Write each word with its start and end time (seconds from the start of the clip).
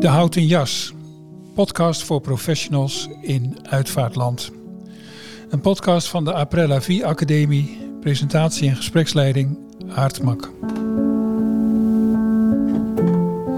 De 0.00 0.08
Houten 0.08 0.46
Jas, 0.46 0.92
podcast 1.54 2.02
voor 2.02 2.20
professionals 2.20 3.08
in 3.20 3.58
uitvaartland. 3.62 4.50
Een 5.50 5.60
podcast 5.60 6.08
van 6.08 6.24
de 6.24 6.32
Aprella 6.32 6.80
Vie 6.80 7.06
Academie, 7.06 7.78
presentatie 8.00 8.68
en 8.68 8.76
gespreksleiding 8.76 9.58
Aartmak. 9.94 10.50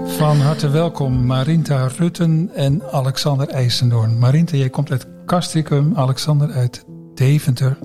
Van 0.05 0.37
harte 0.37 0.69
welkom 0.69 1.25
Marinta 1.25 1.87
Rutten 1.97 2.49
en 2.53 2.91
Alexander 2.91 3.47
IJsendoorn. 3.47 4.19
Marinta, 4.19 4.57
jij 4.57 4.69
komt 4.69 4.91
uit 4.91 5.07
Castricum, 5.25 5.95
Alexander 5.95 6.51
uit 6.51 6.85
Deventer. 7.15 7.77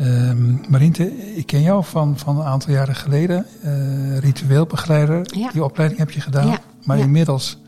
Um, 0.00 0.60
Marinte, 0.68 1.34
ik 1.36 1.46
ken 1.46 1.62
jou 1.62 1.84
van, 1.84 2.18
van 2.18 2.38
een 2.38 2.46
aantal 2.46 2.72
jaren 2.72 2.94
geleden. 2.94 3.46
Uh, 3.64 4.18
ritueelbegeleider. 4.18 5.26
Ja. 5.38 5.50
Die 5.52 5.64
opleiding 5.64 6.00
heb 6.00 6.10
je 6.10 6.20
gedaan. 6.20 6.46
Ja, 6.46 6.60
Maar 6.84 6.98
ja. 6.98 7.04
inmiddels 7.04 7.58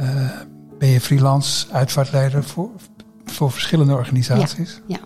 uh, 0.00 0.30
ben 0.78 0.88
je 0.88 1.00
freelance 1.00 1.66
uitvaartleider 1.72 2.44
voor, 2.44 2.70
voor 3.24 3.50
verschillende 3.50 3.94
organisaties. 3.94 4.80
Ja. 4.86 4.98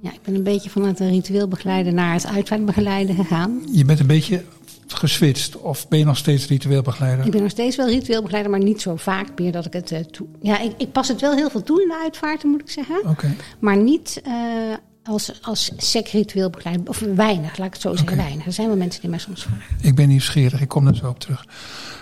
ja, 0.00 0.12
ik 0.12 0.22
ben 0.22 0.34
een 0.34 0.42
beetje 0.42 0.70
vanuit 0.70 0.98
de 0.98 1.08
ritueelbegeleider 1.08 1.92
naar 1.92 2.12
het 2.12 2.26
uitvaartbegeleider 2.26 3.14
gegaan. 3.14 3.62
Je 3.72 3.84
bent 3.84 4.00
een 4.00 4.06
beetje 4.06 4.44
geswitcht 4.86 5.56
of 5.56 5.88
ben 5.88 5.98
je 5.98 6.04
nog 6.04 6.16
steeds 6.16 6.46
ritueelbegeleider? 6.46 7.24
Ik 7.24 7.30
ben 7.30 7.42
nog 7.42 7.50
steeds 7.50 7.76
wel 7.76 7.88
ritueelbegeleider, 7.88 8.50
maar 8.52 8.62
niet 8.62 8.80
zo 8.80 8.96
vaak 8.96 9.28
meer 9.38 9.52
dat 9.52 9.66
ik 9.66 9.72
het 9.72 9.90
uh, 9.90 9.98
toe... 9.98 10.26
Ja, 10.40 10.58
ik, 10.58 10.72
ik, 10.76 10.92
pas 10.92 11.08
het 11.08 11.20
wel 11.20 11.34
heel 11.34 11.50
veel 11.50 11.62
toe 11.62 11.82
in 11.82 11.88
de 11.88 12.00
uitvaarten, 12.02 12.48
moet 12.48 12.60
ik 12.60 12.70
zeggen. 12.70 12.98
Oké. 12.98 13.08
Okay. 13.08 13.36
Maar 13.58 13.76
niet 13.76 14.22
als, 15.04 15.42
als 15.42 15.70
begeleider. 16.52 16.88
Of 16.88 16.98
weinig, 16.98 17.56
laat 17.56 17.66
ik 17.66 17.72
het 17.72 17.82
zo 17.82 17.90
zeggen, 17.90 18.12
okay. 18.12 18.24
weinig. 18.24 18.46
Er 18.46 18.52
zijn 18.52 18.68
wel 18.68 18.76
mensen 18.76 19.00
die 19.00 19.10
mij 19.10 19.18
soms 19.18 19.42
vragen. 19.42 19.76
Ik 19.80 19.94
ben 19.94 20.08
nieuwsgierig, 20.08 20.60
ik 20.60 20.68
kom 20.68 20.86
er 20.86 20.96
zo 20.96 21.08
op 21.08 21.20
terug. 21.20 21.46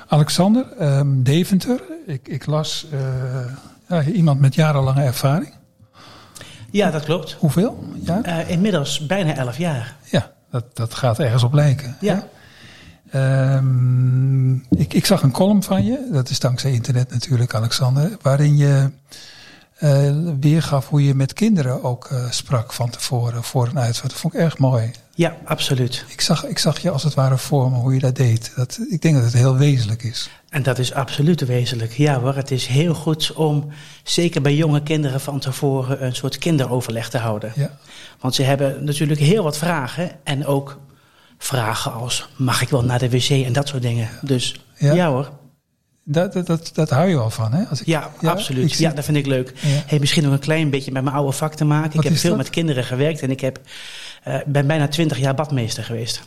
Alexander, 0.08 0.66
um, 0.98 1.22
Deventer. 1.22 1.82
Ik, 2.06 2.28
ik 2.28 2.46
las 2.46 2.86
uh, 2.92 3.00
ja, 3.88 4.04
iemand 4.04 4.40
met 4.40 4.54
jarenlange 4.54 5.02
ervaring. 5.02 5.52
Ja, 6.70 6.90
dat 6.90 7.04
klopt. 7.04 7.36
Hoeveel? 7.38 7.84
Ja? 8.04 8.20
Uh, 8.26 8.50
inmiddels 8.50 9.06
bijna 9.06 9.34
elf 9.34 9.58
jaar. 9.58 9.96
Ja, 10.10 10.32
dat, 10.50 10.76
dat 10.76 10.94
gaat 10.94 11.18
ergens 11.18 11.42
op 11.42 11.52
lijken. 11.52 11.96
Ja. 12.00 12.26
Um, 13.14 14.66
ik, 14.70 14.94
ik, 14.94 15.06
zag 15.06 15.22
een 15.22 15.32
column 15.32 15.62
van 15.62 15.84
je, 15.84 16.08
dat 16.12 16.28
is 16.30 16.38
dankzij 16.38 16.72
internet 16.72 17.10
natuurlijk, 17.10 17.54
Alexander, 17.54 18.16
waarin 18.22 18.56
je 18.56 18.66
uh, 18.66 18.84
weergaf 20.40 20.88
hoe 20.88 21.04
je 21.04 21.14
met 21.14 21.32
kinderen 21.32 21.84
ook 21.84 22.08
uh, 22.12 22.30
sprak 22.30 22.72
van 22.72 22.90
tevoren 22.90 23.42
voor 23.42 23.66
een 23.66 23.78
uitvaart. 23.78 24.10
Dat 24.10 24.20
vond 24.20 24.34
ik 24.34 24.40
erg 24.40 24.58
mooi. 24.58 24.90
Ja, 25.14 25.36
absoluut. 25.44 26.04
Ik 26.08 26.20
zag, 26.20 26.46
ik 26.46 26.58
zag 26.58 26.78
je 26.78 26.90
als 26.90 27.02
het 27.02 27.14
ware 27.14 27.38
voor 27.38 27.70
me 27.70 27.76
hoe 27.76 27.94
je 27.94 28.00
dat 28.00 28.16
deed. 28.16 28.52
Dat, 28.56 28.78
ik 28.88 29.02
denk 29.02 29.14
dat 29.14 29.24
het 29.24 29.32
heel 29.32 29.56
wezenlijk 29.56 30.02
is. 30.02 30.30
En 30.48 30.62
dat 30.62 30.78
is 30.78 30.92
absoluut 30.92 31.40
wezenlijk. 31.40 31.92
Ja 31.92 32.20
hoor, 32.20 32.34
het 32.34 32.50
is 32.50 32.66
heel 32.66 32.94
goed 32.94 33.32
om, 33.32 33.68
zeker 34.02 34.42
bij 34.42 34.54
jonge 34.54 34.82
kinderen 34.82 35.20
van 35.20 35.38
tevoren, 35.38 36.04
een 36.04 36.14
soort 36.14 36.38
kinderoverleg 36.38 37.10
te 37.10 37.18
houden. 37.18 37.52
Ja. 37.54 37.70
Want 38.20 38.34
ze 38.34 38.42
hebben 38.42 38.84
natuurlijk 38.84 39.20
heel 39.20 39.42
wat 39.42 39.58
vragen 39.58 40.10
en 40.24 40.46
ook 40.46 40.78
vragen 41.38 41.92
als 41.92 42.28
mag 42.36 42.62
ik 42.62 42.68
wel 42.68 42.84
naar 42.84 42.98
de 42.98 43.10
wc 43.10 43.28
en 43.28 43.52
dat 43.52 43.68
soort 43.68 43.82
dingen. 43.82 44.08
Dus 44.20 44.60
ja, 44.76 44.92
ja 44.94 45.08
hoor. 45.08 45.30
Dat, 46.04 46.32
dat, 46.32 46.46
dat, 46.46 46.70
dat 46.74 46.90
hou 46.90 47.08
je 47.08 47.16
wel 47.16 47.30
van, 47.30 47.52
hè? 47.52 47.64
Als 47.64 47.80
ik, 47.80 47.86
ja, 47.86 48.10
ja, 48.20 48.30
absoluut. 48.30 48.72
Zie... 48.72 48.86
Ja, 48.86 48.92
dat 48.92 49.04
vind 49.04 49.16
ik 49.16 49.26
leuk. 49.26 49.52
Ja. 49.60 49.68
Heeft 49.86 50.00
misschien 50.00 50.22
nog 50.22 50.32
een 50.32 50.38
klein 50.38 50.70
beetje 50.70 50.92
met 50.92 51.02
mijn 51.02 51.16
oude 51.16 51.32
vak 51.32 51.54
te 51.54 51.64
maken. 51.64 51.96
Wat 51.96 52.04
ik 52.04 52.10
heb 52.10 52.18
veel 52.18 52.30
dat? 52.30 52.38
met 52.38 52.50
kinderen 52.50 52.84
gewerkt 52.84 53.22
en 53.22 53.30
ik 53.30 53.40
heb, 53.40 53.60
uh, 54.28 54.36
ben 54.46 54.66
bijna 54.66 54.88
twintig 54.88 55.18
jaar 55.18 55.34
badmeester 55.34 55.84
geweest. 55.84 56.22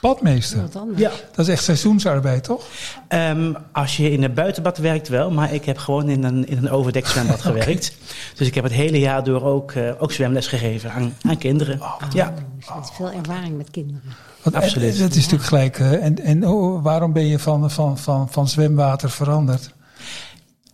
Badmeester? 0.00 0.68
Ja. 0.96 1.10
Dat 1.34 1.46
is 1.46 1.52
echt 1.52 1.64
seizoensarbeid, 1.64 2.44
toch? 2.44 2.66
Um, 3.08 3.56
als 3.72 3.96
je 3.96 4.10
in 4.10 4.22
een 4.22 4.34
buitenbad 4.34 4.78
werkt 4.78 5.08
wel, 5.08 5.30
maar 5.30 5.52
ik 5.52 5.64
heb 5.64 5.78
gewoon 5.78 6.08
in 6.08 6.24
een, 6.24 6.48
in 6.48 6.56
een 6.56 6.70
overdekt 6.70 7.08
zwembad 7.08 7.38
okay. 7.46 7.60
gewerkt. 7.60 7.96
Dus 8.34 8.46
ik 8.46 8.54
heb 8.54 8.64
het 8.64 8.72
hele 8.72 8.98
jaar 8.98 9.24
door 9.24 9.42
ook, 9.42 9.72
uh, 9.72 9.90
ook 9.98 10.12
zwemles 10.12 10.46
gegeven 10.46 10.92
aan, 10.92 11.14
aan 11.22 11.38
kinderen. 11.38 11.80
Oh, 11.80 11.94
ja. 12.12 12.34
Je 12.58 12.72
hebt 12.72 12.90
veel 12.94 13.10
ervaring 13.10 13.56
met 13.56 13.70
kinderen. 13.70 14.02
Want, 14.42 14.56
Absoluut. 14.56 14.98
Dat 14.98 15.10
is 15.10 15.28
natuurlijk 15.28 15.48
gelijk. 15.48 15.78
En 15.78 16.18
en 16.18 16.46
oh, 16.46 16.82
waarom 16.82 17.12
ben 17.12 17.26
je 17.26 17.38
van, 17.38 17.70
van, 17.70 17.98
van, 17.98 18.28
van 18.30 18.48
zwemwater 18.48 19.10
veranderd? 19.10 19.74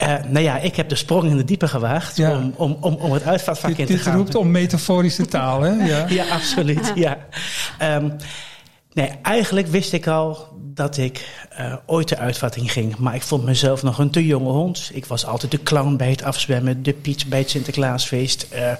Uh, 0.03 0.15
nou 0.29 0.45
ja, 0.45 0.59
ik 0.59 0.77
heb 0.77 0.89
de 0.89 0.95
sprong 0.95 1.31
in 1.31 1.37
de 1.37 1.45
diepe 1.45 1.69
gewaagd 1.69 2.17
ja. 2.17 2.37
om, 2.37 2.55
om, 2.57 2.77
om, 2.81 2.95
om 2.95 3.12
het 3.12 3.23
uitvaartvak 3.23 3.71
dit, 3.71 3.78
in 3.78 3.87
te 3.87 3.93
dit 3.93 4.03
gaan. 4.03 4.12
Dit 4.12 4.21
roept 4.21 4.34
om 4.34 4.51
metaforische 4.51 5.27
taal, 5.27 5.61
hè? 5.61 5.71
Ja, 5.71 6.07
ja 6.23 6.25
absoluut. 6.28 6.93
Ja. 6.95 7.19
Um, 7.83 8.17
nee, 8.93 9.11
eigenlijk 9.23 9.67
wist 9.67 9.93
ik 9.93 10.07
al 10.07 10.49
dat 10.57 10.97
ik 10.97 11.47
uh, 11.61 11.75
ooit 11.87 12.09
de 12.09 12.19
uitvaart 12.19 12.57
ging. 12.61 12.97
Maar 12.97 13.15
ik 13.15 13.23
vond 13.23 13.45
mezelf 13.45 13.83
nog 13.83 13.99
een 13.99 14.11
te 14.11 14.27
jonge 14.27 14.51
hond. 14.51 14.91
Ik 14.93 15.07
was 15.07 15.27
altijd 15.27 15.51
de 15.51 15.62
clown 15.62 15.97
bij 15.97 16.11
het 16.11 16.23
afzwemmen, 16.23 16.83
de 16.83 16.93
Piet 16.93 17.28
bij 17.28 17.39
het 17.39 17.51
Sinterklaasfeest, 17.51 18.47
uh, 18.55 18.73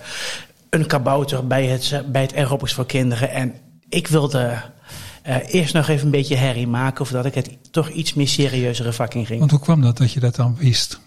een 0.71 0.87
kabouter 0.87 1.47
bij 1.47 1.67
het, 1.67 2.03
bij 2.13 2.23
het 2.23 2.35
aerobics 2.35 2.73
voor 2.73 2.87
kinderen. 2.87 3.31
En 3.31 3.55
ik 3.89 4.09
wilde 4.09 4.53
uh, 5.29 5.37
eerst 5.55 5.75
nog 5.75 5.89
even 5.89 6.05
een 6.05 6.11
beetje 6.11 6.37
herrie 6.37 6.67
maken, 6.67 7.01
of 7.01 7.11
dat 7.11 7.25
ik 7.25 7.35
het 7.35 7.59
toch 7.71 7.89
iets 7.89 8.15
meer 8.15 8.29
serieuzere 8.29 8.93
vak 8.93 9.15
in 9.15 9.27
ging. 9.27 9.39
Want 9.39 9.51
hoe 9.51 9.61
kwam 9.61 9.81
dat 9.81 9.97
dat 9.97 10.13
je 10.13 10.21
dat 10.21 10.37
dan 10.37 10.57
wist? 10.59 11.01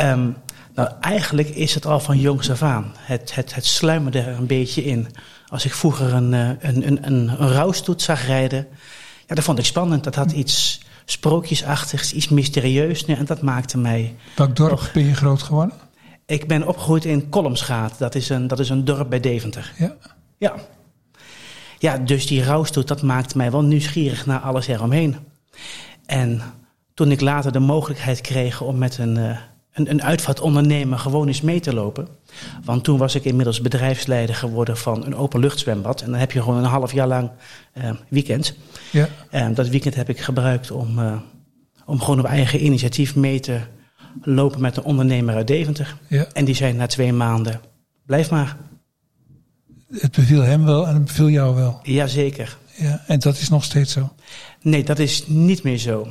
Um, 0.00 0.36
nou, 0.74 0.90
eigenlijk 1.00 1.48
is 1.48 1.74
het 1.74 1.86
al 1.86 2.00
van 2.00 2.18
jongs 2.18 2.50
af 2.50 2.62
aan. 2.62 2.92
Het, 2.98 3.34
het, 3.34 3.54
het 3.54 3.66
sluimerde 3.66 4.20
er 4.20 4.36
een 4.36 4.46
beetje 4.46 4.84
in. 4.84 5.08
Als 5.48 5.64
ik 5.64 5.74
vroeger 5.74 6.14
een, 6.14 6.32
een, 6.32 6.58
een, 6.60 7.06
een, 7.06 7.06
een 7.06 7.48
rouwstoet 7.48 8.02
zag 8.02 8.26
rijden, 8.26 8.66
ja, 9.26 9.34
dat 9.34 9.44
vond 9.44 9.58
ik 9.58 9.64
spannend. 9.64 10.04
Dat 10.04 10.14
had 10.14 10.32
iets 10.32 10.80
sprookjesachtigs, 11.04 12.12
iets 12.12 12.28
mysterieus. 12.28 13.04
En 13.04 13.24
dat 13.24 13.42
maakte 13.42 13.78
mij. 13.78 14.14
Welk 14.36 14.56
dorp 14.56 14.70
nog... 14.70 14.92
ben 14.92 15.04
je 15.04 15.14
groot 15.14 15.42
geworden? 15.42 15.74
Ik 16.26 16.48
ben 16.48 16.66
opgegroeid 16.66 17.04
in 17.04 17.28
Kolmsgaat. 17.28 17.98
Dat 17.98 18.14
is 18.14 18.28
een, 18.28 18.46
dat 18.46 18.58
is 18.58 18.68
een 18.68 18.84
dorp 18.84 19.10
bij 19.10 19.20
Deventer. 19.20 19.72
Ja. 19.78 19.96
Ja. 20.38 20.54
Ja, 21.78 21.98
dus 21.98 22.26
die 22.26 22.44
rouwstoet, 22.44 22.88
dat 22.88 23.02
maakte 23.02 23.36
mij 23.36 23.50
wel 23.50 23.62
nieuwsgierig 23.62 24.26
naar 24.26 24.40
alles 24.40 24.66
eromheen. 24.66 25.16
En 26.06 26.42
toen 26.94 27.10
ik 27.10 27.20
later 27.20 27.52
de 27.52 27.58
mogelijkheid 27.58 28.20
kreeg 28.20 28.60
om 28.60 28.78
met 28.78 28.98
een, 28.98 29.16
uh, 29.16 29.38
een, 29.72 29.90
een 29.90 30.02
uitvaartondernemer 30.02 30.98
gewoon 30.98 31.26
eens 31.26 31.40
mee 31.40 31.60
te 31.60 31.74
lopen. 31.74 32.08
Want 32.64 32.84
toen 32.84 32.98
was 32.98 33.14
ik 33.14 33.24
inmiddels 33.24 33.60
bedrijfsleider 33.60 34.34
geworden 34.34 34.76
van 34.76 35.06
een 35.06 35.16
openluchtzwembad. 35.16 36.00
En 36.00 36.10
dan 36.10 36.20
heb 36.20 36.32
je 36.32 36.42
gewoon 36.42 36.58
een 36.58 36.70
half 36.70 36.92
jaar 36.92 37.06
lang 37.06 37.30
uh, 37.74 37.90
weekend. 38.08 38.56
Ja. 38.92 39.08
En 39.30 39.54
dat 39.54 39.68
weekend 39.68 39.94
heb 39.94 40.08
ik 40.08 40.20
gebruikt 40.20 40.70
om, 40.70 40.98
uh, 40.98 41.16
om 41.84 42.00
gewoon 42.00 42.18
op 42.18 42.24
eigen 42.24 42.64
initiatief 42.64 43.16
mee 43.16 43.40
te 43.40 43.60
lopen 44.22 44.60
met 44.60 44.76
een 44.76 44.84
ondernemer 44.84 45.34
uit 45.34 45.46
Deventer. 45.46 45.96
Ja. 46.08 46.26
En 46.32 46.44
die 46.44 46.54
zei 46.54 46.72
na 46.72 46.86
twee 46.86 47.12
maanden, 47.12 47.60
blijf 48.06 48.30
maar. 48.30 48.56
Het 49.92 50.16
beviel 50.16 50.42
hem 50.42 50.64
wel 50.64 50.86
en 50.86 50.94
het 50.94 51.04
beviel 51.04 51.28
jou 51.28 51.54
wel. 51.54 51.80
Jazeker. 51.82 52.58
Ja, 52.76 53.02
en 53.06 53.18
dat 53.18 53.38
is 53.38 53.48
nog 53.48 53.64
steeds 53.64 53.92
zo? 53.92 54.12
Nee, 54.62 54.84
dat 54.84 54.98
is 54.98 55.26
niet 55.26 55.62
meer 55.62 55.78
zo. 55.78 56.08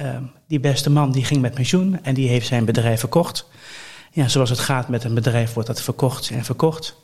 Uh, 0.00 0.16
die 0.48 0.60
beste 0.60 0.90
man 0.90 1.12
die 1.12 1.24
ging 1.24 1.40
met 1.40 1.54
pensioen 1.54 1.98
en 2.02 2.14
die 2.14 2.28
heeft 2.28 2.46
zijn 2.46 2.64
bedrijf 2.64 3.00
verkocht. 3.00 3.46
Ja, 4.12 4.28
zoals 4.28 4.50
het 4.50 4.58
gaat 4.58 4.88
met 4.88 5.04
een 5.04 5.14
bedrijf 5.14 5.52
wordt 5.52 5.68
dat 5.68 5.82
verkocht 5.82 6.30
en 6.30 6.44
verkocht. 6.44 6.96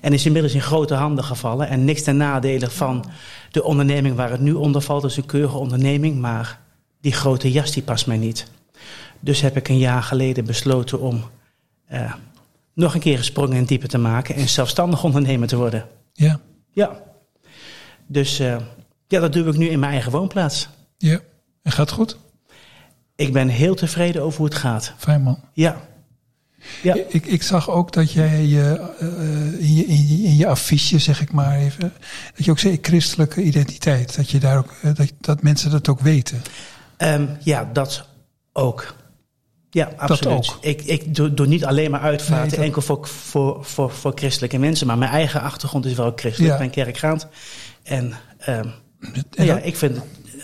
En 0.00 0.12
is 0.12 0.26
inmiddels 0.26 0.54
in 0.54 0.62
grote 0.62 0.94
handen 0.94 1.24
gevallen. 1.24 1.68
En 1.68 1.84
niks 1.84 2.02
ten 2.02 2.16
nadele 2.16 2.70
van 2.70 3.04
de 3.50 3.62
onderneming 3.62 4.16
waar 4.16 4.30
het 4.30 4.40
nu 4.40 4.52
onder 4.52 4.82
valt. 4.82 5.02
Dat 5.02 5.10
is 5.10 5.16
een 5.16 5.26
keurige 5.26 5.58
onderneming, 5.58 6.20
maar 6.20 6.60
die 7.00 7.12
grote 7.12 7.52
jas 7.52 7.72
die 7.72 7.82
past 7.82 8.06
mij 8.06 8.16
niet. 8.16 8.46
Dus 9.20 9.40
heb 9.40 9.56
ik 9.56 9.68
een 9.68 9.78
jaar 9.78 10.02
geleden 10.02 10.44
besloten 10.44 11.00
om 11.00 11.24
uh, 11.92 12.14
nog 12.78 12.94
een 12.94 13.00
keer 13.00 13.18
een 13.18 13.24
sprong 13.24 13.54
in 13.54 13.64
diepe 13.64 13.86
te 13.86 13.98
maken 13.98 14.34
en 14.34 14.48
zelfstandig 14.48 15.04
ondernemer 15.04 15.48
te 15.48 15.56
worden. 15.56 15.86
Ja. 16.12 16.40
Ja. 16.72 17.02
Dus 18.06 18.40
uh, 18.40 18.56
ja, 19.06 19.20
dat 19.20 19.32
doe 19.32 19.46
ik 19.46 19.56
nu 19.56 19.68
in 19.68 19.78
mijn 19.78 19.92
eigen 19.92 20.12
woonplaats. 20.12 20.68
Ja. 20.98 21.20
En 21.62 21.72
gaat 21.72 21.86
het 21.86 21.98
goed? 21.98 22.16
Ik 23.16 23.32
ben 23.32 23.48
heel 23.48 23.74
tevreden 23.74 24.22
over 24.22 24.38
hoe 24.38 24.46
het 24.46 24.56
gaat. 24.56 24.92
Fijn 24.96 25.22
man. 25.22 25.40
Ja. 25.52 25.80
ja. 26.82 26.94
Ik, 27.08 27.26
ik 27.26 27.42
zag 27.42 27.70
ook 27.70 27.92
dat 27.92 28.12
jij 28.12 28.44
je, 28.44 28.92
uh, 29.00 29.60
in, 29.60 29.74
je, 29.74 29.84
in, 29.84 30.06
je, 30.06 30.22
in 30.22 30.36
je 30.36 30.46
affiche, 30.46 30.98
zeg 30.98 31.20
ik 31.20 31.32
maar 31.32 31.58
even, 31.58 31.92
dat 32.34 32.44
je 32.44 32.50
ook 32.50 32.58
zei 32.58 32.78
christelijke 32.82 33.42
identiteit. 33.42 34.16
Dat, 34.16 34.30
je 34.30 34.38
daar 34.38 34.58
ook, 34.58 34.74
dat, 34.82 35.12
dat 35.20 35.42
mensen 35.42 35.70
dat 35.70 35.88
ook 35.88 36.00
weten. 36.00 36.42
Um, 36.98 37.36
ja, 37.40 37.70
dat 37.72 38.08
ook. 38.52 38.94
Ja, 39.70 39.92
absoluut. 39.96 40.56
Ik, 40.60 40.82
ik 40.82 41.14
doe, 41.14 41.34
doe 41.34 41.46
niet 41.46 41.64
alleen 41.64 41.90
maar 41.90 42.00
uitvaarten 42.00 42.56
Nee, 42.58 42.66
enkel 42.66 42.82
voor, 42.82 43.06
voor, 43.08 43.64
voor, 43.64 43.90
voor 43.90 44.12
christelijke 44.14 44.58
mensen. 44.58 44.86
Maar 44.86 44.98
mijn 44.98 45.10
eigen 45.10 45.40
achtergrond 45.42 45.86
is 45.86 45.94
wel 45.94 46.12
christelijk. 46.16 46.58
Ja. 46.58 46.64
Ik 46.64 46.72
ben 46.74 46.84
kerkgaand. 46.84 47.26
En, 47.82 48.12
ehm, 48.38 48.66
En 49.36 49.44
ja, 49.44 49.54
dat- 49.54 49.64
ik 49.64 49.76
vind 49.76 49.98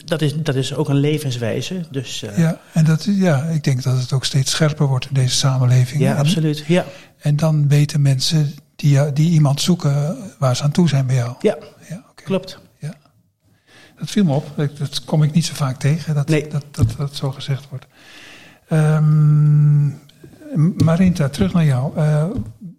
dat 0.04 0.22
is, 0.22 0.34
dat 0.36 0.54
is 0.54 0.74
ook 0.74 0.88
een 0.88 0.96
levenswijze. 1.00 1.80
Dus 1.90 2.22
eh, 2.22 2.38
Ja, 2.38 2.60
en 2.72 2.84
dat, 2.84 3.04
ja, 3.10 3.42
ik 3.42 3.64
denk 3.64 3.82
dat 3.82 3.98
het 3.98 4.12
ook 4.12 4.24
steeds 4.24 4.50
scherper 4.50 4.86
wordt 4.86 5.06
in 5.06 5.14
deze 5.14 5.34
samenleving. 5.36 6.02
ja, 6.02 6.10
En- 6.12 6.16
absoluut. 6.18 6.64
Ja. 6.66 6.84
En 7.18 7.36
dan 7.36 7.68
weten 7.68 8.02
mensen 8.02 8.54
die, 8.76 9.12
die 9.12 9.30
iemand 9.30 9.60
zoeken 9.60 10.16
waar 10.38 10.56
ze 10.56 10.62
aan 10.62 10.70
toe 10.70 10.88
zijn 10.88 11.06
bij 11.06 11.16
jou. 11.16 11.34
Ja, 11.40 11.56
Ja, 11.88 12.04
klopt. 12.14 12.58
Ja. 12.78 12.94
Dat 13.98 14.10
viel 14.10 14.24
me 14.24 14.32
op. 14.34 14.46
Dat, 14.78 15.04
kom 15.04 15.22
ik 15.22 15.32
niet 15.32 15.44
zo 15.46 15.54
vaak 15.54 15.78
tegen, 15.78 16.14
dat 16.14 16.28
Nee. 16.28 16.48
dat, 16.48 16.64
dat, 16.70 16.94
dat 16.96 17.14
zo 17.16 17.30
gezegd 17.30 17.64
wordt. 17.70 17.86
Ehm, 18.74 19.86
Marinta, 20.84 21.28
terug 21.28 21.52
naar 21.52 21.64
jou. 21.64 21.96
Eh, 21.96 22.24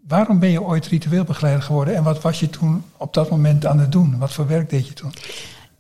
waarom 0.08 0.40
ben 0.40 0.50
je 0.50 0.62
ooit 0.62 0.88
ritueel 0.88 1.24
begeleider 1.24 1.64
geworden? 1.64 1.96
En 1.96 2.04
wat 2.04 2.22
was 2.22 2.40
je 2.40 2.50
toen 2.50 2.84
op 2.98 3.14
dat 3.14 3.30
moment 3.30 3.66
aan 3.66 3.80
het 3.80 3.92
doen? 3.92 4.18
Wat 4.18 4.34
voor 4.34 4.48
werk 4.48 4.70
deed 4.70 4.88
je 4.88 4.94
toen? 4.94 5.12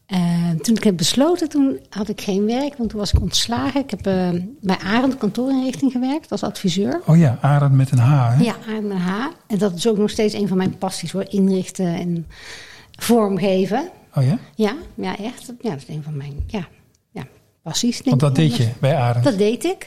Eh, 0.05 0.49
toen 0.61 0.75
ik 0.75 0.83
heb 0.83 0.97
besloten, 0.97 1.49
toen 1.49 1.79
had 1.89 2.09
ik 2.09 2.21
geen 2.21 2.45
werk, 2.45 2.77
want 2.77 2.89
toen 2.89 2.99
was 2.99 3.13
ik 3.13 3.21
ontslagen. 3.21 3.81
Ik 3.81 3.89
heb 3.89 4.05
eh, 4.07 4.29
bij 4.61 4.77
Arend 4.77 5.17
kantoorinrichting 5.17 5.91
gewerkt 5.91 6.31
als 6.31 6.43
adviseur. 6.43 7.01
Oh 7.05 7.17
ja, 7.17 7.37
Arend 7.41 7.73
met 7.73 7.91
een 7.91 7.97
H. 7.97 8.37
Hè? 8.37 8.43
Ja, 8.43 8.55
Arend 8.67 8.87
met 8.87 8.97
een 8.97 9.03
H. 9.03 9.27
En 9.47 9.57
dat 9.57 9.73
is 9.73 9.87
ook 9.87 9.97
nog 9.97 10.09
steeds 10.09 10.33
een 10.33 10.47
van 10.47 10.57
mijn 10.57 10.77
passies 10.77 11.11
hoor. 11.11 11.25
Inrichten 11.29 11.95
en 11.95 12.25
vormgeven. 12.99 13.89
Oh 14.15 14.23
ja? 14.23 14.37
Ja, 14.55 14.73
ja 14.95 15.17
echt. 15.17 15.53
Ja, 15.61 15.69
dat 15.69 15.81
is 15.87 15.95
een 15.95 16.03
van 16.03 16.17
mijn 16.17 16.33
ja, 16.47 16.67
Want 18.09 18.21
dat 18.21 18.35
deed 18.35 18.55
je 18.55 18.69
bij 18.79 18.95
Arend. 18.95 19.23
Dat 19.23 19.37
deed 19.37 19.63
ik. 19.63 19.85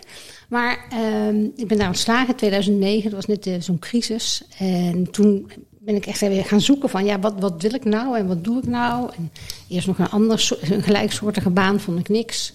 Maar 0.48 0.86
ehm, 0.90 1.44
ik 1.56 1.68
ben 1.68 1.78
daar 1.78 1.86
ontslagen 1.86 2.28
in 2.28 2.34
2009. 2.34 3.10
Dat 3.10 3.26
was 3.26 3.36
net 3.36 3.46
eh, 3.46 3.54
zo'n 3.60 3.78
crisis. 3.78 4.42
En 4.58 5.10
toen 5.10 5.50
ben 5.70 5.94
ik 5.94 6.06
echt 6.06 6.20
weer 6.20 6.44
gaan 6.44 6.60
zoeken 6.60 6.88
van... 6.88 7.04
ja, 7.04 7.18
wat, 7.18 7.34
wat 7.38 7.62
wil 7.62 7.74
ik 7.74 7.84
nou 7.84 8.18
en 8.18 8.26
wat 8.26 8.44
doe 8.44 8.58
ik 8.58 8.66
nou? 8.66 9.10
En 9.16 9.32
eerst 9.68 9.86
nog 9.86 9.98
een, 9.98 10.10
ander, 10.10 10.58
een 10.60 10.82
gelijksoortige 10.82 11.50
baan 11.50 11.80
vond 11.80 11.98
ik 11.98 12.08
niks. 12.08 12.52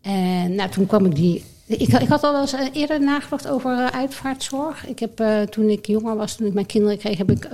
En 0.00 0.54
nou, 0.54 0.70
toen 0.70 0.86
kwam 0.86 1.06
ik 1.06 1.14
die... 1.14 1.44
Ik, 1.66 1.80
ik 1.80 2.08
had 2.08 2.22
al 2.22 2.32
wel 2.32 2.40
eens 2.40 2.52
eh, 2.52 2.66
eerder 2.72 3.00
nagedacht 3.00 3.48
over 3.48 3.78
eh, 3.78 3.86
uitvaartzorg. 3.86 4.86
Ik 4.86 4.98
heb, 4.98 5.20
eh, 5.20 5.40
toen 5.42 5.68
ik 5.68 5.86
jonger 5.86 6.16
was, 6.16 6.36
toen 6.36 6.46
ik 6.46 6.52
mijn 6.54 6.66
kinderen 6.66 6.98
kreeg... 6.98 7.18
heb 7.18 7.30
ik 7.30 7.48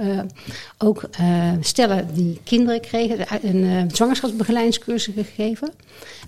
ook 0.78 1.08
stellen 1.60 2.08
die 2.14 2.40
kinderen 2.44 2.80
kregen... 2.80 3.26
een 3.42 3.90
zwangerschapsbegeleidingscursus 3.90 5.14
gegeven. 5.14 5.72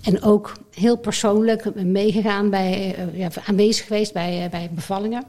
En 0.03 0.21
ook 0.21 0.57
heel 0.73 0.97
persoonlijk 0.97 1.75
meegegaan 1.75 2.49
bij... 2.49 2.95
ja, 3.13 3.29
aanwezig 3.45 3.87
geweest 3.87 4.13
bij, 4.13 4.47
bij 4.51 4.69
bevallingen. 4.73 5.23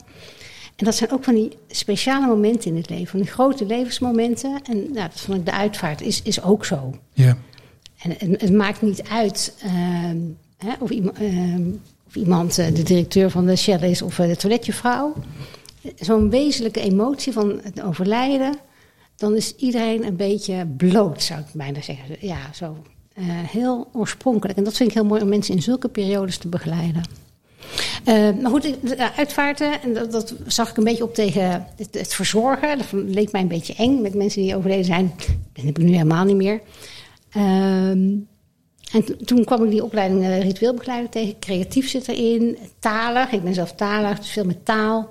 En 0.77 0.85
dat 0.85 0.95
zijn 0.95 1.11
ook 1.11 1.25
van 1.25 1.35
die 1.35 1.57
speciale 1.69 2.27
momenten 2.27 2.71
in 2.71 2.77
het 2.77 2.91
leven. 2.91 3.07
Van 3.07 3.21
die 3.21 3.31
grote 3.31 3.67
levensmomenten. 3.67 4.61
En 4.63 4.77
nou, 4.77 5.09
dat 5.09 5.21
vond 5.21 5.39
ik 5.39 5.45
de 5.45 5.53
uitvaart 5.53 6.01
is, 6.01 6.23
is 6.23 6.43
ook 6.43 6.65
zo. 6.65 6.95
Ja. 7.13 7.37
En, 8.03 8.19
en 8.19 8.31
het 8.31 8.53
maakt 8.53 8.83
niet 8.83 9.03
uit 9.09 9.55
ehm, 9.63 10.19
hè, 10.57 10.73
of, 10.79 10.91
iema- 10.91 11.13
ehm, 11.13 11.71
iemand 12.17 12.59
eh, 12.59 12.75
de 12.75 12.83
directeur 12.83 13.31
van 13.31 13.47
de 13.47 13.57
Shell 13.57 13.91
is 13.91 14.03
of 14.03 14.19
eh, 14.19 14.29
de 14.29 14.37
toiletjuffrouw. 14.37 15.15
Zo'n 15.97 16.31
wezenlijke 16.31 16.81
emotie 16.81 17.33
van 17.33 17.61
het 17.63 17.83
overlijden. 17.83 18.57
Dan 19.17 19.37
is 19.37 19.55
iedereen 19.57 20.07
een 20.07 20.17
beetje 20.17 20.67
bloot, 20.77 21.23
zou 21.23 21.41
ik 21.41 21.47
bijna 21.53 21.81
zeggen. 21.81 22.17
Ja, 22.21 22.39
zo 22.55 22.77
eh, 23.15 23.25
heel 23.29 23.89
oorspronkelijk. 23.93 24.59
En 24.59 24.65
dat 24.65 24.77
vind 24.77 24.89
ik 24.89 24.95
heel 24.95 25.05
mooi 25.05 25.23
om 25.23 25.29
mensen 25.29 25.55
in 25.55 25.63
zulke 25.63 25.89
periodes 25.89 26.39
te 26.39 26.49
begeleiden. 26.49 27.03
Eh, 28.05 28.31
maar 28.41 28.51
goed, 28.51 28.77
uitvaarten, 29.17 29.83
en 29.83 29.95
dat, 29.95 30.13
dat 30.13 30.35
zag 30.47 30.71
ik 30.71 30.77
een 30.77 30.85
beetje 30.85 31.05
op 31.05 31.15
tegen 31.15 31.67
het, 31.77 32.15
verzorgen. 32.15 32.79
Dat 32.79 32.87
leek 32.93 33.33
mij 33.33 33.41
een 33.41 33.49
beetje 33.49 33.75
eng 33.75 34.01
met 34.01 34.15
mensen 34.15 34.43
die 34.43 34.57
overleden 34.57 34.85
zijn. 34.85 35.13
Dat 35.53 35.65
heb 35.65 35.79
ik 35.79 35.85
nu 35.85 35.93
helemaal 35.93 36.25
niet 36.25 36.37
meer. 36.37 36.61
Ehm, 37.31 38.09
en 38.95 39.05
to- 39.05 39.17
toen 39.25 39.45
kwam 39.45 39.65
ik 39.65 39.71
die 39.71 39.85
opleiding 39.85 40.23
eh, 40.25 40.43
ritueelbegeleider 40.43 41.11
tegen. 41.11 41.39
Creatief 41.39 41.89
zit 41.89 42.09
erin, 42.09 42.59
talig. 42.79 43.31
Ik 43.33 43.43
ben 43.43 43.55
zelf 43.55 43.73
talig, 43.73 44.19
dus 44.19 44.31
veel 44.31 44.45
met 44.45 44.65
taal. 44.65 45.11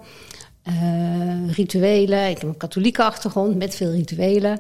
Eh, 0.64 1.52
rituelen. 1.52 2.30
Ik 2.30 2.38
heb 2.38 2.50
een 2.50 2.58
katholieke 2.58 3.04
achtergrond 3.04 3.56
met 3.58 3.76
veel 3.76 3.92
rituelen. 3.92 4.60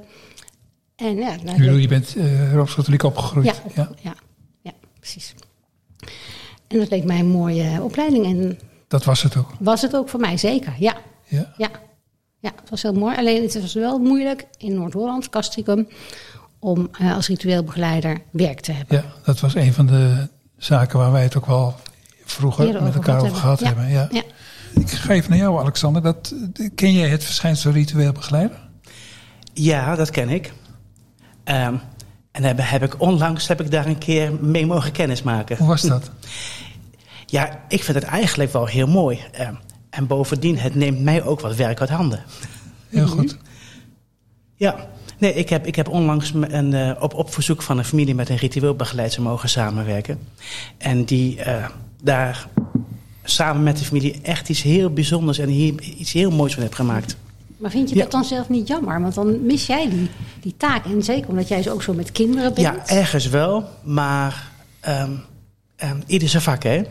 En 0.95 1.15
ja, 1.15 1.35
nou, 1.43 1.57
bedoel, 1.57 1.75
je 1.75 1.87
bent 1.87 2.15
eh 2.17 2.53
Rooms-Katholiek 2.53 3.03
opgegroeid. 3.03 3.61
ja, 3.75 3.89
ja. 4.01 4.15
Ja, 4.61 4.71
precies. 4.99 5.33
En 6.67 6.77
dat 6.79 6.89
leek 6.89 7.03
mij 7.03 7.19
een 7.19 7.27
mooie 7.27 7.81
opleiding. 7.81 8.25
En 8.25 8.59
Dat 8.87 9.03
was 9.03 9.23
het 9.23 9.37
ook. 9.37 9.49
was 9.59 9.81
het 9.81 9.95
ook 9.95 10.09
voor 10.09 10.19
mij, 10.19 10.37
zeker. 10.37 10.73
Ja, 10.79 10.95
Ja. 11.27 11.53
ja. 11.57 11.69
ja 12.39 12.51
het 12.61 12.69
was 12.69 12.81
heel 12.81 12.93
mooi. 12.93 13.15
Alleen 13.15 13.41
het 13.43 13.61
was 13.61 13.73
wel 13.73 13.99
moeilijk 13.99 14.45
in 14.57 14.73
Noord-Holland, 14.73 15.29
Castricum, 15.29 15.87
om 16.63 16.89
eh, 16.91 17.15
als 17.15 17.27
ritueel 17.27 17.63
begeleider 17.63 18.21
werk 18.31 18.59
te 18.59 18.71
hebben. 18.71 18.97
ja, 18.97 19.03
dat 19.23 19.39
was 19.39 19.55
een 19.55 19.73
van 19.73 19.85
de 19.85 20.27
zaken 20.57 20.99
waar 20.99 21.11
wij 21.11 21.23
het 21.23 21.37
ook 21.37 21.45
wel 21.45 21.75
vroeger 22.25 22.65
met 22.65 22.75
over 22.75 22.93
elkaar 22.93 23.03
gehad 23.03 23.23
over 23.23 23.37
gehad 23.37 23.59
hebben. 23.59 23.85
hebben. 23.85 24.15
Ja. 24.15 24.21
Ja. 24.21 24.81
Ik 24.81 24.89
ga 24.89 25.13
even 25.13 25.29
naar 25.29 25.39
jou, 25.39 25.59
Alexander. 25.59 26.01
Dat, 26.01 26.33
ken 26.75 26.93
jij 26.93 27.09
het 27.09 27.23
verschijnsel 27.23 27.71
ritueel 27.71 28.11
begeleider? 28.11 28.59
Ja, 29.53 29.95
dat 29.95 30.09
ken 30.09 30.29
ik. 30.29 30.53
Ehm, 31.43 31.75
en 32.31 32.43
heb, 32.43 32.57
heb 32.61 32.83
ik 32.83 33.01
onlangs 33.01 33.47
heb 33.47 33.61
ik 33.61 33.71
daar 33.71 33.85
een 33.85 33.97
keer 33.97 34.33
mee 34.41 34.65
mogen 34.65 34.91
kennismaken. 34.91 35.57
Hoe 35.57 35.67
was 35.67 35.81
dat? 35.81 36.09
Ja, 37.25 37.59
ik 37.67 37.83
vind 37.83 37.97
het 37.97 38.07
eigenlijk 38.07 38.51
wel 38.51 38.65
heel 38.65 38.87
mooi. 38.87 39.19
Ehm, 39.31 39.53
en 39.89 40.07
bovendien, 40.07 40.57
het 40.57 40.75
neemt 40.75 40.99
mij 40.99 41.23
ook 41.23 41.39
wat 41.39 41.55
werk 41.55 41.79
uit 41.79 41.89
handen. 41.89 42.23
Heel 42.89 43.07
goed. 43.07 43.37
Ja, 44.55 44.75
nee, 45.19 45.33
ik 45.33 45.49
heb, 45.49 45.65
ik 45.67 45.75
heb 45.75 45.89
onlangs 45.89 46.33
een, 46.33 46.73
eh, 46.73 46.91
op, 46.99 47.13
op 47.13 47.33
verzoek 47.33 47.61
van 47.61 47.77
een 47.77 47.85
familie 47.85 48.15
met 48.15 48.29
een 48.29 48.35
ritueelbegeleider 48.37 49.21
mogen 49.21 49.49
samenwerken. 49.49 50.19
En 50.77 51.03
die 51.03 51.41
eh, 51.41 51.65
daar 52.03 52.47
samen 53.23 53.63
met 53.63 53.77
de 53.77 53.85
familie 53.85 54.19
echt 54.21 54.49
iets 54.49 54.61
heel 54.61 54.89
bijzonders 54.89 55.37
en 55.37 55.49
hier, 55.49 55.81
iets 55.81 56.13
heel 56.13 56.31
moois 56.31 56.53
van 56.53 56.61
heeft 56.63 56.75
gemaakt. 56.75 57.17
Maar 57.57 57.71
vind 57.71 57.89
je 57.89 57.95
Ja. 57.95 58.01
dat 58.01 58.11
dan 58.11 58.23
zelf 58.23 58.49
niet 58.49 58.67
jammer? 58.67 59.01
Want 59.01 59.13
dan 59.13 59.45
mis 59.45 59.65
jij 59.65 59.89
die, 59.89 60.09
die 60.41 60.53
taak. 60.57 60.85
En 60.85 61.03
zeker 61.03 61.29
omdat 61.29 61.47
jij 61.47 61.71
ook 61.71 61.83
zo 61.83 61.93
met 61.93 62.11
kinderen 62.11 62.53
bent. 62.53 62.67
Ja, 62.67 62.87
ergens 62.87 63.27
wel, 63.27 63.63
maar 63.83 64.51
ehm 64.79 65.11
ehm, 65.75 65.97
ieder 66.05 66.29
zijn 66.29 66.43
vak, 66.43 66.63
hè? 66.63 66.81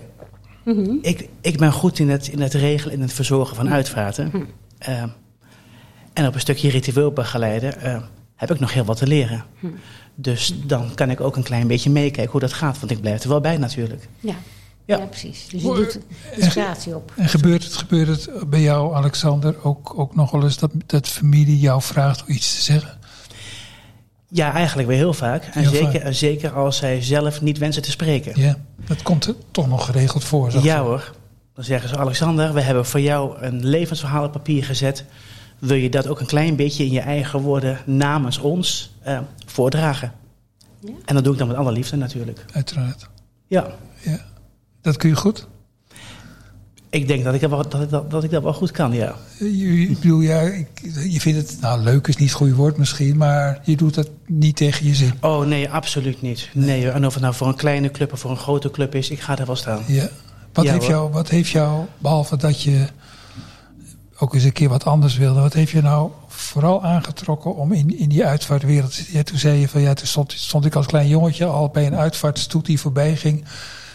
Mhm. 0.64 0.96
ik, 1.02 1.28
ik 1.40 1.58
ben 1.58 1.72
goed 1.72 1.98
in 1.98 2.10
het, 2.10 2.28
in 2.28 2.40
het 2.40 2.54
regelen, 2.54 2.94
in 2.94 3.00
het 3.00 3.12
verzorgen 3.12 3.56
van 3.56 3.68
uitvaarten. 3.70 4.28
Hm. 4.30 4.42
Ehm, 4.78 5.08
en 6.12 6.26
op 6.26 6.34
een 6.34 6.40
stukje 6.40 6.70
ritueel 6.70 7.12
begeleiden 7.12 7.80
ehm, 7.80 8.00
heb 8.36 8.50
ik 8.50 8.60
nog 8.60 8.72
heel 8.72 8.84
wat 8.84 8.96
te 8.96 9.06
leren. 9.06 9.44
Hm. 9.58 9.66
Dus 10.14 10.54
dan 10.64 10.94
kan 10.94 11.10
ik 11.10 11.20
ook 11.20 11.36
een 11.36 11.42
klein 11.42 11.66
beetje 11.66 11.90
meekijken 11.90 12.32
hoe 12.32 12.40
dat 12.40 12.52
gaat, 12.52 12.78
want 12.78 12.90
ik 12.90 13.00
blijf 13.00 13.22
er 13.22 13.28
wel 13.28 13.40
bij 13.40 13.56
natuurlijk. 13.56 14.08
Ja. 14.20 14.34
Ja. 14.84 14.98
Ja. 14.98 15.06
precies. 15.06 15.48
Dus 15.48 15.62
je 15.62 15.74
doet 15.74 15.98
inspiratie 16.36 16.96
op. 16.96 17.12
En 17.16 17.28
gebeurt 17.28 17.64
het, 17.64 17.76
gebeurt 17.76 18.08
het 18.08 18.50
bij 18.50 18.60
jou, 18.60 18.94
Alexander, 18.94 19.64
ook, 19.64 19.98
ook 19.98 20.14
nog 20.14 20.30
wel 20.30 20.42
eens 20.42 20.58
dat, 20.58 20.70
dat 20.86 21.08
familie 21.08 21.58
jou 21.58 21.82
vraagt 21.82 22.22
om 22.22 22.28
iets 22.28 22.54
te 22.54 22.62
zeggen? 22.62 22.98
Ja, 24.28 24.52
eigenlijk 24.52 24.88
weer 24.88 24.96
heel 24.96 25.14
vaak. 25.14 25.44
En, 25.44 25.60
Heel 25.60 25.70
zeker, 25.70 26.00
vaak. 26.00 26.12
zeker 26.12 26.52
als 26.52 26.76
zij 26.76 27.02
zelf 27.02 27.40
niet 27.40 27.58
wensen 27.58 27.82
te 27.82 27.90
spreken. 27.90 28.40
Ja, 28.40 28.56
dat 28.86 29.02
komt 29.02 29.26
er 29.26 29.34
toch 29.50 29.68
nog 29.68 29.84
geregeld 29.84 30.24
voor. 30.24 30.50
zeg 30.50 30.62
Ja 30.62 30.82
hoor. 30.82 31.12
Dan 31.54 31.64
zeggen 31.64 31.88
ze, 31.88 31.96
Alexander, 31.96 32.52
we 32.54 32.60
hebben 32.60 32.86
voor 32.86 33.00
jou 33.00 33.38
een 33.38 33.66
levensverhaal 33.66 34.24
op 34.24 34.32
papier 34.32 34.64
gezet. 34.64 35.04
Wil 35.62 35.76
je 35.76 35.88
dat 35.90 36.06
ook 36.06 36.20
een 36.20 36.26
klein 36.26 36.56
beetje 36.56 36.84
in 36.84 36.90
je 36.92 37.00
eigen 37.00 37.40
woorden 37.40 37.78
namens 37.86 38.38
ons 38.38 38.92
eh, 39.02 39.18
voordragen? 39.46 40.12
Ja. 40.80 40.90
En 41.04 41.14
dat 41.14 41.24
doe 41.24 41.32
ik 41.32 41.38
dan 41.38 41.48
met 41.48 41.56
alle 41.56 41.72
liefde 41.72 41.96
natuurlijk. 41.96 42.44
Uiteraard. 42.52 43.08
Ja, 43.46 43.66
Ja. 44.00 44.18
Dat 44.80 44.96
kun 44.96 45.08
je 45.08 45.16
goed? 45.16 45.46
ik 46.90 47.08
denk 47.08 47.24
dat 47.24 47.34
ik 47.34 47.40
dat 47.40 47.50
wel, 47.50 47.68
dat 47.68 47.82
ik 47.82 47.90
dat, 47.90 48.10
dat 48.10 48.24
ik 48.24 48.30
dat 48.30 48.42
wel 48.42 48.52
goed 48.52 48.70
kan, 48.70 48.92
ja. 48.92 49.14
Je, 49.38 49.86
ik 49.88 50.00
bedoel, 50.00 50.20
ja, 50.20 50.40
ik- 50.40 50.80
je 51.08 51.20
vindt 51.20 51.38
het, 51.50 51.60
nou 51.60 51.80
leuk 51.82 52.06
is 52.06 52.16
niet 52.16 52.28
het 52.28 52.38
goede 52.38 52.54
woord 52.54 52.76
misschien, 52.76 53.16
maar 53.16 53.60
je 53.64 53.76
doet 53.76 53.96
het 53.96 54.10
niet 54.26 54.56
tegen 54.56 54.86
je 54.86 54.94
zin. 54.94 55.12
Oh 55.20 55.46
nee, 55.46 55.70
absoluut 55.70 56.22
niet. 56.22 56.48
Nee, 56.52 56.90
en 56.90 57.06
of 57.06 57.12
het 57.14 57.22
nou 57.22 57.34
voor 57.34 57.46
een 57.48 57.54
kleine 57.56 57.90
club 57.90 58.12
of 58.12 58.20
voor 58.20 58.30
een 58.30 58.36
grote 58.36 58.70
club 58.70 58.94
is, 58.94 59.10
ik 59.10 59.20
ga 59.20 59.38
er 59.38 59.46
wel 59.46 59.56
staan. 59.56 59.82
Ja. 59.86 60.08
Wat, 60.52 60.64
Ja, 60.64 60.70
heeft 60.72 60.84
hoor. 60.84 60.92
jou, 60.94 61.10
wat 61.12 61.28
heeft 61.28 61.50
jou, 61.50 61.84
behalve 61.98 62.36
dat 62.36 62.62
je 62.62 62.86
ook 64.22 64.34
eens 64.34 64.44
een 64.44 64.52
keer 64.52 64.68
wat 64.68 64.84
anders 64.84 65.16
wilde, 65.16 65.40
wat 65.40 65.52
heeft 65.52 65.70
je 65.70 65.82
nou 65.82 66.10
vooral 66.26 66.84
aangetrokken 66.84 67.56
om 67.56 67.72
in, 67.72 67.98
in 67.98 68.08
die 68.08 68.24
uitvaartwereld 68.24 68.94
te? 68.94 69.04
Ja, 69.12 69.22
toen 69.22 69.38
zei 69.38 69.60
je 69.60 69.68
van 69.68 69.80
ja, 69.80 69.94
toen 69.94 70.06
stond, 70.06 70.32
stond 70.32 70.64
ik 70.64 70.74
als 70.74 70.86
klein 70.86 71.08
jongetje 71.08 71.46
al 71.46 71.68
bij 71.68 71.86
een 71.86 71.96
uitvaartstoet 71.96 72.66
die 72.66 72.80
voorbij 72.80 73.16
ging, 73.16 73.44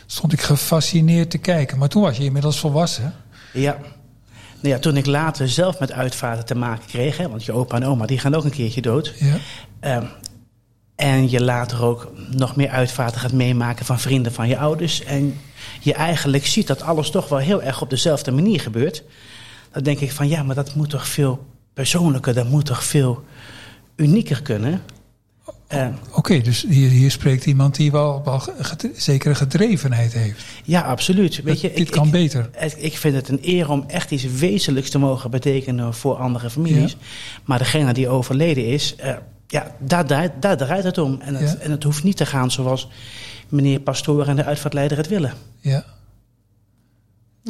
stond 0.05 0.33
ik 0.33 0.41
gefascineerd 0.41 1.29
te 1.29 1.37
kijken. 1.37 1.77
Maar 1.77 1.89
toen 1.89 2.01
was 2.01 2.17
je 2.17 2.23
inmiddels 2.23 2.59
volwassen. 2.59 3.13
Ja. 3.53 3.77
Nou 4.59 4.75
ja, 4.75 4.79
toen 4.79 4.97
ik 4.97 5.05
later 5.05 5.49
zelf 5.49 5.79
met 5.79 5.91
uitvaarten 5.91 6.45
te 6.45 6.55
maken 6.55 6.87
kreeg, 6.87 7.17
hè, 7.17 7.29
want 7.29 7.45
je 7.45 7.51
opa 7.51 7.75
en 7.75 7.85
oma 7.85 8.05
die 8.05 8.19
gaan 8.19 8.35
ook 8.35 8.43
een 8.43 8.49
keertje 8.49 8.81
dood. 8.81 9.13
Ja. 9.19 9.37
Ehm, 9.79 10.05
en 10.95 11.29
je 11.29 11.43
later 11.43 11.83
ook 11.83 12.11
nog 12.31 12.55
meer 12.55 12.69
uitvaarten 12.69 13.21
gaat 13.21 13.31
meemaken 13.31 13.85
van 13.85 13.99
vrienden 13.99 14.33
van 14.33 14.47
je 14.47 14.57
ouders. 14.57 15.03
En 15.03 15.39
je 15.79 15.93
eigenlijk 15.93 16.45
ziet 16.45 16.67
dat 16.67 16.81
alles 16.81 17.09
toch 17.09 17.29
wel 17.29 17.39
heel 17.39 17.61
erg 17.61 17.81
op 17.81 17.89
dezelfde 17.89 18.31
manier 18.31 18.59
gebeurt. 18.59 19.03
Dan 19.77 19.85
denk 19.85 19.99
ik 19.99 20.11
van 20.11 20.27
ja, 20.27 20.43
maar 20.43 20.55
dat 20.55 20.75
moet 20.75 20.89
toch 20.89 21.07
veel 21.07 21.45
persoonlijker, 21.73 22.33
dat 22.33 22.49
moet 22.49 22.65
toch 22.65 22.83
veel 22.83 23.23
unieker 23.95 24.41
kunnen. 24.41 24.81
Oké, 26.13 26.41
dus 26.41 26.65
hier, 26.69 26.89
hier 26.89 27.11
spreekt 27.11 27.45
iemand 27.45 27.75
die 27.75 27.91
wel, 27.91 28.21
wel 28.23 28.41
zekere 28.95 29.35
gedrevenheid 29.35 30.13
heeft. 30.13 30.43
ja, 30.63 30.81
absoluut. 30.81 31.41
Weet 31.43 31.61
je, 31.61 31.67
dit 31.69 31.77
ik, 31.79 31.91
kan 31.91 32.05
ik, 32.05 32.11
beter. 32.11 32.49
ik- 32.77 32.97
vind 32.97 33.15
het 33.15 33.27
een 33.29 33.39
eer 33.41 33.69
om 33.69 33.83
echt 33.87 34.11
iets 34.11 34.23
wezenlijks 34.23 34.89
te 34.89 34.97
mogen 34.99 35.31
betekenen 35.31 35.93
voor 35.93 36.15
andere 36.15 36.49
families. 36.49 36.97
Maar 37.45 37.57
degene 37.57 37.93
die 37.93 38.09
overleden 38.09 38.65
is, 38.65 38.95
eh, 38.95 39.13
ja, 39.47 39.75
daar, 39.79 40.05
draait- 40.05 40.41
daar 40.41 40.57
draait 40.57 40.83
het 40.83 40.97
om. 40.97 41.17
En 41.21 41.35
het, 41.35 41.49
Ja. 41.51 41.55
en 41.57 41.71
het 41.71 41.83
hoeft 41.83 42.03
niet 42.03 42.17
te 42.17 42.25
gaan 42.25 42.51
zoals 42.51 42.87
meneer 43.49 43.79
Pastoor 43.79 44.27
en 44.27 44.35
de 44.35 44.43
uitvaartleider 44.43 44.97
het 44.97 45.07
willen. 45.07 45.33
Ja, 45.59 45.85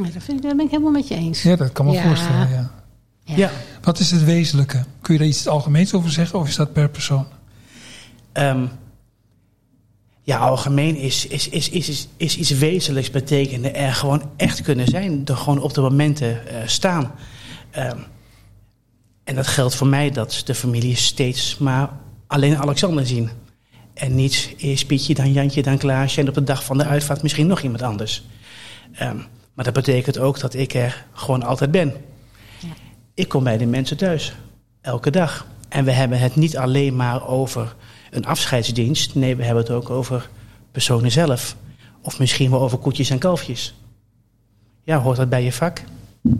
Nee, 0.01 0.11
dat, 0.11 0.23
vind 0.23 0.37
ik, 0.37 0.43
dat 0.43 0.55
ben 0.55 0.65
ik 0.65 0.71
helemaal 0.71 0.91
met 0.91 1.07
je 1.07 1.15
eens. 1.15 1.41
ja 1.41 1.55
dat 1.55 1.71
kan 1.71 1.85
me 1.85 1.91
Ja. 1.91 2.03
voorstellen. 2.07 2.49
Ja. 2.49 2.71
Ja. 3.23 3.35
Ja. 3.35 3.51
Wat 3.81 3.99
is 3.99 4.11
het 4.11 4.23
wezenlijke? 4.23 4.83
Kun 5.01 5.13
je 5.13 5.19
daar 5.19 5.29
iets 5.29 5.47
algemeens 5.47 5.93
over 5.93 6.11
zeggen 6.11 6.39
of 6.39 6.47
is 6.47 6.55
dat 6.55 6.73
per 6.73 6.89
persoon? 6.89 7.25
Ehm, 8.31 8.65
ja, 10.23 10.37
algemeen 10.37 10.95
is, 10.95 11.27
is, 11.27 11.49
is, 11.49 11.69
is, 11.69 11.89
is, 11.89 12.07
is 12.17 12.37
iets 12.37 12.51
wezenlijks 12.51 13.09
betekenen 13.11 13.75
er 13.75 13.93
gewoon 13.93 14.21
echt 14.37 14.61
kunnen 14.61 14.87
zijn. 14.87 15.21
Er 15.25 15.37
gewoon 15.37 15.61
op 15.61 15.73
de 15.73 15.81
momenten 15.81 16.47
eh, 16.47 16.67
staan. 16.67 17.11
Ehm, 17.71 17.97
en 19.23 19.35
dat 19.35 19.47
geldt 19.47 19.75
voor 19.75 19.87
mij 19.87 20.11
dat 20.11 20.41
de 20.45 20.55
familie 20.55 20.95
steeds 20.95 21.57
maar 21.57 21.89
alleen 22.27 22.57
Alexander 22.57 23.07
zien. 23.07 23.29
En 23.93 24.15
niet 24.15 24.53
eerst 24.57 24.87
Pietje, 24.87 25.13
dan 25.13 25.31
Jantje, 25.31 25.61
dan 25.61 25.77
Klaasje 25.77 26.21
en 26.21 26.27
op 26.27 26.33
de 26.33 26.43
dag 26.43 26.63
van 26.63 26.77
de 26.77 26.85
uitvaart 26.85 27.21
misschien 27.21 27.47
nog 27.47 27.61
iemand 27.61 27.81
anders. 27.81 28.23
Ehm, 28.93 29.17
maar 29.57 29.65
dat 29.65 29.73
betekent 29.73 30.19
ook 30.19 30.39
dat 30.39 30.53
ik 30.53 30.73
er 30.73 31.05
gewoon 31.13 31.43
altijd 31.43 31.71
ben. 31.71 31.93
Ja. 32.59 32.69
Ik 33.13 33.27
kom 33.27 33.43
bij 33.43 33.57
de 33.57 33.65
mensen 33.65 33.97
thuis, 33.97 34.35
elke 34.81 35.11
dag. 35.11 35.45
En 35.69 35.85
we 35.85 35.91
hebben 35.91 36.19
het 36.19 36.35
niet 36.35 36.57
alleen 36.57 36.95
maar 36.95 37.27
over 37.27 37.75
een 38.11 38.25
afscheidsdienst. 38.25 39.15
Nee, 39.15 39.35
we 39.35 39.43
hebben 39.43 39.63
het 39.63 39.71
ook 39.71 39.89
over 39.89 40.29
personen 40.71 41.11
zelf. 41.11 41.55
Of 42.01 42.19
misschien 42.19 42.51
wel 42.51 42.61
over 42.61 42.77
koetjes 42.77 43.09
en 43.09 43.17
kalfjes. 43.17 43.75
Ja, 44.83 44.97
hoort 44.97 45.17
dat 45.17 45.29
bij 45.29 45.43
je 45.43 45.51
vak? 45.51 45.81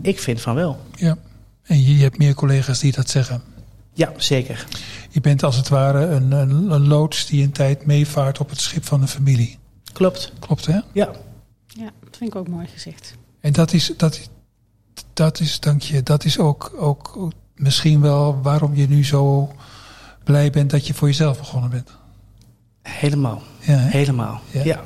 Ik 0.02 0.18
vind 0.18 0.40
van 0.40 0.54
wel. 0.54 0.80
Ja. 0.94 1.18
En 1.62 1.82
je, 1.82 2.02
hebt 2.02 2.18
meer 2.18 2.34
collega's 2.34 2.78
die 2.78 2.92
dat 2.92 3.10
zeggen. 3.10 3.42
Ja, 3.92 4.12
zeker. 4.16 4.66
Je 5.10 5.20
bent 5.20 5.42
als 5.42 5.56
het 5.56 5.68
ware 5.68 6.06
een, 6.06 6.32
een, 6.32 6.70
een 6.70 6.86
loods 6.86 7.26
die 7.26 7.42
een 7.42 7.52
tijd 7.52 7.86
meevaart 7.86 8.40
op 8.40 8.50
het 8.50 8.60
schip 8.60 8.84
van 8.84 9.02
een 9.02 9.08
familie. 9.08 9.58
Klopt. 9.92 10.32
Klopt 10.38 10.66
hè? 10.66 10.80
Ja. 10.92 11.10
Ja, 11.78 11.90
dat 12.04 12.16
vind 12.16 12.30
ik 12.30 12.36
ook 12.36 12.48
mooi 12.48 12.66
gezegd. 12.66 13.14
En 13.40 13.52
dat 13.52 13.72
is, 13.72 13.92
dat, 13.96 14.30
dat 15.12 15.40
is, 15.40 15.60
dank 15.60 15.82
je, 15.82 16.02
dat 16.02 16.24
is 16.24 16.38
ook, 16.38 16.72
ook 16.76 17.32
misschien 17.54 18.00
wel 18.00 18.42
waarom 18.42 18.74
je 18.74 18.88
nu 18.88 19.04
zo 19.04 19.52
blij 20.24 20.50
bent 20.50 20.70
dat 20.70 20.86
je 20.86 20.94
voor 20.94 21.08
jezelf 21.08 21.38
begonnen 21.38 21.70
bent. 21.70 21.90
Helemaal. 22.82 23.42
Ja? 23.60 23.78
Helemaal. 23.78 24.40
Ja. 24.50 24.64
Ja. 24.64 24.82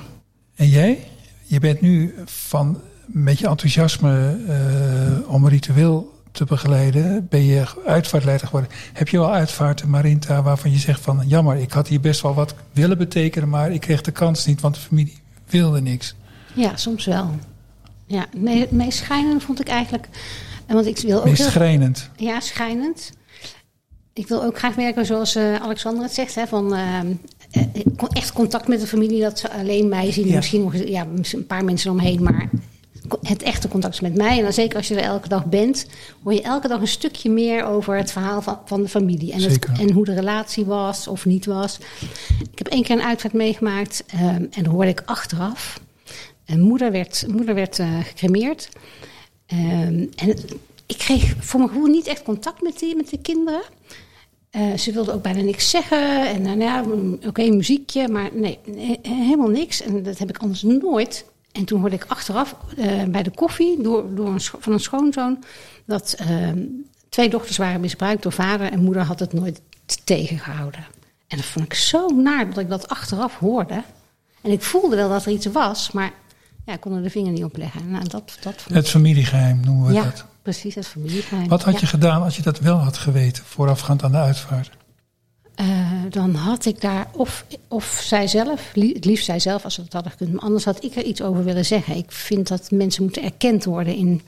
En 0.55 0.69
jij? 0.69 1.07
Je 1.43 1.61
bent 1.61 1.81
nu 1.81 2.15
van 2.25 2.81
met 3.07 3.39
je 3.39 3.49
enthousiasme 3.49 4.39
eh, 4.49 5.31
om 5.31 5.45
een 5.45 5.51
ritueel 5.51 6.23
te 6.33 6.45
begeleiden, 6.45 7.27
ben 7.29 7.45
je 7.45 7.83
uitvaartleider 7.87 8.47
geworden. 8.47 8.71
Heb 8.93 9.09
je 9.09 9.19
wel 9.19 9.33
uitvaarten, 9.33 9.91
Marinta, 9.91 10.43
waarvan 10.43 10.71
je 10.71 10.79
zegt 10.79 11.01
van 11.01 11.23
jammer, 11.27 11.57
ik 11.57 11.73
had 11.73 11.89
hier 11.89 12.01
best 12.01 12.21
wel 12.21 12.35
wat 12.35 12.55
willen 12.73 12.99
betekenen, 12.99 13.49
maar 13.49 13.73
ik 13.73 13.81
kreeg 13.81 14.01
de 14.01 14.11
kans 14.11 14.47
niet, 14.47 14.61
want 14.61 14.75
de 14.75 14.81
familie 14.81 15.19
wilde 15.47 15.81
niks. 15.81 16.15
Ja, 16.55 16.77
soms 16.77 17.05
wel. 17.05 17.31
Ja, 18.07 18.27
nee, 18.37 18.61
het 18.61 18.71
meest 18.71 18.99
schijnende 18.99 19.41
vond 19.41 19.61
ik 19.61 19.69
eigenlijk... 19.69 20.09
en 20.67 20.75
Want 20.75 20.87
ik 20.87 20.99
wil 20.99 21.19
ook 21.19 21.25
Meest 21.25 21.39
heel- 21.43 21.51
schrijnend. 21.51 22.11
Ja, 22.17 22.41
schijnend. 22.41 23.11
Ik 24.13 24.29
wil 24.29 24.45
ook 24.45 24.59
graag 24.59 24.75
werken 24.75 25.07
zoals 25.07 25.35
eh, 25.35 25.55
Alexander 25.55 26.03
het 26.03 26.15
zegt. 26.15 26.35
Hè, 26.35 26.47
van, 26.47 26.75
eh, 26.75 26.99
eh, 27.51 27.65
echt 28.13 28.33
contact 28.33 28.69
met 28.69 28.81
de 28.81 28.87
familie. 28.87 29.21
Dat 29.21 29.39
ze 29.39 29.51
alleen 29.51 29.89
mij 29.89 30.13
zien. 30.13 30.27
Ja. 30.27 30.35
Misschien 30.37 30.63
nog 30.63 30.77
ja, 30.77 31.07
een 31.33 31.47
paar 31.47 31.65
mensen 31.65 31.91
omheen. 31.91 32.23
Maar 32.23 32.49
het 33.23 33.43
echte 33.43 33.69
contact 33.69 33.95
is 33.95 34.01
met 34.01 34.15
mij. 34.17 34.37
En 34.37 34.43
dan 34.43 34.53
zeker 34.53 34.77
als 34.77 34.89
je 34.89 34.95
er 34.95 35.03
elke 35.03 35.29
dag 35.29 35.45
bent. 35.47 35.87
Hoor 36.23 36.33
je 36.35 36.43
elke 36.43 36.69
dag 36.69 36.81
een 36.81 36.89
stukje 36.89 37.31
meer 37.31 37.65
over 37.65 37.97
het 37.97 38.13
verhaal 38.13 38.43
van, 38.43 38.59
van 38.65 38.83
de 38.83 38.89
familie. 38.89 39.33
En, 39.33 39.41
het- 39.43 39.67
en 39.81 39.93
hoe 39.93 40.05
de 40.05 40.15
relatie 40.15 40.65
was 40.65 41.07
of 41.09 41.25
niet 41.25 41.47
was. 41.47 41.79
Ik 42.53 42.59
heb 42.59 42.67
één 42.67 42.83
keer 42.83 42.97
een 42.97 43.03
uitvaart 43.05 43.35
meegemaakt. 43.35 44.05
eh, 44.07 44.21
en 44.27 44.51
dat 44.55 44.67
hoorde 44.67 44.91
ik 44.91 45.03
achteraf. 45.05 45.81
En 46.45 46.61
moeder 46.61 46.91
werd, 46.91 47.25
moeder 47.29 47.55
werd 47.55 47.79
eh, 47.79 47.99
gecremeerd. 48.01 48.69
Ehm, 49.47 50.07
en 50.17 50.37
ik 50.87 50.99
kreeg 50.99 51.35
voor 51.39 51.61
mijn 51.61 51.73
gevoel 51.73 51.89
niet 51.89 52.07
echt 52.07 52.23
contact 52.23 52.63
met, 52.63 52.79
die, 52.79 52.97
met 52.97 53.11
de 53.11 53.19
kinderen. 53.19 53.63
Eh, 54.51 54.77
ze 54.77 54.93
wilden 54.93 55.15
ook 55.15 55.23
bijna 55.23 55.41
niks 55.41 55.71
zeggen. 55.71 56.27
En 56.27 56.43
nou 56.43 56.61
ja, 56.61 56.85
oké, 57.27 57.51
muziekje, 57.51 58.09
maar 58.09 58.31
nee, 58.33 58.59
helemaal 59.03 59.49
niks. 59.49 59.83
En 59.83 60.03
dat 60.03 60.19
heb 60.19 60.29
ik 60.29 60.39
anders 60.39 60.63
nooit. 60.63 61.25
En 61.53 61.65
toen 61.65 61.81
hoorde 61.81 61.97
ik 61.97 62.05
achteraf 62.09 62.57
eh, 62.77 63.05
bij 63.05 63.23
de 63.23 63.31
koffie 63.31 63.83
door, 63.83 64.15
door 64.15 64.41
van 64.41 64.73
een 64.73 64.81
schoonzoon... 64.81 65.45
dat 65.85 66.15
ehm, 66.19 66.65
twee 67.09 67.29
dochters 67.29 67.57
waren 67.57 67.81
misbruikt 67.81 68.23
door 68.23 68.33
vader... 68.33 68.71
en 68.71 68.85
moeder 68.85 69.03
had 69.03 69.19
het 69.19 69.33
nooit 69.33 69.61
tegengehouden. 70.05 70.87
En 71.27 71.37
dat 71.37 71.47
vond 71.47 71.65
ik 71.65 71.75
zo 71.75 72.09
naar 72.09 72.49
dat 72.49 72.59
ik 72.59 72.69
dat 72.69 72.89
achteraf 72.89 73.39
hoorde. 73.39 73.83
En 74.41 74.51
ik 74.51 74.63
voelde 74.63 74.97
wel 74.97 75.09
dat 75.09 75.25
er 75.25 75.33
iets 75.33 75.47
was, 75.47 75.91
maar 75.91 76.13
ja, 76.67 76.73
ik 76.73 76.81
kon 76.81 76.93
er 76.97 77.03
de 77.03 77.11
vinger 77.11 77.33
niet 77.33 77.45
op 77.45 77.57
leggen. 77.57 77.91
Nou, 77.91 78.09
dat, 78.09 78.39
dat 78.43 78.65
Het 78.73 78.89
familiegeheim 78.89 79.61
noemen 79.65 79.87
we 79.87 79.93
ja, 79.93 80.03
dat. 80.05 80.25
precies, 80.43 80.75
het 80.75 80.87
familiegeheim. 80.87 81.49
Wat 81.49 81.63
had 81.63 81.75
Ja. 81.75 81.81
je 81.81 81.87
gedaan 81.87 82.23
als 82.23 82.37
je 82.37 82.43
dat 82.43 82.59
wel 82.59 82.77
had 82.77 82.97
geweten, 82.97 83.45
voorafgaand 83.45 84.03
aan 84.03 84.13
de 84.13 84.19
uitvaart? 84.19 84.71
Eh, 85.55 85.67
dan 86.11 86.35
had 86.35 86.65
ik 86.65 86.81
daar 86.81 87.07
of, 87.13 87.45
of 87.69 88.01
zij 88.05 88.27
zelf, 88.27 88.71
li- 88.75 88.93
het 88.93 89.05
liefst 89.05 89.25
zij 89.25 89.39
zelf 89.39 89.65
als 89.65 89.75
ze 89.75 89.83
dat 89.83 89.93
hadden 89.93 90.13
gekund. 90.13 90.33
Maar 90.33 90.43
anders 90.43 90.65
had 90.65 90.85
ik 90.85 90.95
er 90.97 91.05
iets 91.05 91.23
over 91.23 91.45
willen 91.45 91.65
zeggen. 91.65 91.97
Ik 91.97 92.13
vind 92.13 92.49
dat 92.49 92.71
mensen 92.71 93.03
moeten 93.03 93.23
erkend 93.23 93.65
worden 93.65 93.95
in 93.95 94.23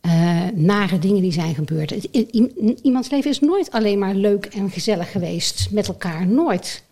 eh, 0.00 0.40
nare 0.54 0.98
dingen 0.98 1.22
die 1.22 1.32
zijn 1.32 1.54
gebeurd. 1.54 1.90
Het- 1.90 2.08
i- 2.12 2.28
i- 2.32 2.74
iemands 2.82 3.10
leven 3.10 3.30
is 3.30 3.40
nooit 3.40 3.70
alleen 3.70 3.98
maar 3.98 4.14
leuk 4.14 4.44
en 4.44 4.70
gezellig 4.70 5.10
geweest 5.10 5.68
met 5.70 5.88
elkaar. 5.88 6.26
Nooit. 6.26 6.82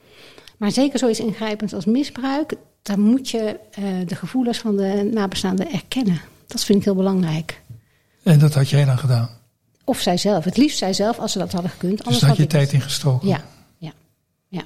Maar 0.57 0.71
zeker 0.71 0.99
zoiets 0.99 1.21
ingrijpends 1.21 1.75
als 1.75 1.85
misbruik, 1.85 2.55
daar 2.83 2.99
moet 3.01 3.31
je 3.31 3.57
eh, 3.71 3.85
de 4.07 4.15
gevoelens 4.15 4.59
van 4.59 4.77
de 4.77 5.11
nabestaanden 5.15 5.73
erkennen. 5.73 6.21
Dat 6.47 6.65
vind 6.65 6.79
ik 6.79 6.85
heel 6.85 6.95
belangrijk. 6.95 7.63
En 8.23 8.39
dat 8.39 8.55
had 8.55 8.69
jij 8.71 8.85
dan 8.85 8.99
gedaan. 8.99 9.31
Of 9.85 10.01
zijzelf. 10.01 10.45
Het 10.45 10.57
liefst 10.57 10.79
zijzelf 10.79 11.19
als 11.19 11.33
ze 11.33 11.39
dat 11.39 11.53
hadden 11.53 11.71
gekund. 11.71 11.97
Dus 11.97 12.07
Anders 12.07 12.25
had 12.25 12.37
je 12.37 12.47
tijd 12.47 12.73
in 12.73 12.81
gestoken. 12.81 13.29
Ja, 13.29 13.41
ja, 13.79 13.93
ja. 14.49 14.63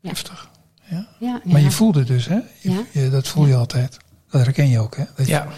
Ja. 0.00 0.08
Heftig. 0.08 0.48
Ja. 0.90 1.08
ja, 1.20 1.40
Maar 1.44 1.60
je 1.60 1.70
voelde 1.70 2.04
dus, 2.04 2.26
hè? 2.26 2.34
Je- 2.34 2.44
Ja. 2.60 2.82
je- 2.92 3.10
dat 3.10 3.28
voel 3.28 3.46
je 3.46 3.54
altijd. 3.54 3.96
Dat 4.30 4.40
herken 4.44 4.68
je 4.68 4.78
ook, 4.78 4.96
hè? 4.96 5.04
Dat 5.16 5.26
je- 5.26 5.32
Ja. 5.32 5.48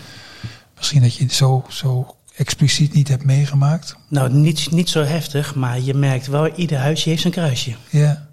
Misschien 0.77 1.03
dat 1.03 1.15
je 1.15 1.23
het 1.25 1.33
zo, 1.33 1.65
zo 1.69 2.17
expliciet 2.37 2.93
niet 2.93 3.09
hebt 3.09 3.25
meegemaakt. 3.25 3.97
Nou, 4.09 4.33
niet, 4.33 4.71
niet 4.71 4.89
zo 4.89 5.03
heftig, 5.03 5.55
maar 5.55 5.81
je 5.81 5.95
merkt 5.95 6.27
wel, 6.27 6.55
ieder 6.55 6.79
huisje 6.79 7.09
heeft 7.09 7.21
zijn 7.21 7.33
kruisje. 7.33 7.73
Ja. 7.91 8.29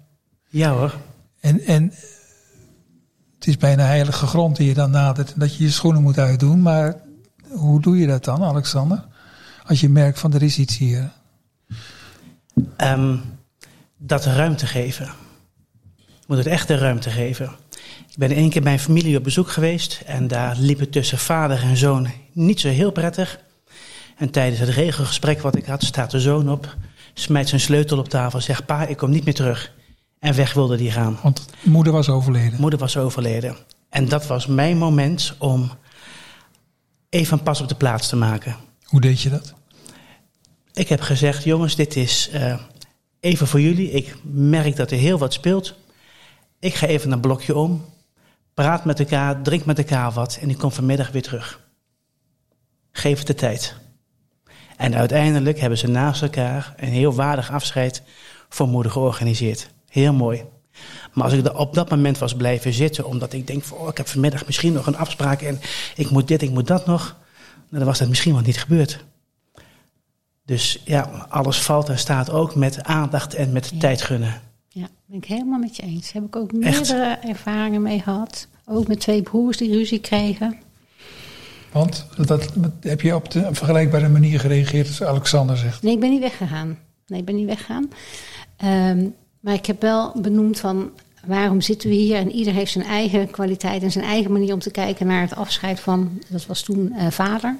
Ja 0.48 0.70
hoor. 0.72 0.96
En, 1.40 1.60
en 1.60 1.92
het 3.38 3.46
is 3.46 3.56
bijna 3.56 3.84
heilige 3.84 4.26
grond 4.26 4.56
die 4.56 4.68
je 4.68 4.74
dan 4.74 4.90
nadert. 4.90 5.32
en 5.32 5.38
Dat 5.38 5.56
je 5.56 5.64
je 5.64 5.70
schoenen 5.70 6.02
moet 6.02 6.18
uitdoen. 6.18 6.62
Maar 6.62 6.96
hoe 7.50 7.80
doe 7.80 7.98
je 7.98 8.06
dat 8.06 8.24
dan, 8.24 8.42
Alexander? 8.42 9.04
Als 9.66 9.80
je 9.80 9.88
merkt 9.88 10.18
van 10.18 10.34
er 10.34 10.42
is 10.42 10.58
iets 10.58 10.78
hier. 10.78 11.10
Ehm, 12.76 13.16
dat 13.96 14.24
ruimte 14.24 14.66
geven. 14.66 15.10
Je 15.96 16.24
moet 16.26 16.38
het 16.38 16.46
echt 16.46 16.68
de 16.68 16.76
ruimte 16.76 17.10
geven. 17.10 17.50
Ik 18.10 18.16
ben 18.16 18.30
één 18.30 18.50
keer 18.50 18.62
bij 18.62 18.72
een 18.72 18.78
familie 18.78 19.16
op 19.16 19.24
bezoek 19.24 19.50
geweest 19.50 20.02
en 20.06 20.28
daar 20.28 20.56
liep 20.56 20.78
het 20.78 20.92
tussen 20.92 21.18
vader 21.18 21.62
en 21.62 21.76
zoon 21.76 22.08
niet 22.32 22.60
zo 22.60 22.68
heel 22.68 22.90
prettig. 22.90 23.40
En 24.16 24.30
tijdens 24.30 24.60
het 24.60 24.68
regelgesprek 24.68 25.40
wat 25.40 25.56
ik 25.56 25.66
had, 25.66 25.84
staat 25.84 26.10
de 26.10 26.20
zoon 26.20 26.50
op, 26.50 26.76
smijt 27.14 27.48
zijn 27.48 27.60
sleutel 27.60 27.98
op 27.98 28.08
tafel, 28.08 28.40
zegt 28.40 28.66
pa, 28.66 28.86
ik 28.86 28.96
kom 28.96 29.10
niet 29.10 29.24
meer 29.24 29.34
terug. 29.34 29.72
En 30.18 30.34
weg 30.34 30.52
wilde 30.52 30.76
die 30.76 30.90
gaan. 30.90 31.18
Want 31.22 31.44
moeder 31.62 31.92
was 31.92 32.08
overleden. 32.08 32.60
Moeder 32.60 32.78
was 32.78 32.96
overleden. 32.96 33.56
En 33.88 34.08
dat 34.08 34.26
was 34.26 34.46
mijn 34.46 34.78
moment 34.78 35.34
om 35.38 35.70
even 37.08 37.38
een 37.38 37.44
pas 37.44 37.60
op 37.60 37.68
de 37.68 37.74
plaats 37.74 38.08
te 38.08 38.16
maken. 38.16 38.56
Hoe 38.84 39.00
deed 39.00 39.20
je 39.20 39.30
dat? 39.30 39.54
Ik 40.72 40.88
heb 40.88 41.00
gezegd, 41.00 41.44
jongens, 41.44 41.76
dit 41.76 41.96
is 41.96 42.28
eh, 42.32 42.58
even 43.20 43.46
voor 43.46 43.60
jullie. 43.60 43.90
Ik 43.90 44.16
merk 44.22 44.76
dat 44.76 44.90
er 44.90 44.98
heel 44.98 45.18
wat 45.18 45.32
speelt. 45.32 45.74
Ik 46.58 46.74
ga 46.74 46.86
even 46.86 47.12
een 47.12 47.20
blokje 47.20 47.56
om. 47.56 47.84
Praat 48.54 48.84
met 48.84 49.00
elkaar, 49.00 49.42
drink 49.42 49.64
met 49.64 49.78
elkaar 49.78 50.12
wat 50.12 50.38
en 50.40 50.50
ik 50.50 50.58
kom 50.58 50.72
vanmiddag 50.72 51.10
weer 51.10 51.22
terug. 51.22 51.60
Geef 52.92 53.18
het 53.18 53.26
de 53.26 53.34
tijd. 53.34 53.74
En 54.76 54.94
uiteindelijk 54.94 55.60
hebben 55.60 55.78
ze 55.78 55.86
naast 55.86 56.22
elkaar 56.22 56.74
een 56.76 56.88
heel 56.88 57.14
waardig 57.14 57.52
afscheid 57.52 58.02
voor 58.48 58.68
moeder 58.68 58.92
georganiseerd. 58.92 59.70
Heel 59.88 60.12
mooi. 60.12 60.44
Maar 61.12 61.24
als 61.24 61.32
ik 61.32 61.44
er 61.44 61.56
op 61.56 61.74
dat 61.74 61.90
moment 61.90 62.18
was 62.18 62.34
blijven 62.34 62.72
zitten, 62.72 63.06
omdat 63.06 63.32
ik 63.32 63.46
denk, 63.46 63.64
van, 63.64 63.78
oh, 63.78 63.88
ik 63.88 63.96
heb 63.96 64.08
vanmiddag 64.08 64.46
misschien 64.46 64.72
nog 64.72 64.86
een 64.86 64.96
afspraak 64.96 65.42
en 65.42 65.60
ik 65.96 66.10
moet 66.10 66.28
dit, 66.28 66.42
ik 66.42 66.50
moet 66.50 66.66
dat 66.66 66.86
nog, 66.86 67.16
nou, 67.54 67.78
dan 67.78 67.84
was 67.84 67.98
dat 67.98 68.08
misschien 68.08 68.32
wel 68.32 68.42
niet 68.42 68.58
gebeurd. 68.58 69.04
Dus 70.44 70.82
ja, 70.84 71.26
alles 71.28 71.62
valt 71.62 71.88
en 71.88 71.98
staat 71.98 72.30
ook 72.30 72.54
met 72.54 72.82
aandacht 72.82 73.34
en 73.34 73.52
met 73.52 73.80
tijd 73.80 74.02
gunnen. 74.02 74.40
Ja, 74.68 74.88
ben 75.06 75.16
ik 75.16 75.24
helemaal 75.24 75.58
met 75.58 75.76
je 75.76 75.82
eens. 75.82 76.12
Daar 76.12 76.22
heb 76.22 76.24
ik 76.24 76.36
ook 76.36 76.52
meerdere 76.52 77.18
ervaringen 77.22 77.82
mee 77.82 78.00
gehad. 78.00 78.48
Ook 78.64 78.88
met 78.88 79.00
twee 79.00 79.22
broers 79.22 79.56
die 79.56 79.72
ruzie 79.72 80.00
kregen. 80.00 80.56
Want 81.72 82.06
dat, 82.26 82.52
heb 82.80 83.00
je 83.00 83.14
op 83.14 83.30
de 83.30 83.44
een 83.44 83.54
vergelijkbare 83.54 84.08
manier 84.08 84.40
gereageerd 84.40 84.86
als 84.86 85.02
Alexander 85.02 85.56
zegt? 85.56 85.82
Nee, 85.82 85.94
ik 85.94 86.00
ben 86.00 86.10
niet 86.10 86.20
weggegaan. 86.20 86.78
Nee, 87.06 87.20
ik 87.20 87.24
ben 87.24 87.34
niet 87.34 87.46
weggegaan. 87.46 87.90
Ehm, 88.56 89.06
maar 89.40 89.54
ik 89.54 89.66
heb 89.66 89.80
wel 89.80 90.12
benoemd 90.20 90.60
van 90.60 90.90
waarom 91.26 91.60
zitten 91.60 91.88
we 91.88 91.94
hier? 91.94 92.16
En 92.16 92.30
ieder 92.30 92.52
heeft 92.52 92.72
zijn 92.72 92.84
eigen 92.84 93.30
kwaliteit 93.30 93.82
en 93.82 93.90
zijn 93.90 94.04
eigen 94.04 94.32
manier 94.32 94.52
om 94.52 94.58
te 94.58 94.70
kijken 94.70 95.06
naar 95.06 95.20
het 95.20 95.34
afscheid 95.34 95.80
van, 95.80 96.22
dat 96.28 96.46
was 96.46 96.62
toen 96.62 96.92
uh, 96.96 97.06
vader. 97.10 97.56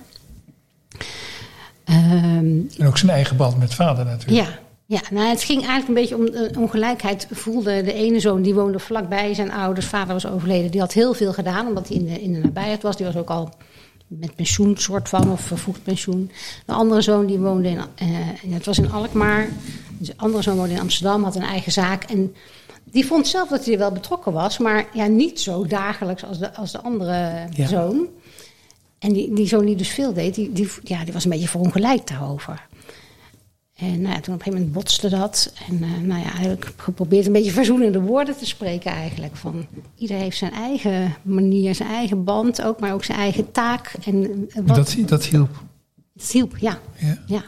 Um, 1.84 2.68
en 2.78 2.86
ook 2.86 2.98
zijn 2.98 3.10
eigen 3.10 3.36
band 3.36 3.58
met 3.58 3.74
vader 3.74 4.04
natuurlijk. 4.04 4.46
Ja, 4.46 4.58
ja, 4.86 5.00
nou, 5.10 5.28
het 5.28 5.42
ging 5.42 5.66
eigenlijk 5.66 5.88
een 5.88 5.94
beetje 5.94 6.16
om 6.16 6.52
uh, 6.52 6.60
ongelijkheid. 6.62 7.26
Voelde 7.30 7.82
de 7.82 7.92
ene 7.92 8.20
zoon, 8.20 8.42
die 8.42 8.54
woonde 8.54 8.78
vlakbij 8.78 9.34
zijn 9.34 9.52
ouders. 9.52 9.86
Vader 9.86 10.12
was 10.12 10.26
overleden. 10.26 10.70
Die 10.70 10.80
had 10.80 10.92
heel 10.92 11.14
veel 11.14 11.32
gedaan, 11.32 11.66
omdat 11.66 11.88
hij 11.88 11.96
in 11.96 12.04
de, 12.04 12.22
in 12.22 12.32
de 12.32 12.38
nabijheid 12.38 12.82
was. 12.82 12.96
Die 12.96 13.06
was 13.06 13.16
ook 13.16 13.30
al 13.30 13.54
met 14.06 14.34
pensioen, 14.34 14.76
soort 14.76 15.08
van, 15.08 15.30
of 15.30 15.40
vervoegd 15.40 15.82
pensioen. 15.82 16.30
De 16.66 16.72
andere 16.72 17.00
zoon, 17.00 17.26
die 17.26 17.38
woonde 17.38 17.68
in, 17.68 17.76
uh, 17.76 18.54
het 18.54 18.66
was 18.66 18.78
in 18.78 18.92
Alkmaar. 18.92 19.48
De 19.98 20.12
andere 20.16 20.42
zoon 20.42 20.56
woonde 20.56 20.74
in 20.74 20.80
Amsterdam, 20.80 21.24
had 21.24 21.36
een 21.36 21.42
eigen 21.42 21.72
zaak. 21.72 22.04
En 22.04 22.34
die 22.84 23.06
vond 23.06 23.26
zelf 23.26 23.48
dat 23.48 23.64
hij 23.64 23.72
er 23.72 23.78
wel 23.78 23.92
betrokken 23.92 24.32
was, 24.32 24.58
maar 24.58 24.86
ja, 24.92 25.06
niet 25.06 25.40
zo 25.40 25.66
dagelijks 25.66 26.24
als 26.24 26.38
de, 26.38 26.54
als 26.54 26.72
de 26.72 26.80
andere 26.80 27.48
zoon. 27.52 28.06
En 28.98 29.12
die, 29.12 29.34
die 29.34 29.46
zoon 29.46 29.64
die 29.64 29.76
dus 29.76 29.88
veel 29.88 30.12
deed, 30.12 30.34
die, 30.34 30.52
die, 30.52 30.68
ja, 30.82 31.04
die 31.04 31.12
was 31.12 31.24
een 31.24 31.30
beetje 31.30 31.48
verongelijkt 31.48 32.08
daarover. 32.08 32.66
En 33.78 34.00
nou 34.00 34.14
ja, 34.14 34.20
toen 34.20 34.34
op 34.34 34.40
een 34.40 34.44
gegeven 34.44 34.52
moment 34.52 34.72
botste 34.72 35.08
dat. 35.08 35.52
En 35.68 35.74
uh, 35.82 35.98
nou 35.98 36.20
ja, 36.20 36.30
heb 36.30 36.64
ik 36.64 36.72
geprobeerd 36.76 37.26
een 37.26 37.32
beetje 37.32 37.50
verzoenende 37.50 38.00
woorden 38.00 38.36
te 38.36 38.46
spreken 38.46 38.90
eigenlijk. 38.90 39.36
Van, 39.36 39.66
ieder 39.96 40.16
heeft 40.16 40.36
zijn 40.36 40.52
eigen 40.52 41.14
manier, 41.22 41.74
zijn 41.74 41.88
eigen 41.88 42.24
band 42.24 42.62
ook, 42.62 42.80
maar 42.80 42.92
ook 42.92 43.04
zijn 43.04 43.18
eigen 43.18 43.52
taak. 43.52 43.92
En, 44.04 44.48
wat, 44.64 44.76
dat, 44.76 44.96
dat 45.06 45.24
hielp? 45.24 45.62
Dat 46.14 46.30
hielp, 46.30 46.56
ja. 46.56 46.78
ja. 46.96 47.22
ja. 47.26 47.44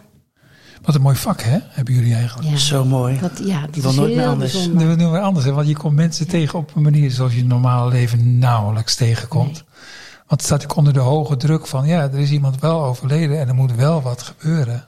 Wat 0.83 0.95
een 0.95 1.01
mooi 1.01 1.17
vak, 1.17 1.43
hè? 1.43 1.59
Hebben 1.63 1.95
jullie 1.95 2.15
eigenlijk? 2.15 2.49
Ja. 2.49 2.57
Zo 2.57 2.85
mooi. 2.85 3.19
Dat, 3.21 3.41
ja, 3.45 3.61
dat 3.61 3.83
wil 3.83 3.93
nooit 3.93 4.15
meer 4.15 4.27
anders. 4.27 4.67
Wil 4.67 4.75
nooit 4.75 4.99
meer 4.99 5.21
anders. 5.21 5.45
Hè? 5.45 5.53
Want 5.53 5.69
je 5.69 5.77
komt 5.77 5.97
mensen 5.97 6.29
tegen 6.29 6.59
op 6.59 6.77
een 6.77 6.83
manier 6.83 7.11
zoals 7.11 7.33
je 7.33 7.39
in 7.39 7.45
het 7.45 7.53
normale 7.53 7.91
leven 7.91 8.39
nauwelijks 8.39 8.95
tegenkomt. 8.95 9.53
Nee. 9.53 9.63
Want 10.27 10.43
het 10.43 10.51
staat 10.51 10.61
natuurlijk 10.61 10.77
onder 10.77 10.93
de 10.93 11.09
hoge 11.09 11.37
druk 11.37 11.67
van, 11.67 11.87
ja, 11.87 12.03
er 12.03 12.19
is 12.19 12.31
iemand 12.31 12.61
wel 12.61 12.85
overleden 12.85 13.41
en 13.41 13.49
er 13.49 13.55
moet 13.55 13.75
wel 13.75 14.03
wat 14.03 14.23
gebeuren. 14.23 14.85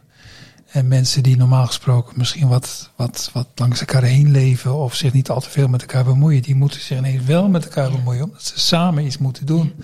En 0.73 0.89
mensen 0.89 1.23
die 1.23 1.37
normaal 1.37 1.67
gesproken 1.67 2.19
misschien 2.19 2.49
wat, 2.49 2.91
wat, 2.97 3.31
wat 3.33 3.47
langs 3.55 3.81
elkaar 3.81 4.03
heen 4.03 4.31
leven 4.31 4.75
of 4.75 4.95
zich 4.95 5.13
niet 5.13 5.31
al 5.31 5.41
te 5.41 5.51
veel 5.51 5.69
met 5.69 5.81
elkaar 5.81 6.05
bemoeien, 6.05 6.43
die 6.43 6.55
moeten 6.55 6.81
zich 6.81 6.99
ineens 6.99 7.25
wel 7.25 7.49
met 7.49 7.65
elkaar 7.65 7.91
bemoeien, 7.91 8.25
omdat 8.25 8.43
ze 8.43 8.61
samen 8.61 9.05
iets 9.05 9.19
moeten 9.19 9.47
doen. 9.47 9.75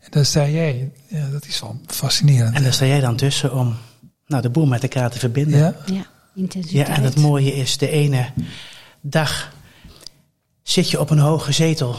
En 0.00 0.08
daar 0.10 0.24
sta 0.24 0.48
jij, 0.48 0.92
ja, 1.06 1.28
dat 1.28 1.46
is 1.46 1.60
wel 1.60 1.80
fascinerend. 1.86 2.54
En 2.54 2.62
daar 2.62 2.72
sta 2.72 2.86
jij 2.86 3.00
dan 3.00 3.16
tussen 3.16 3.52
om 3.52 3.76
nou, 4.32 4.42
de 4.42 4.50
boel 4.50 4.66
met 4.66 4.82
elkaar 4.82 5.10
te 5.10 5.18
verbinden. 5.18 5.58
Ja, 5.58 5.74
ja 5.86 6.06
intensiteit. 6.34 6.86
Ja, 6.86 6.94
en 6.94 7.02
het 7.02 7.16
mooie 7.16 7.54
is, 7.54 7.78
de 7.78 7.88
ene 7.88 8.30
dag 9.00 9.52
zit 10.62 10.90
je 10.90 11.00
op 11.00 11.10
een 11.10 11.18
hoge 11.18 11.52
zetel 11.52 11.96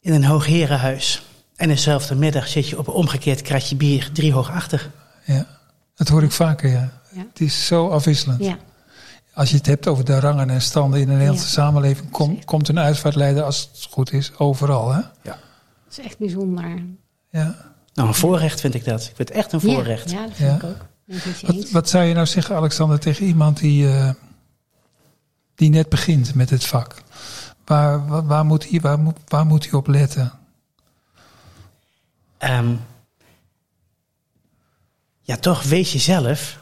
in 0.00 0.12
een 0.12 0.24
hoog 0.24 0.46
herenhuis. 0.46 1.22
En 1.56 1.68
dezelfde 1.68 2.14
middag 2.14 2.48
zit 2.48 2.68
je 2.68 2.78
op 2.78 2.86
een 2.86 2.92
omgekeerd 2.92 3.42
kratje 3.42 3.76
bier 3.76 4.10
drie 4.12 4.32
hoog 4.32 4.50
achter. 4.50 4.90
Ja, 5.24 5.46
dat 5.94 6.08
hoor 6.08 6.22
ik 6.22 6.32
vaker, 6.32 6.70
ja. 6.70 7.00
ja. 7.12 7.24
Het 7.28 7.40
is 7.40 7.66
zo 7.66 7.88
afwisselend. 7.88 8.44
Ja. 8.44 8.56
Als 9.34 9.50
je 9.50 9.56
het 9.56 9.66
hebt 9.66 9.86
over 9.86 10.04
de 10.04 10.20
rangen 10.20 10.50
en 10.50 10.62
standen 10.62 11.00
in 11.00 11.06
de 11.06 11.12
Nederlandse 11.12 11.48
samenleving, 11.48 12.10
kom, 12.10 12.44
komt 12.44 12.68
een 12.68 12.78
uitvaartleider, 12.78 13.42
als 13.42 13.70
het 13.72 13.86
goed 13.90 14.12
is, 14.12 14.38
overal. 14.38 14.92
Hè? 14.92 15.00
Ja. 15.00 15.38
Dat 15.84 15.98
is 15.98 16.00
echt 16.00 16.18
bijzonder. 16.18 16.82
Ja. 17.30 17.56
Nou, 17.94 18.08
een 18.08 18.14
voorrecht 18.14 18.60
vind 18.60 18.74
ik 18.74 18.84
dat. 18.84 19.00
Ik 19.00 19.16
vind 19.16 19.28
het 19.28 19.30
echt 19.38 19.52
een 19.52 19.60
voorrecht. 19.60 20.10
Ja, 20.10 20.26
dat 20.26 20.36
vind 20.36 20.62
ik 20.62 20.64
ook. 20.64 20.86
Wat, 21.46 21.70
wat, 21.70 21.88
zou 21.88 22.04
je 22.04 22.14
nou 22.14 22.26
zeggen, 22.26 22.56
Alexander, 22.56 23.00
tegen 23.00 23.26
iemand 23.26 23.58
die, 23.58 23.84
uh, 23.84 24.10
die 25.54 25.70
net 25.70 25.88
begint 25.88 26.34
met 26.34 26.50
het 26.50 26.64
vak? 26.64 27.02
Waar, 27.64 28.06
waar, 28.06 28.26
waar, 28.26 28.44
moet, 28.44 28.70
hij, 28.70 28.80
waar, 28.80 28.98
moet, 28.98 29.16
waar 29.28 29.46
moet 29.46 29.64
hij 29.64 29.72
op 29.72 29.86
letten? 29.86 30.32
Um, 32.38 32.80
ja, 35.22 35.36
toch, 35.36 35.62
wees 35.62 35.92
jezelf. 35.92 36.60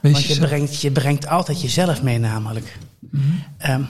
Wees 0.00 0.12
want 0.12 0.24
je 0.24 0.38
brengt, 0.38 0.80
je 0.80 0.90
brengt 0.90 1.26
altijd 1.26 1.60
jezelf 1.60 2.02
mee, 2.02 2.18
namelijk. 2.18 2.78
Mm 2.98 3.20
-hmm. 3.20 3.70
um, 3.70 3.88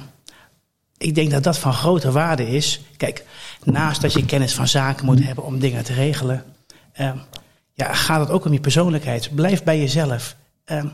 ik 0.97 1.15
denk 1.15 1.31
dat 1.31 1.43
dat 1.43 1.59
van 1.59 1.73
grote 1.73 2.13
waarde 2.13 2.49
is. 2.49 2.81
Kijk, 2.97 3.25
naast 3.65 4.01
dat 4.01 4.13
je 4.13 4.25
kennis 4.25 4.55
van 4.55 4.69
zaken 4.69 5.05
moet 5.05 5.25
hebben 5.25 5.45
om 5.45 5.59
dingen 5.59 5.85
te 5.85 5.93
regelen, 5.93 6.45
um, 7.01 7.21
ja, 7.81 7.95
gaat 7.95 8.21
het 8.21 8.31
ook 8.31 8.45
om 8.45 8.53
je 8.53 8.61
persoonlijkheid. 8.61 9.35
Blijf 9.35 9.63
bij 9.63 9.79
jezelf. 9.79 10.37
Um, 10.65 10.93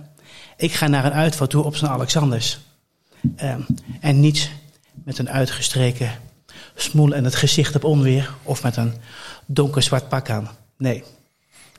ik 0.57 0.73
ga 0.73 0.87
naar 0.87 1.05
een 1.05 1.13
uitvaart 1.13 1.51
toe 1.51 1.65
op 1.65 1.77
zijn 1.77 1.91
Alexanders. 1.91 2.59
Um, 3.43 3.67
en 4.01 4.21
niet 4.21 4.51
met 5.05 5.19
een 5.19 5.31
uitgestreken 5.31 6.11
smoel 6.75 7.15
en 7.15 7.25
het 7.25 7.35
gezicht 7.35 7.75
op 7.75 7.85
onweer 7.85 8.35
of 8.43 8.63
met 8.63 8.77
een 8.77 8.93
donker 9.47 9.83
zwart 9.83 10.09
pak 10.09 10.31
aan. 10.31 10.49
Nee. 10.79 11.05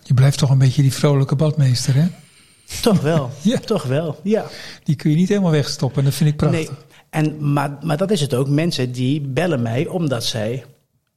Je 0.04 0.14
blijft 0.14 0.38
toch 0.38 0.50
een 0.50 0.58
beetje 0.58 0.82
die 0.82 0.94
vrolijke 0.94 1.36
badmeester, 1.36 1.96
hè? 1.96 2.08
Toch 2.82 3.02
wel. 3.02 3.32
ja. 3.42 3.58
Toch 3.58 3.84
wel, 3.84 4.20
ja. 4.24 4.46
Die 4.84 4.96
kun 4.96 5.10
je 5.10 5.16
niet 5.16 5.30
helemaal 5.30 5.52
wegstoppen, 5.52 6.04
dat 6.04 6.14
vind 6.14 6.30
ik 6.30 6.38
prachtig. 6.38 6.70
Nee. 6.70 6.78
En, 7.10 7.54
maar, 7.54 7.78
maar 7.82 7.98
dat 7.98 8.12
is 8.12 8.22
het 8.22 8.34
ook. 8.34 8.48
Mensen 8.48 8.92
die 8.92 9.22
bellen 9.22 9.62
mij 9.62 9.88
omdat 9.88 10.24
zij 10.24 10.66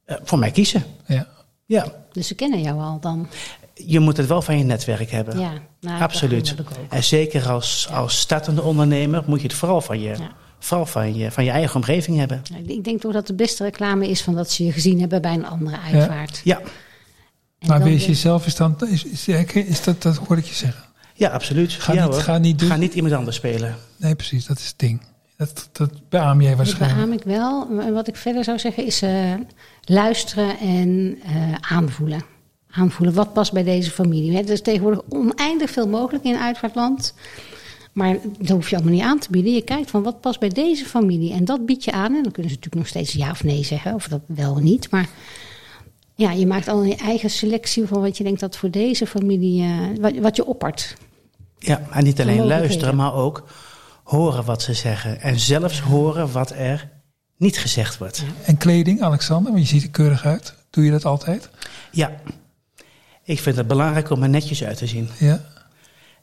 uh, 0.05 0.15
voor 0.23 0.39
mij 0.39 0.51
kiezen. 0.51 0.83
Ja. 1.05 1.27
ja. 1.65 1.85
Dus 2.11 2.27
ze 2.27 2.35
kennen 2.35 2.61
jou 2.61 2.79
al 2.79 2.99
dan? 2.99 3.27
Je 3.85 3.99
moet 3.99 4.17
het 4.17 4.27
wel 4.27 4.41
van 4.41 4.57
je 4.57 4.63
netwerk 4.63 5.11
hebben. 5.11 5.39
Ja, 5.39 5.51
nou, 5.79 6.01
absoluut. 6.01 6.55
En 6.89 7.03
zeker 7.03 7.49
als, 7.49 7.87
als 7.91 8.19
startende 8.19 8.61
ondernemer 8.61 9.23
moet 9.27 9.41
je 9.41 9.47
het 9.47 9.55
vooral 9.55 9.81
van 9.81 9.99
je, 9.99 10.09
ja. 10.09 10.31
vooral 10.59 10.85
van 10.85 11.15
je, 11.15 11.31
van 11.31 11.43
je 11.43 11.51
eigen 11.51 11.75
omgeving 11.75 12.17
hebben. 12.17 12.41
Ik 12.65 12.83
denk 12.83 13.01
toch 13.01 13.13
dat 13.13 13.27
de 13.27 13.33
beste 13.33 13.63
reclame 13.63 14.09
is 14.09 14.21
van 14.21 14.35
dat 14.35 14.51
ze 14.51 14.65
je 14.65 14.71
gezien 14.71 14.99
hebben 14.99 15.21
bij 15.21 15.33
een 15.33 15.45
andere 15.45 15.77
uitvaart. 15.79 16.41
Ja. 16.43 16.59
ja. 17.59 17.67
Maar 17.67 17.83
wees 17.83 18.05
jezelf 18.05 18.45
is 18.45 18.55
dan, 18.55 18.75
is, 18.87 19.05
is, 19.05 19.27
is, 19.53 19.83
dat, 19.83 20.01
dat 20.01 20.15
hoor 20.15 20.37
ik 20.37 20.45
je 20.45 20.55
zeggen. 20.55 20.83
Ja, 21.13 21.29
absoluut. 21.29 21.71
Ga, 21.71 21.93
ja, 21.93 22.05
niet, 22.07 22.15
ga, 22.15 22.37
niet, 22.37 22.59
doen. 22.59 22.69
ga 22.69 22.75
niet 22.75 22.93
iemand 22.93 23.13
anders 23.13 23.35
spelen. 23.35 23.75
Nee, 23.97 24.15
precies, 24.15 24.45
dat 24.45 24.57
is 24.57 24.67
het 24.67 24.79
ding. 24.79 25.01
Dat, 25.37 25.69
dat 25.71 26.09
beaam 26.09 26.41
jij 26.41 26.55
waarschijnlijk. 26.55 26.99
Dat 26.99 27.09
beaam 27.09 27.19
ik 27.19 27.23
wel. 27.23 27.85
En 27.85 27.93
wat 27.93 28.07
ik 28.07 28.15
verder 28.15 28.43
zou 28.43 28.59
zeggen 28.59 28.85
is 28.85 29.03
uh, 29.03 29.33
luisteren 29.81 30.59
en 30.59 31.17
uh, 31.25 31.55
aanvoelen 31.61 32.21
aanvoelen. 32.71 33.15
Wat 33.15 33.33
past 33.33 33.53
bij 33.53 33.63
deze 33.63 33.91
familie? 33.91 34.37
Er 34.37 34.49
is 34.49 34.61
tegenwoordig 34.61 35.01
oneindig 35.09 35.69
veel 35.69 35.87
mogelijk 35.87 36.23
in 36.23 36.37
uitvaartland. 36.37 37.13
Maar 37.91 38.17
dat 38.37 38.49
hoef 38.49 38.69
je 38.69 38.75
allemaal 38.75 38.93
niet 38.93 39.03
aan 39.03 39.19
te 39.19 39.31
bieden. 39.31 39.53
Je 39.53 39.61
kijkt 39.61 39.89
van 39.89 40.03
wat 40.03 40.21
past 40.21 40.39
bij 40.39 40.49
deze 40.49 40.85
familie. 40.85 41.33
En 41.33 41.45
dat 41.45 41.65
bied 41.65 41.83
je 41.83 41.91
aan. 41.91 42.15
En 42.15 42.23
dan 42.23 42.31
kunnen 42.31 42.51
ze 42.51 42.57
natuurlijk 42.57 42.75
nog 42.75 42.87
steeds 42.87 43.13
ja 43.13 43.31
of 43.31 43.43
nee 43.43 43.63
zeggen. 43.63 43.93
Of 43.93 44.07
dat 44.07 44.21
wel 44.25 44.51
of 44.51 44.59
niet. 44.59 44.91
Maar 44.91 45.09
ja, 46.15 46.31
je 46.31 46.47
maakt 46.47 46.67
al 46.67 46.83
je 46.83 46.95
eigen 46.95 47.29
selectie 47.29 47.87
van 47.87 48.01
wat 48.01 48.17
je 48.17 48.23
denkt 48.23 48.39
dat 48.39 48.57
voor 48.57 48.71
deze 48.71 49.07
familie. 49.07 49.63
Uh, 49.63 49.77
wat, 49.99 50.17
wat, 50.17 50.35
je 50.35 50.45
oppert. 50.45 50.95
Ja, 51.59 51.81
en 51.91 52.03
niet 52.03 52.21
alleen 52.21 52.45
luisteren, 52.45 52.95
maar 52.95 53.13
ook 53.13 53.43
horen 54.03 54.45
wat 54.45 54.61
ze 54.61 54.73
zeggen. 54.73 55.21
En 55.21 55.39
zelfs 55.39 55.79
horen 55.79 56.31
wat 56.31 56.51
er 56.51 56.89
niet 57.37 57.57
gezegd 57.57 57.97
wordt. 57.97 58.17
Ja. 58.17 58.25
En 58.45 58.57
kleding, 58.57 59.01
Alexander, 59.01 59.51
want 59.51 59.69
je 59.69 59.75
ziet 59.75 59.83
er 59.83 59.89
keurig 59.89 60.25
uit. 60.25 60.53
Doe 60.69 60.83
je 60.83 60.91
dat 60.91 61.05
altijd? 61.05 61.49
Ja, 61.91 62.11
ik 63.23 63.39
vind 63.39 63.55
het 63.55 63.67
belangrijk 63.67 64.09
om 64.09 64.23
er 64.23 64.29
netjes 64.29 64.63
uit 64.63 64.77
te 64.77 64.87
zien. 64.87 65.09
Ja. 65.19 65.41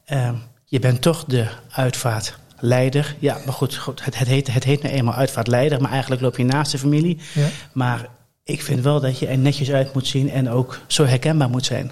Uh, 0.07 0.31
je 0.65 0.79
bent 0.79 1.01
toch 1.01 1.25
de 1.25 1.47
uitvaartleider. 1.69 3.15
Ja, 3.19 3.37
maar 3.45 3.53
goed, 3.53 3.75
goed 3.75 4.05
het, 4.05 4.17
het, 4.17 4.27
heet, 4.27 4.53
het 4.53 4.63
heet 4.63 4.83
nu 4.83 4.89
eenmaal 4.89 5.13
uitvaartleider, 5.13 5.81
maar 5.81 5.91
eigenlijk 5.91 6.21
loop 6.21 6.37
je 6.37 6.45
naast 6.45 6.71
de 6.71 6.77
familie. 6.77 7.19
Ja. 7.33 7.47
Maar 7.73 8.09
ik 8.43 8.61
vind 8.61 8.83
wel 8.83 8.99
dat 8.99 9.19
je 9.19 9.27
er 9.27 9.37
netjes 9.37 9.71
uit 9.71 9.93
moet 9.93 10.07
zien 10.07 10.29
en 10.29 10.49
ook 10.49 10.79
zo 10.87 11.05
herkenbaar 11.05 11.49
moet 11.49 11.65
zijn. 11.65 11.91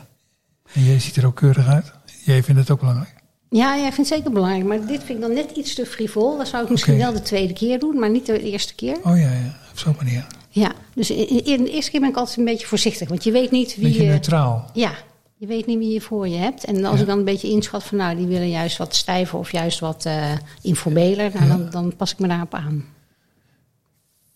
En 0.73 0.83
jij 0.83 0.99
ziet 0.99 1.15
er 1.15 1.25
ook 1.25 1.35
keurig 1.35 1.67
uit. 1.67 1.91
Jij 2.25 2.43
vindt 2.43 2.59
het 2.59 2.71
ook 2.71 2.79
belangrijk. 2.79 3.15
Ja, 3.49 3.75
jij 3.75 3.91
vindt 3.91 3.97
het 3.97 4.07
zeker 4.07 4.31
belangrijk. 4.31 4.65
Maar 4.65 4.79
dit 4.87 5.03
vind 5.03 5.09
ik 5.09 5.21
dan 5.21 5.33
net 5.33 5.51
iets 5.51 5.75
te 5.75 5.85
frivol. 5.85 6.37
Dat 6.37 6.47
zou 6.47 6.63
ik 6.63 6.69
misschien 6.69 6.93
okay. 6.93 7.05
wel 7.05 7.15
de 7.15 7.21
tweede 7.25 7.53
keer 7.53 7.79
doen, 7.79 7.99
maar 7.99 8.09
niet 8.09 8.25
de 8.25 8.41
eerste 8.41 8.75
keer. 8.75 8.97
Oh 9.03 9.17
ja, 9.17 9.31
ja. 9.31 9.57
op 9.71 9.79
zo'n 9.79 9.95
manier. 9.97 10.25
Ja, 10.49 10.71
dus 10.93 11.09
in, 11.09 11.45
in, 11.45 11.63
de 11.63 11.71
eerste 11.71 11.91
keer 11.91 11.99
ben 11.99 12.09
ik 12.09 12.15
altijd 12.15 12.37
een 12.37 12.45
beetje 12.45 12.67
voorzichtig. 12.67 13.09
Want 13.09 13.23
je 13.23 13.31
weet 13.31 13.51
niet 13.51 13.75
wie 13.75 13.83
beetje 13.83 14.03
je... 14.03 14.09
neutraal. 14.09 14.69
Ja, 14.73 14.91
je 15.35 15.47
weet 15.47 15.65
niet 15.65 15.77
wie 15.77 15.93
je 15.93 16.01
voor 16.01 16.27
je 16.27 16.37
hebt. 16.37 16.65
En 16.65 16.85
als 16.85 16.95
ja. 16.95 17.01
ik 17.01 17.07
dan 17.07 17.17
een 17.17 17.25
beetje 17.25 17.49
inschat 17.49 17.83
van... 17.83 17.97
nou, 17.97 18.17
die 18.17 18.27
willen 18.27 18.49
juist 18.49 18.77
wat 18.77 18.95
stijver 18.95 19.39
of 19.39 19.51
juist 19.51 19.79
wat 19.79 20.05
uh, 20.05 20.31
informeler... 20.61 21.31
Nou, 21.33 21.45
ja. 21.45 21.57
dan, 21.57 21.69
dan 21.69 21.95
pas 21.95 22.11
ik 22.11 22.19
me 22.19 22.27
daarop 22.27 22.53
aan. 22.53 22.85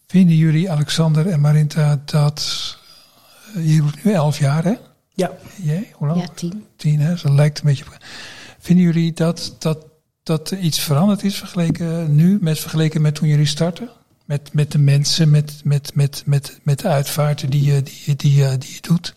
Vinden 0.07 0.35
jullie, 0.35 0.71
Alexander 0.71 1.27
en 1.27 1.39
Marinta, 1.39 2.01
dat... 2.05 2.77
Uh, 3.55 3.75
je 3.75 3.81
doet 3.81 4.03
nu 4.03 4.11
elf 4.11 4.39
jaar, 4.39 4.63
hè? 4.63 4.73
Ja. 5.13 5.31
Jij, 5.55 5.91
hoe 5.93 6.07
lang? 6.07 6.21
Ja, 6.21 6.27
tien. 6.35 6.65
Tien, 6.75 6.99
hè? 6.99 7.11
Dus 7.11 7.21
dat 7.21 7.31
lijkt 7.31 7.59
een 7.59 7.65
beetje... 7.65 7.83
Vinden 8.59 8.85
jullie 8.85 9.13
dat, 9.13 9.55
dat 9.59 9.85
dat 10.23 10.51
er 10.51 10.57
iets 10.57 10.79
veranderd 10.79 11.23
is 11.23 11.37
vergeleken 11.37 12.15
nu, 12.15 12.37
met 12.41 12.59
vergeleken 12.59 13.01
met 13.01 13.15
toen 13.15 13.27
jullie 13.27 13.45
startten? 13.45 13.89
Met, 14.31 14.53
met 14.53 14.71
de 14.71 14.77
mensen, 14.77 15.29
met, 15.29 15.61
met, 15.63 15.91
met, 15.95 16.23
met, 16.25 16.59
met 16.63 16.79
de 16.79 16.87
uitvaarten 16.87 17.49
die 17.49 17.63
je, 17.63 17.83
die, 17.83 18.15
die, 18.15 18.15
die 18.15 18.73
je 18.73 18.81
doet? 18.81 19.15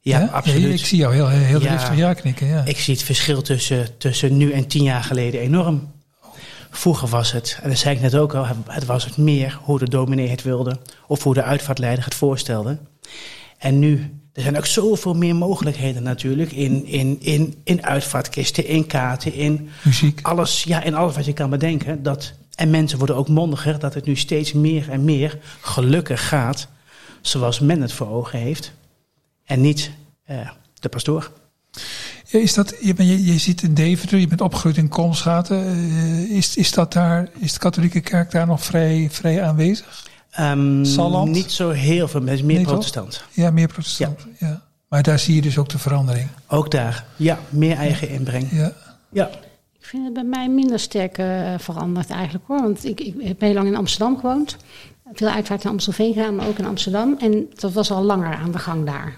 Ja, 0.00 0.24
absoluut. 0.24 0.80
ik 0.80 0.86
zie 0.86 0.98
jou 0.98 1.14
heel, 1.14 1.28
heel 1.28 1.60
Ja. 1.60 1.66
driftig 1.68 1.96
ja 1.96 2.14
knikken. 2.14 2.46
Ja. 2.46 2.64
Ik 2.64 2.78
zie 2.78 2.94
het 2.94 3.02
verschil 3.02 3.42
tussen, 3.42 3.98
tussen 3.98 4.36
nu 4.36 4.52
en 4.52 4.66
tien 4.66 4.82
jaar 4.82 5.02
geleden 5.04 5.40
enorm. 5.40 5.92
Vroeger 6.70 7.08
was 7.08 7.32
het, 7.32 7.58
en 7.62 7.68
dat 7.68 7.78
zei 7.78 7.94
ik 7.94 8.00
net 8.00 8.16
ook 8.16 8.34
al, 8.34 8.46
het 8.66 8.84
was 8.84 9.04
het 9.04 9.16
meer 9.16 9.58
hoe 9.62 9.78
de 9.78 9.88
dominee 9.88 10.28
het 10.28 10.42
wilde. 10.42 10.78
Of 11.06 11.22
hoe 11.22 11.34
de 11.34 11.42
uitvaartleider 11.42 12.04
het 12.04 12.14
voorstelde. 12.14 12.78
En 13.58 13.78
nu, 13.78 14.20
er 14.32 14.42
zijn 14.42 14.56
ook 14.56 14.66
zoveel 14.66 15.14
meer 15.14 15.36
mogelijkheden 15.36 16.02
natuurlijk. 16.02 16.52
In, 16.52 16.86
in, 16.86 17.16
in, 17.20 17.54
in 17.64 17.84
uitvaartkisten, 17.86 18.66
in 18.66 18.86
kaarten, 18.86 19.32
in 19.34 19.68
Muziek. 19.82 20.20
alles, 20.22 20.62
ja, 20.62 20.82
in 20.82 20.94
alles 20.94 21.14
wat 21.14 21.24
je 21.24 21.32
kan 21.32 21.50
bedenken. 21.50 22.02
Dat, 22.02 22.32
en 22.56 22.70
mensen 22.70 22.98
worden 22.98 23.16
ook 23.16 23.28
mondiger, 23.28 23.78
dat 23.78 23.94
het 23.94 24.04
nu 24.04 24.16
steeds 24.16 24.52
meer 24.52 24.90
en 24.90 25.04
meer 25.04 25.38
gelukkig 25.60 26.28
gaat. 26.28 26.68
Zoals 27.20 27.60
men 27.60 27.80
het 27.80 27.92
voor 27.92 28.08
ogen 28.08 28.38
heeft. 28.38 28.72
En 29.44 29.60
niet 29.60 29.90
eh, 30.24 30.50
de 30.74 30.88
pastoor. 30.88 31.30
Is 32.26 32.54
dat, 32.54 32.74
je, 32.80 32.94
je, 32.96 33.24
je 33.24 33.38
zit 33.38 33.62
in 33.62 33.74
Deventer, 33.74 34.18
je 34.18 34.26
bent 34.28 34.40
opgegroeid 34.40 34.76
in 34.76 34.88
Komschaten. 34.88 35.66
Eh, 35.66 36.36
is, 36.36 36.56
is, 36.56 36.72
dat 36.72 36.92
daar, 36.92 37.28
is 37.38 37.52
de 37.52 37.58
katholieke 37.58 38.00
kerk 38.00 38.30
daar 38.30 38.46
nog 38.46 38.64
vrij, 38.64 39.08
vrij 39.10 39.42
aanwezig? 39.42 40.04
Salland? 40.82 41.30
Niet 41.30 41.52
zo 41.52 41.70
heel 41.70 42.08
veel, 42.08 42.20
maar 42.20 42.28
het 42.30 42.38
is 42.38 42.44
meer 42.44 42.54
Nee, 42.56 42.64
toch? 42.64 42.72
protestant. 42.72 43.24
Ja, 43.32 43.50
meer 43.50 43.68
protestant. 43.68 44.26
Ja. 44.38 44.62
Maar 44.88 45.02
daar 45.02 45.18
zie 45.18 45.34
je 45.34 45.42
dus 45.42 45.58
ook 45.58 45.68
de 45.68 45.78
verandering. 45.78 46.28
Ook 46.46 46.70
daar, 46.70 47.04
ja, 47.16 47.38
meer 47.48 47.76
eigen 47.76 48.08
inbreng. 48.08 48.48
Ja. 48.52 48.72
Ja, 49.12 49.30
Ik 49.86 49.92
vind 49.92 50.04
het 50.04 50.12
bij 50.14 50.24
mij 50.24 50.48
minder 50.48 50.78
sterk 50.78 51.18
eh, 51.18 51.54
veranderd 51.58 52.10
eigenlijk 52.10 52.44
hoor. 52.46 52.60
Want 52.62 52.84
ik, 52.84 53.00
ik 53.00 53.14
heb 53.20 53.40
heel 53.40 53.52
lang 53.54 53.66
in 53.66 53.76
Amsterdam 53.76 54.16
gewoond. 54.20 54.56
Veel 55.12 55.28
uitvaart 55.28 55.64
in 55.64 55.70
Amstelveen 55.70 56.12
gedaan, 56.12 56.36
maar 56.36 56.46
ook 56.46 56.58
in 56.58 56.66
Amsterdam. 56.66 57.16
En 57.18 57.46
dat 57.54 57.72
was 57.72 57.90
al 57.90 58.02
langer 58.02 58.34
aan 58.34 58.50
de 58.52 58.58
gang 58.58 58.86
daar. 58.86 59.16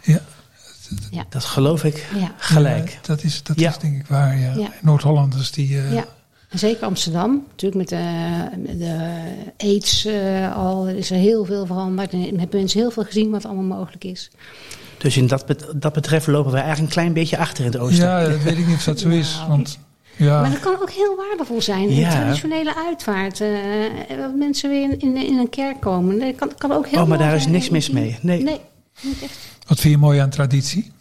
Ja. 1.10 1.24
dat 1.28 1.44
geloof 1.44 1.84
ik 1.84 2.06
Ja. 2.18 2.32
gelijk. 2.36 2.88
Ja, 2.90 2.96
dat, 3.02 3.22
is, 3.22 3.42
dat 3.42 3.60
Ja. 3.60 3.68
is 3.70 3.78
denk 3.78 3.96
ik 4.00 4.06
waar. 4.06 4.38
Ja. 4.38 4.54
Ja. 4.56 4.68
Noord-Hollanders 4.82 5.50
die. 5.50 5.78
eh, 5.78 5.92
Ja. 5.94 6.04
En 6.48 6.58
zeker 6.58 6.86
Amsterdam, 6.86 7.44
natuurlijk 7.50 7.80
met 7.80 7.88
de, 7.88 8.76
de 8.78 9.14
AIDS 9.56 10.04
eh, 10.04 10.56
al 10.56 10.88
is 10.88 11.10
er 11.10 11.16
heel 11.16 11.44
veel 11.44 11.66
veranderd. 11.66 12.12
En 12.12 12.20
hebben 12.38 12.58
mensen 12.58 12.80
heel 12.80 12.90
veel 12.90 13.04
gezien 13.04 13.30
wat 13.30 13.44
allemaal 13.44 13.78
mogelijk 13.78 14.04
is. 14.04 14.30
Dus 14.98 15.16
in 15.16 15.26
dat, 15.26 15.46
bet- 15.46 15.72
dat 15.76 15.92
betreft 15.92 16.26
lopen 16.26 16.52
wij 16.52 16.62
eigenlijk 16.62 16.90
een 16.94 17.00
klein 17.00 17.12
beetje 17.14 17.38
achter 17.38 17.64
in 17.64 17.70
het 17.70 17.80
oosten. 17.80 18.04
ja, 18.04 18.28
dat 18.28 18.42
weet 18.42 18.58
ik 18.58 18.66
niet 18.66 18.76
of 18.76 18.84
dat 18.84 18.98
zo 18.98 19.08
is. 19.08 19.34
Nou, 19.36 19.48
Want 19.48 19.78
ja, 20.18 20.40
Maar 20.40 20.50
dat 20.50 20.60
kan 20.60 20.80
ook 20.80 20.90
heel 20.90 21.16
waardevol 21.16 21.60
zijn. 21.62 21.94
Ja. 21.94 22.06
Een 22.06 22.20
traditionele 22.20 22.74
uitvaart. 22.76 23.40
eh, 23.40 24.18
dat 24.18 24.34
mensen 24.34 24.70
weer 24.70 24.82
in, 24.82 25.00
in, 25.00 25.16
in 25.16 25.38
een 25.38 25.48
kerk 25.48 25.80
komen. 25.80 26.18
Dat 26.18 26.34
kan, 26.34 26.54
kan 26.58 26.72
ook 26.72 26.86
heel 26.88 27.00
Oh, 27.02 27.08
maar 27.08 27.18
daar 27.18 27.34
is 27.34 27.46
niks 27.46 27.68
mis 27.68 27.90
mee. 27.90 28.18
Nee. 28.22 28.42
Nee, 28.42 28.60
niet 29.00 29.22
echt. 29.22 29.38
wat 29.66 29.80
vind 29.80 29.94
je 29.94 30.00
mooi 30.00 30.18
aan 30.18 30.30
traditie? 30.30 30.92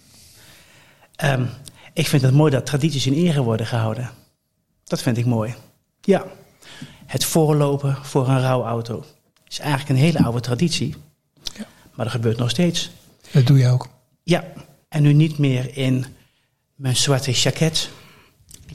Ehm, 1.15 1.45
ik 1.93 2.07
vind 2.07 2.21
het 2.21 2.33
mooi 2.33 2.51
dat 2.51 2.65
tradities 2.65 3.05
in 3.07 3.13
ere 3.13 3.43
worden 3.43 3.65
gehouden. 3.65 4.09
Dat 4.83 5.01
vind 5.01 5.17
ik 5.17 5.25
mooi. 5.25 5.55
Ja, 6.01 6.23
het 7.05 7.25
voorlopen 7.25 7.97
voor 8.01 8.27
een 8.29 8.41
rouwauto 8.41 9.03
is 9.47 9.59
eigenlijk 9.59 9.89
een 9.89 10.05
hele 10.05 10.23
oude 10.23 10.39
traditie. 10.39 10.95
Ja. 11.57 11.65
Maar 11.93 12.05
dat 12.05 12.15
gebeurt 12.15 12.37
nog 12.37 12.49
steeds. 12.49 12.91
Dat 13.31 13.47
doe 13.47 13.57
je 13.57 13.67
ook. 13.69 13.87
Ja, 14.23 14.43
en 14.89 15.01
nu 15.01 15.13
niet 15.13 15.37
meer 15.37 15.77
in 15.77 16.05
mijn 16.75 16.95
zwarte 16.95 17.31
jacket. 17.31 17.89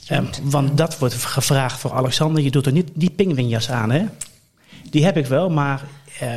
Ehm, 0.07 0.25
want 0.43 0.77
dat 0.77 0.99
wordt 0.99 1.15
gevraagd 1.15 1.81
voor 1.81 1.93
Alexander. 1.93 2.43
Je 2.43 2.51
doet 2.51 2.67
er 2.67 2.73
niet 2.73 2.91
die 2.95 3.11
pingwinjas 3.11 3.71
aan, 3.71 3.91
hè? 3.91 4.05
Die 4.91 5.05
heb 5.05 5.17
ik 5.17 5.27
wel, 5.27 5.51
maar 5.51 5.83
eh, 6.21 6.29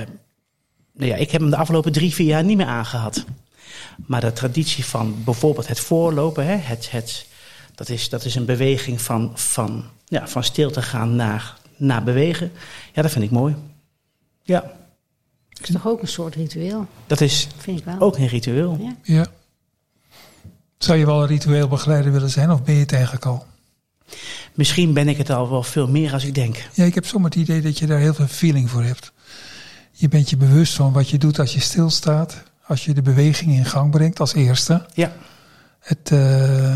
nou 0.94 1.10
ja, 1.12 1.16
ik 1.16 1.32
heb 1.32 1.42
hem 1.42 1.50
de 1.50 1.56
afgelopen 1.58 1.92
drie, 1.92 2.14
vier 2.14 2.28
jaar 2.28 2.44
niet 2.44 2.58
meer 2.58 2.66
aangehad. 2.66 3.26
Maar 4.06 4.22
de 4.22 4.34
traditie 4.34 4.86
van 4.86 5.16
bijvoorbeeld 5.24 5.68
het 5.68 5.80
voorlopen, 5.80 6.46
hè, 6.46 6.56
het, 6.56 6.92
het, 6.92 7.26
dat, 7.76 7.90
is, 7.90 8.10
dat 8.10 8.26
is 8.26 8.36
een 8.36 8.46
beweging 8.46 9.02
van, 9.02 9.32
van, 9.34 9.84
ja, 10.06 10.28
van 10.28 10.44
stil 10.44 10.72
te 10.72 10.82
gaan 10.82 11.16
naar, 11.16 11.58
naar 11.78 12.04
bewegen. 12.04 12.52
Ja, 12.94 13.02
dat 13.02 13.12
vind 13.12 13.24
ik 13.24 13.32
mooi. 13.32 13.56
Ja, 14.42 14.60
Dat 15.50 15.68
is 15.68 15.74
toch 15.76 15.88
ook 15.88 16.02
een 16.02 16.08
soort 16.08 16.36
ritueel, 16.36 16.88
dat 17.08 17.22
is 17.22 17.48
vind 17.58 17.80
ik 17.80 17.86
wel. 17.86 18.00
ook 18.00 18.18
een 18.18 18.28
ritueel. 18.28 18.78
Ja. 18.82 18.96
Ja. 19.04 19.28
Zou 20.86 20.98
je 20.98 21.06
wel 21.06 21.22
een 21.22 21.28
ritueel 21.28 21.68
begeleider 21.68 22.12
willen 22.12 22.30
zijn 22.30 22.52
of 22.52 22.64
ben 22.64 22.74
je 22.74 22.80
het 22.80 22.94
eigenlijk 22.94 23.26
al? 23.26 23.46
Misschien 24.54 24.94
ben 24.94 25.08
ik 25.08 25.18
het 25.18 25.30
al 25.30 25.50
wel 25.50 25.64
veel 25.64 25.88
meer 25.88 26.14
als 26.14 26.26
ik 26.26 26.36
denk. 26.36 26.70
Ja, 26.74 26.86
ik 26.86 26.96
heb 26.96 27.06
zomaar 27.06 27.30
het 27.30 27.40
idee 27.40 27.62
dat 27.62 27.80
je 27.80 27.86
daar 27.86 28.00
heel 28.00 28.14
veel 28.14 28.28
feeling 28.28 28.70
voor 28.70 28.84
hebt. 28.84 29.12
Je 29.92 30.08
bent 30.08 30.30
je 30.30 30.38
bewust 30.38 30.74
van 30.74 30.94
wat 30.94 31.10
je 31.10 31.18
doet 31.18 31.40
als 31.40 31.54
je 31.54 31.60
stilstaat. 31.60 32.44
Als 32.68 32.86
je 32.86 32.94
de 32.94 33.02
beweging 33.02 33.52
in 33.52 33.66
gang 33.66 33.92
brengt 33.92 34.20
als 34.20 34.34
eerste. 34.34 34.86
Ja, 34.94 35.12
Het, 35.80 36.12
eh, 36.12 36.76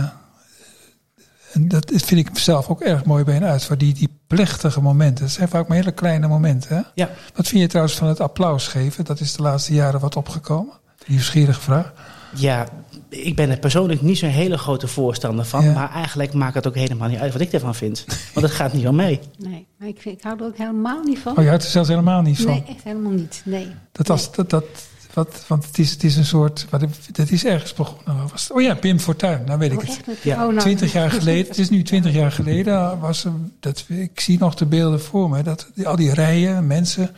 en 1.53 1.67
dat 1.67 1.91
vind 1.95 2.27
ik 2.27 2.37
zelf 2.37 2.69
ook 2.69 2.81
erg 2.81 3.05
mooi 3.05 3.23
bij 3.23 3.35
een 3.35 3.43
uitvaart. 3.43 3.79
Die, 3.79 3.93
die 3.93 4.19
plechtige 4.27 4.81
momenten. 4.81 5.25
Het 5.25 5.33
zijn 5.33 5.49
vaak 5.49 5.67
maar 5.67 5.77
hele 5.77 5.91
kleine 5.91 6.27
momenten. 6.27 6.75
Hè? 6.75 6.81
ja. 6.93 7.09
Wat 7.35 7.47
vind 7.47 7.61
je 7.61 7.67
trouwens 7.67 7.95
van 7.95 8.07
het 8.07 8.19
applaus 8.19 8.67
geven? 8.67 9.05
Dat 9.05 9.19
is 9.19 9.33
de 9.33 9.41
laatste 9.41 9.73
jaren 9.73 9.99
wat 9.99 10.15
opgekomen. 10.15 10.73
Nieuwsgierige 11.05 11.61
vraag. 11.61 11.93
Ja, 12.35 12.67
ik 13.09 13.35
ben 13.35 13.49
er 13.49 13.59
persoonlijk 13.59 14.01
niet 14.01 14.17
zo'n 14.17 14.29
hele 14.29 14.57
grote 14.57 14.87
voorstander 14.87 15.45
van. 15.45 15.63
Ja. 15.65 15.73
Maar 15.73 15.91
eigenlijk 15.91 16.33
maakt 16.33 16.53
het 16.55 16.67
ook 16.67 16.75
helemaal 16.75 17.07
niet 17.09 17.19
uit 17.19 17.31
wat 17.33 17.41
ik 17.41 17.51
ervan 17.53 17.75
vind. 17.75 18.05
Want 18.33 18.45
het 18.45 18.55
gaat 18.55 18.73
niet 18.73 18.87
om 18.87 18.95
mij. 18.95 19.19
Nee, 19.37 19.65
maar 19.77 19.87
ik, 19.87 20.01
vind, 20.01 20.17
ik 20.17 20.23
hou 20.23 20.39
er 20.39 20.45
ook 20.45 20.57
helemaal 20.57 21.03
niet 21.03 21.19
van. 21.19 21.37
Oh, 21.37 21.43
je 21.43 21.47
houdt 21.49 21.63
er 21.63 21.69
zelfs 21.69 21.89
helemaal 21.89 22.21
niet 22.21 22.37
van. 22.41 22.51
nee, 22.51 22.63
echt 22.67 22.83
helemaal 22.83 23.11
niet. 23.11 23.41
Nee. 23.45 23.67
Dat 23.91 24.07
was, 24.07 24.31
dat, 24.31 24.49
dat, 24.49 24.65
wat, 25.13 25.43
want 25.47 25.65
het 25.65 25.79
is, 25.79 25.91
het 25.91 26.03
is 26.03 26.15
een 26.15 26.25
soort, 26.25 26.65
wat, 26.69 26.83
dat 27.11 27.29
is 27.29 27.45
ergens 27.45 27.73
begonnen. 27.73 28.27
Was, 28.31 28.43
het? 28.43 28.51
oh 28.51 28.61
ja, 28.61 28.75
Pim 28.75 28.99
Fortuyn, 28.99 29.43
nou 29.45 29.59
weet 29.59 29.71
ik 29.71 29.79
Oh, 29.81 29.85
het. 30.05 30.17
Ja. 30.23 30.35
oh, 30.35 30.47
nou. 30.47 30.59
Twintig 30.59 30.91
jaar 30.93 31.11
geleden, 31.11 31.47
het 31.49 31.57
is 31.57 31.69
nu 31.69 31.83
twintig 31.83 32.13
jaar 32.13 32.31
geleden, 32.31 32.99
was 32.99 33.23
er, 33.25 33.31
dat, 33.59 33.85
ik 33.87 34.19
zie 34.19 34.39
nog 34.39 34.55
de 34.55 34.65
beelden 34.65 35.01
voor 35.01 35.29
me. 35.29 35.43
Dat, 35.43 35.67
die- 35.75 35.87
al 35.87 35.95
die 35.95 36.13
rijen, 36.13 36.67
mensen, 36.67 37.09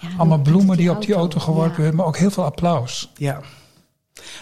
Ja, 0.00 0.08
allemaal 0.16 0.38
bloemen 0.38 0.76
die 0.76 0.90
op 0.90 1.02
die 1.02 1.14
auto 1.14 1.40
geworpen 1.40 1.70
Ja. 1.70 1.76
werden, 1.76 1.96
maar 1.96 2.06
ook 2.06 2.16
heel 2.16 2.30
veel 2.30 2.44
applaus. 2.44 3.10
Ja. 3.16 3.40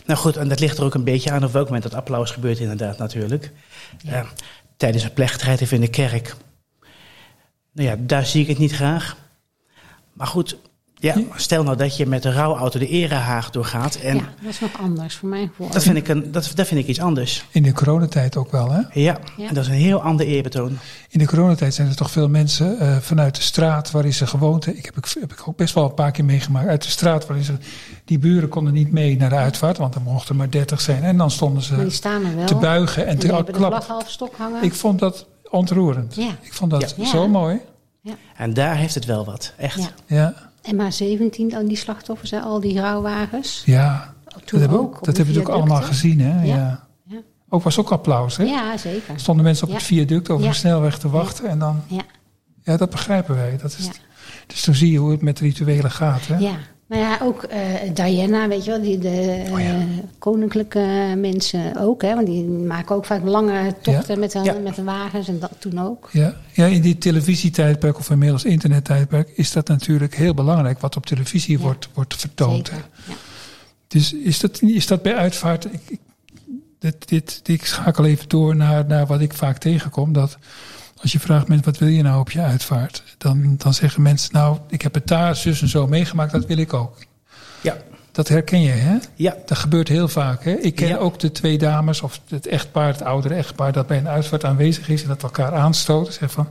Nou 0.04 0.18
goed, 0.18 0.36
en 0.36 0.48
dat 0.48 0.60
ligt 0.60 0.78
er 0.78 0.84
ook 0.84 0.94
een 0.94 1.04
beetje 1.04 1.30
aan 1.30 1.44
op 1.44 1.52
welk 1.52 1.64
moment 1.64 1.82
dat 1.82 1.94
applaus 1.94 2.30
gebeurt 2.30 2.58
inderdaad 2.58 2.98
natuurlijk. 2.98 3.52
Eh, 4.06 4.28
tijdens 4.76 5.04
een 5.04 5.12
plechtigheid 5.12 5.62
of 5.62 5.72
in 5.72 5.80
de 5.80 5.88
kerk. 5.88 6.36
Nou 7.72 7.88
ja, 7.88 7.96
daar 7.98 8.26
zie 8.26 8.42
ik 8.42 8.48
het 8.48 8.58
niet 8.58 8.72
graag. 8.72 9.16
Maar 10.12 10.26
goed, 10.26 10.56
ja, 10.98 11.14
stel 11.36 11.62
nou 11.62 11.76
dat 11.76 11.96
je 11.96 12.06
met 12.06 12.24
een 12.24 12.32
rouwauto 12.32 12.78
de 12.78 12.88
erehaag 12.88 13.50
doorgaat. 13.50 13.94
En 13.94 14.16
Ja, 14.16 14.22
dat 14.42 14.50
is 14.50 14.60
nog 14.60 14.70
anders 14.80 15.14
voor 15.16 15.28
mijn 15.28 15.48
gevoel. 15.48 15.68
dat, 15.70 15.82
vind 15.82 15.96
ik 15.96 16.08
een, 16.08 16.32
dat, 16.32 16.50
dat 16.54 16.66
vind 16.66 16.80
ik 16.80 16.86
iets 16.86 17.00
anders. 17.00 17.44
In 17.50 17.62
de 17.62 17.72
coronatijd 17.72 18.36
ook 18.36 18.50
wel, 18.50 18.70
hè? 18.70 18.80
Ja, 18.92 19.18
Ja. 19.36 19.48
en 19.48 19.54
dat 19.54 19.64
is 19.64 19.70
een 19.70 19.76
heel 19.76 20.02
ander 20.02 20.26
eerbetoon. 20.26 20.78
In 21.08 21.18
de 21.18 21.26
coronatijd 21.26 21.74
zijn 21.74 21.88
er 21.88 21.96
toch 21.96 22.10
veel 22.10 22.28
mensen 22.28 22.78
eh, 22.78 22.96
vanuit 22.96 23.34
de 23.36 23.42
straat 23.42 23.90
waarin 23.90 24.14
ze 24.14 24.26
gewoond 24.26 24.64
hebben. 24.64 24.82
Ik 24.84 24.94
heb, 24.94 25.04
ik 25.04 25.14
heb 25.20 25.32
ik 25.32 25.48
ook 25.48 25.56
best 25.56 25.74
wel 25.74 25.84
een 25.84 25.94
paar 25.94 26.10
keer 26.10 26.24
meegemaakt. 26.24 26.68
Uit 26.68 26.82
de 26.82 26.90
straat 26.90 27.26
waarin 27.26 27.44
ze. 27.44 27.52
Die 28.04 28.18
buren 28.18 28.48
konden 28.48 28.72
niet 28.72 28.92
mee 28.92 29.16
naar 29.16 29.30
de 29.30 29.36
uitvaart, 29.36 29.76
want 29.78 29.94
er 29.94 30.00
mochten 30.00 30.36
maar 30.36 30.50
30 30.50 30.80
zijn. 30.80 31.02
En 31.02 31.16
dan 31.16 31.30
stonden 31.30 31.62
Maar 31.70 31.78
die 31.80 31.90
ze 31.90 31.96
staan 31.96 32.24
er 32.24 32.36
wel. 32.36 32.46
te 32.46 32.54
buigen 32.54 33.02
en 33.02 33.08
en 33.12 33.18
te 33.18 33.26
de 33.26 33.32
klappen. 33.32 33.54
vlag 33.82 33.86
half 33.86 34.10
stok 34.10 34.34
hangen. 34.36 34.62
Ik 34.62 34.74
vond 34.74 34.98
dat 34.98 35.26
ontroerend. 35.50 36.14
Ja. 36.14 36.30
Ik 36.40 36.52
vond 36.54 36.70
dat 36.70 36.94
Ja. 36.96 37.04
zo 37.04 37.22
Ja. 37.22 37.28
mooi. 37.28 37.60
En 38.36 38.54
daar 38.54 38.76
heeft 38.76 38.94
het 38.94 39.04
wel 39.04 39.24
wat, 39.24 39.52
echt. 39.56 39.92
Ja. 40.06 40.34
En 40.66 40.76
maar 40.76 40.92
17 40.92 41.54
al 41.54 41.68
die 41.68 41.76
slachtoffers, 41.76 42.30
hè, 42.30 42.40
al 42.40 42.60
die 42.60 42.80
rouwwagens. 42.80 43.62
ja. 43.64 44.14
Toen 44.44 44.60
dat 44.60 44.60
hebben 44.60 44.78
we, 44.78 44.84
ook. 44.96 45.04
dat 45.04 45.16
hebben 45.16 45.34
we 45.34 45.40
ook 45.40 45.48
allemaal 45.48 45.82
gezien, 45.82 46.20
hè? 46.20 46.44
Ja. 46.44 46.56
Ja. 46.56 46.86
Ja. 47.04 47.18
Ook 47.48 47.62
was 47.62 47.78
ook 47.78 47.90
applaus, 47.90 48.36
hè? 48.36 48.44
Ja, 48.44 48.76
zeker. 48.76 49.20
Stonden 49.20 49.44
mensen 49.44 49.66
op 49.68 49.72
het 49.74 49.82
viaduct 49.82 50.30
over 50.30 50.46
de 50.48 50.54
snelweg 50.54 50.98
te 50.98 51.08
wachten 51.08 51.48
en 51.48 51.58
dan. 51.58 51.82
Ja. 51.86 52.02
Ja, 52.62 52.76
dat 52.76 52.90
begrijpen 52.90 53.34
wij. 53.34 53.56
Dat 53.62 53.76
is. 53.78 53.88
Dus 54.46 54.64
dan 54.64 54.74
zie 54.74 54.92
je 54.92 54.98
hoe 54.98 55.10
het 55.10 55.22
met 55.22 55.38
rituelen 55.38 55.90
gaat, 55.90 56.26
hè? 56.26 56.36
Ja. 56.36 56.56
Nou 56.88 57.02
ja, 57.02 57.18
ook 57.22 57.42
eh, 57.42 57.60
Diana, 57.94 58.48
weet 58.48 58.64
je 58.64 58.70
wel, 58.70 58.82
die, 58.82 58.98
de 58.98 59.42
Oh 59.52 59.60
ja. 59.60 59.66
eh, 59.66 59.82
koninklijke 60.18 61.14
mensen 61.16 61.76
ook, 61.80 62.02
hè, 62.02 62.14
want 62.14 62.26
die 62.26 62.44
maken 62.44 62.94
ook 62.96 63.04
vaak 63.04 63.24
lange 63.24 63.74
tochten 63.82 64.18
met, 64.18 64.32
hun, 64.32 64.44
Ja. 64.44 64.52
met 64.52 64.76
hun 64.76 64.84
wagens 64.84 65.28
en 65.28 65.38
dat 65.38 65.52
toen 65.58 65.78
ook. 65.80 66.08
Ja, 66.12 66.36
ja, 66.52 66.66
in 66.66 66.80
die 66.80 66.98
televisietijdperk 66.98 67.98
of 67.98 68.10
inmiddels 68.10 68.44
internettijdperk 68.44 69.28
is 69.34 69.52
dat 69.52 69.68
natuurlijk 69.68 70.14
heel 70.16 70.34
belangrijk 70.34 70.80
wat 70.80 70.96
op 70.96 71.06
televisie 71.06 71.58
wordt, 71.58 71.88
wordt 71.94 72.16
vertoond. 72.16 72.72
Dus 73.88 74.12
is 74.12 74.40
dat, 74.40 74.62
is 74.62 74.86
dat 74.86 75.02
bij 75.02 75.14
uitvaart. 75.14 75.64
Ik, 75.64 75.80
ik, 75.86 76.00
dit, 76.78 77.08
dit, 77.08 77.40
ik 77.44 77.66
schakel 77.66 78.04
even 78.04 78.28
door 78.28 78.56
naar, 78.56 78.86
naar 78.86 79.06
wat 79.06 79.20
ik 79.20 79.32
vaak 79.34 79.58
tegenkom. 79.58 80.12
Dat 80.12 80.38
als 81.02 81.12
je 81.12 81.20
vraagt 81.20 81.48
mensen 81.48 81.66
wat 81.66 81.78
wil 81.78 81.88
je 81.88 82.02
nou 82.02 82.20
op 82.20 82.30
je 82.30 82.40
uitvaart? 82.40 83.02
Dan, 83.18 83.54
dan 83.58 83.74
zeggen 83.74 84.02
mensen 84.02 84.32
nou 84.32 84.58
ik 84.68 84.82
heb 84.82 84.94
het 84.94 85.06
daar 85.06 85.36
zus 85.36 85.62
en 85.62 85.68
zo 85.68 85.86
meegemaakt, 85.86 86.32
dat 86.32 86.46
wil 86.46 86.56
ik 86.56 86.72
ook. 86.72 86.96
Ja. 87.60 87.76
Dat 88.12 88.28
herken 88.28 88.60
je, 88.60 88.70
hè? 88.70 88.96
Ja, 89.14 89.36
Dat 89.46 89.58
gebeurt 89.58 89.88
heel 89.88 90.08
vaak. 90.08 90.44
Hè? 90.44 90.50
Ik 90.52 90.74
ken 90.74 90.88
Ja. 90.88 90.96
ook 90.96 91.18
de 91.18 91.32
twee 91.32 91.58
dames, 91.58 92.00
of 92.00 92.20
het 92.28 92.46
echtpaar, 92.46 92.86
het 92.92 93.02
oudere 93.02 93.34
echtpaar, 93.34 93.72
dat 93.72 93.86
bij 93.86 93.98
een 93.98 94.08
uitvaart 94.08 94.44
aanwezig 94.44 94.88
is 94.88 95.02
en 95.02 95.08
dat 95.08 95.22
elkaar 95.22 95.54
aanstoten. 95.54 96.12
Zeg 96.12 96.30
van: 96.30 96.48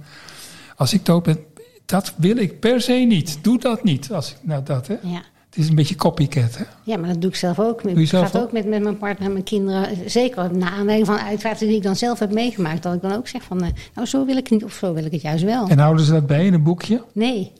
Als 0.75 0.93
ik 0.93 1.05
dood 1.05 1.23
ben, 1.23 1.39
dat 1.85 2.13
wil 2.17 2.37
ik 2.37 2.59
per 2.59 2.81
se 2.81 2.93
niet. 2.93 3.37
Doe 3.41 3.59
dat 3.59 3.83
niet. 3.83 4.11
Als 4.11 4.31
ik, 4.31 4.37
nou, 4.41 4.63
dat, 4.63 4.87
hè? 4.87 4.95
Ja. 5.01 5.21
Het 5.55 5.63
is 5.63 5.69
een 5.69 5.75
beetje 5.75 5.95
copycat, 5.95 6.57
hè? 6.57 6.63
Ja, 6.83 6.97
maar 6.97 7.09
dat 7.09 7.21
doe 7.21 7.29
ik 7.29 7.35
zelf 7.35 7.59
ook. 7.59 7.81
Ik 7.83 8.09
ga 8.09 8.23
het 8.23 8.37
ook? 8.37 8.51
met, 8.51 8.65
met 8.65 8.83
mijn 8.83 8.97
partner 8.97 9.27
en 9.27 9.31
mijn 9.31 9.43
kinderen. 9.43 10.09
Zeker 10.09 10.57
na 10.57 10.69
aanleiding 10.69 11.07
van 11.07 11.17
uitvaarten 11.17 11.67
die 11.67 11.75
ik 11.75 11.83
dan 11.83 11.95
zelf 11.95 12.19
heb 12.19 12.31
meegemaakt. 12.31 12.83
Dat 12.83 12.93
ik 12.93 13.01
dan 13.01 13.13
ook 13.13 13.27
zeg 13.27 13.43
van, 13.43 13.61
eh, 13.63 13.69
nou 13.93 14.07
zo 14.07 14.25
wil 14.25 14.37
ik 14.37 14.43
het 14.43 14.51
niet 14.51 14.63
of 14.63 14.73
zo 14.73 14.93
wil 14.93 15.05
ik 15.05 15.11
het 15.11 15.21
juist 15.21 15.43
wel. 15.43 15.67
En 15.67 15.79
houden 15.79 16.05
ze 16.05 16.11
dat 16.11 16.27
bij 16.27 16.45
in 16.45 16.53
een 16.53 16.63
boekje? 16.63 17.03
Nee. 17.11 17.51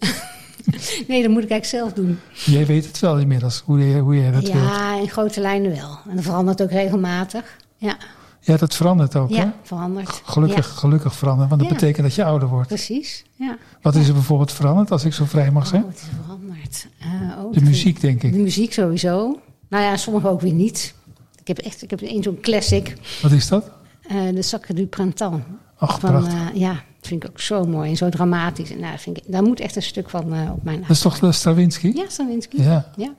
nee, 1.07 1.21
dat 1.21 1.31
moet 1.31 1.43
ik 1.43 1.49
eigenlijk 1.49 1.65
zelf 1.65 1.93
doen. 1.93 2.19
Jij 2.33 2.65
weet 2.65 2.85
het 2.85 2.99
wel 2.99 3.19
inmiddels, 3.19 3.61
hoe, 3.65 3.79
je, 3.79 3.99
hoe 3.99 4.15
jij 4.15 4.31
dat 4.31 4.41
wilt. 4.41 4.53
Ja, 4.53 4.99
in 4.99 5.09
grote 5.09 5.41
lijnen 5.41 5.71
wel. 5.71 5.97
En 6.09 6.15
dat 6.15 6.23
verandert 6.23 6.61
ook 6.61 6.71
regelmatig. 6.71 7.57
Ja, 7.77 7.97
Ja, 8.45 8.57
dat 8.57 8.75
verandert 8.75 9.15
ook, 9.15 9.29
hè? 9.29 9.35
ja 9.35 9.53
verandert. 9.63 10.21
Gelukkig, 10.25 10.65
Ja, 10.67 10.71
gelukkig 10.73 11.15
verandert, 11.15 11.49
want 11.49 11.61
dat 11.61 11.69
Ja. 11.69 11.75
betekent 11.75 12.05
dat 12.07 12.15
je 12.15 12.23
ouder 12.25 12.47
wordt. 12.47 12.67
precies. 12.67 13.25
Ja. 13.35 13.57
Wat 13.81 13.95
is 13.95 14.07
er 14.07 14.13
bijvoorbeeld 14.13 14.51
veranderd, 14.51 14.91
als 14.91 15.05
ik 15.05 15.13
zo 15.13 15.25
vrij 15.25 15.51
mag 15.51 15.63
Oh, 15.63 15.69
zijn? 15.69 15.85
het 15.87 15.95
is 15.97 16.07
veranderd. 16.23 16.87
Eh, 16.99 17.43
oh, 17.45 17.53
De 17.53 17.61
muziek, 17.61 18.01
denk 18.01 18.23
ik. 18.23 18.31
De 18.33 18.37
muziek 18.39 18.73
sowieso. 18.73 19.39
Nou 19.69 19.83
ja, 19.83 19.97
sommige 19.97 20.27
ook 20.27 20.41
weer 20.41 20.53
niet. 20.53 20.93
Ik 21.39 21.47
heb 21.47 21.57
echt, 21.57 21.81
ik 21.83 21.89
heb 21.89 22.01
één 22.01 22.23
zo'n 22.23 22.39
classic. 22.41 22.97
Wat 23.21 23.31
is 23.31 23.47
dat? 23.47 23.71
eh, 24.07 24.15
de 24.33 24.41
Sacre 24.41 24.73
du 24.73 24.85
Printemps. 24.85 25.43
Ach, 25.77 25.99
Van, 25.99 26.09
prachtig. 26.11 26.33
eh, 26.33 26.59
ja, 26.59 26.71
dat 26.73 27.07
vind 27.07 27.23
ik 27.23 27.29
ook 27.29 27.39
zo 27.39 27.63
mooi 27.65 27.89
en 27.89 27.95
zo 27.97 28.09
dramatisch. 28.09 28.71
En 28.71 28.79
nou, 28.79 28.97
vind 28.99 29.17
ik, 29.17 29.23
daar 29.27 29.43
moet 29.43 29.59
echt 29.59 29.75
een 29.75 29.81
stuk 29.81 30.09
van 30.09 30.33
eh, 30.33 30.51
op 30.51 30.63
mijn 30.63 30.79
Dat 30.81 30.89
is 30.89 30.99
toch 30.99 31.19
de 31.19 31.31
Stravinsky? 31.31 31.91
Ja, 31.95 32.05
Stravinsky. 32.07 32.61
Ja. 32.61 32.91
Ja. 32.95 33.13